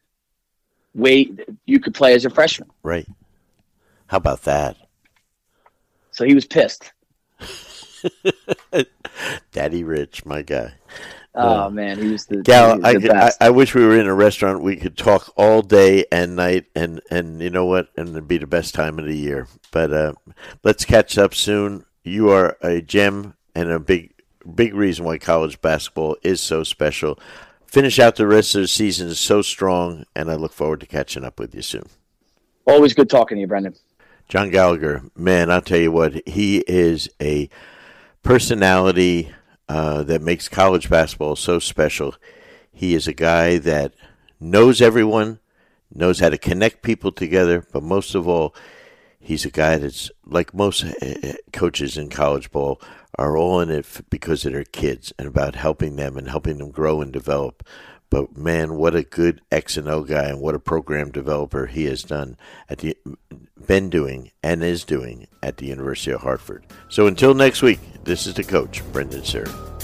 wait, 0.93 1.39
you 1.65 1.79
could 1.79 1.93
play 1.93 2.13
as 2.13 2.25
a 2.25 2.29
freshman. 2.29 2.69
Right. 2.83 3.07
How 4.07 4.17
about 4.17 4.43
that? 4.43 4.77
So 6.11 6.25
he 6.25 6.33
was 6.33 6.45
pissed. 6.45 6.91
Daddy 9.51 9.83
Rich, 9.83 10.25
my 10.25 10.41
guy. 10.41 10.73
Oh 11.35 11.69
man, 11.69 11.99
he 11.99 12.11
was 12.11 12.25
the 12.25 12.37
gal. 12.37 12.79
Was 12.79 13.03
the 13.03 13.13
I, 13.13 13.27
I, 13.27 13.31
I 13.41 13.49
wish 13.51 13.75
we 13.75 13.85
were 13.85 13.99
in 13.99 14.07
a 14.07 14.13
restaurant. 14.13 14.63
We 14.63 14.75
could 14.75 14.97
talk 14.97 15.31
all 15.37 15.61
day 15.61 16.05
and 16.11 16.35
night, 16.35 16.65
and 16.73 16.99
and 17.11 17.39
you 17.39 17.51
know 17.51 17.65
what? 17.65 17.89
And 17.95 18.09
it'd 18.09 18.27
be 18.27 18.39
the 18.39 18.47
best 18.47 18.73
time 18.73 18.97
of 18.97 19.05
the 19.05 19.15
year. 19.15 19.47
But 19.71 19.93
uh, 19.93 20.13
let's 20.63 20.83
catch 20.83 21.15
up 21.19 21.35
soon. 21.35 21.85
You 22.03 22.29
are 22.31 22.57
a 22.63 22.81
gem 22.81 23.35
and 23.57 23.71
a 23.71 23.79
big 23.79 24.13
big 24.55 24.75
reason 24.75 25.03
why 25.03 25.17
college 25.17 25.59
basketball 25.61 26.15
is 26.21 26.39
so 26.39 26.63
special. 26.63 27.19
Finish 27.65 27.99
out 27.99 28.15
the 28.15 28.27
rest 28.27 28.55
of 28.55 28.61
the 28.61 28.67
season 28.67 29.13
so 29.15 29.41
strong, 29.41 30.05
and 30.15 30.31
I 30.31 30.35
look 30.35 30.53
forward 30.53 30.79
to 30.81 30.85
catching 30.85 31.25
up 31.25 31.39
with 31.39 31.53
you 31.53 31.63
soon. 31.63 31.89
Always 32.65 32.93
good 32.93 33.09
talking 33.09 33.37
to 33.37 33.41
you, 33.41 33.47
Brendan. 33.47 33.75
John 34.29 34.51
Gallagher, 34.51 35.03
man, 35.15 35.49
I'll 35.49 35.61
tell 35.61 35.79
you 35.79 35.91
what, 35.91 36.27
he 36.27 36.59
is 36.67 37.09
a 37.19 37.49
personality 38.23 39.33
uh, 39.67 40.03
that 40.03 40.21
makes 40.21 40.47
college 40.47 40.89
basketball 40.89 41.35
so 41.35 41.59
special. 41.59 42.15
He 42.71 42.93
is 42.93 43.07
a 43.07 43.13
guy 43.13 43.57
that 43.57 43.93
knows 44.39 44.81
everyone, 44.81 45.39
knows 45.93 46.19
how 46.19 46.29
to 46.29 46.37
connect 46.37 46.83
people 46.83 47.11
together, 47.11 47.65
but 47.73 47.83
most 47.83 48.15
of 48.15 48.27
all, 48.27 48.53
he's 49.19 49.45
a 49.45 49.51
guy 49.51 49.77
that's 49.77 50.11
like 50.25 50.53
most 50.53 50.83
uh, 50.83 50.89
uh, 51.23 51.33
coaches 51.51 51.97
in 51.97 52.09
college 52.09 52.51
ball 52.51 52.79
are 53.17 53.37
all 53.37 53.59
in 53.59 53.69
it 53.69 54.01
because 54.09 54.45
of 54.45 54.53
their 54.53 54.63
kids 54.63 55.13
and 55.17 55.27
about 55.27 55.55
helping 55.55 55.95
them 55.95 56.17
and 56.17 56.29
helping 56.29 56.57
them 56.57 56.71
grow 56.71 57.01
and 57.01 57.11
develop. 57.11 57.67
But 58.09 58.37
man, 58.37 58.75
what 58.75 58.95
a 58.95 59.03
good 59.03 59.41
X 59.51 59.75
and 59.75 59.87
O 59.89 60.03
guy 60.03 60.25
and 60.25 60.39
what 60.39 60.55
a 60.55 60.59
program 60.59 61.11
developer 61.11 61.65
he 61.65 61.85
has 61.85 62.03
done 62.03 62.37
at 62.69 62.79
the 62.79 62.97
been 63.65 63.89
doing 63.89 64.31
and 64.41 64.63
is 64.63 64.85
doing 64.85 65.27
at 65.43 65.57
the 65.57 65.65
University 65.65 66.11
of 66.11 66.21
Hartford. 66.21 66.65
So 66.89 67.07
until 67.07 67.33
next 67.33 67.61
week, 67.61 67.79
this 68.05 68.25
is 68.25 68.35
the 68.35 68.43
coach, 68.43 68.81
Brendan 68.93 69.21
Suhr. 69.21 69.76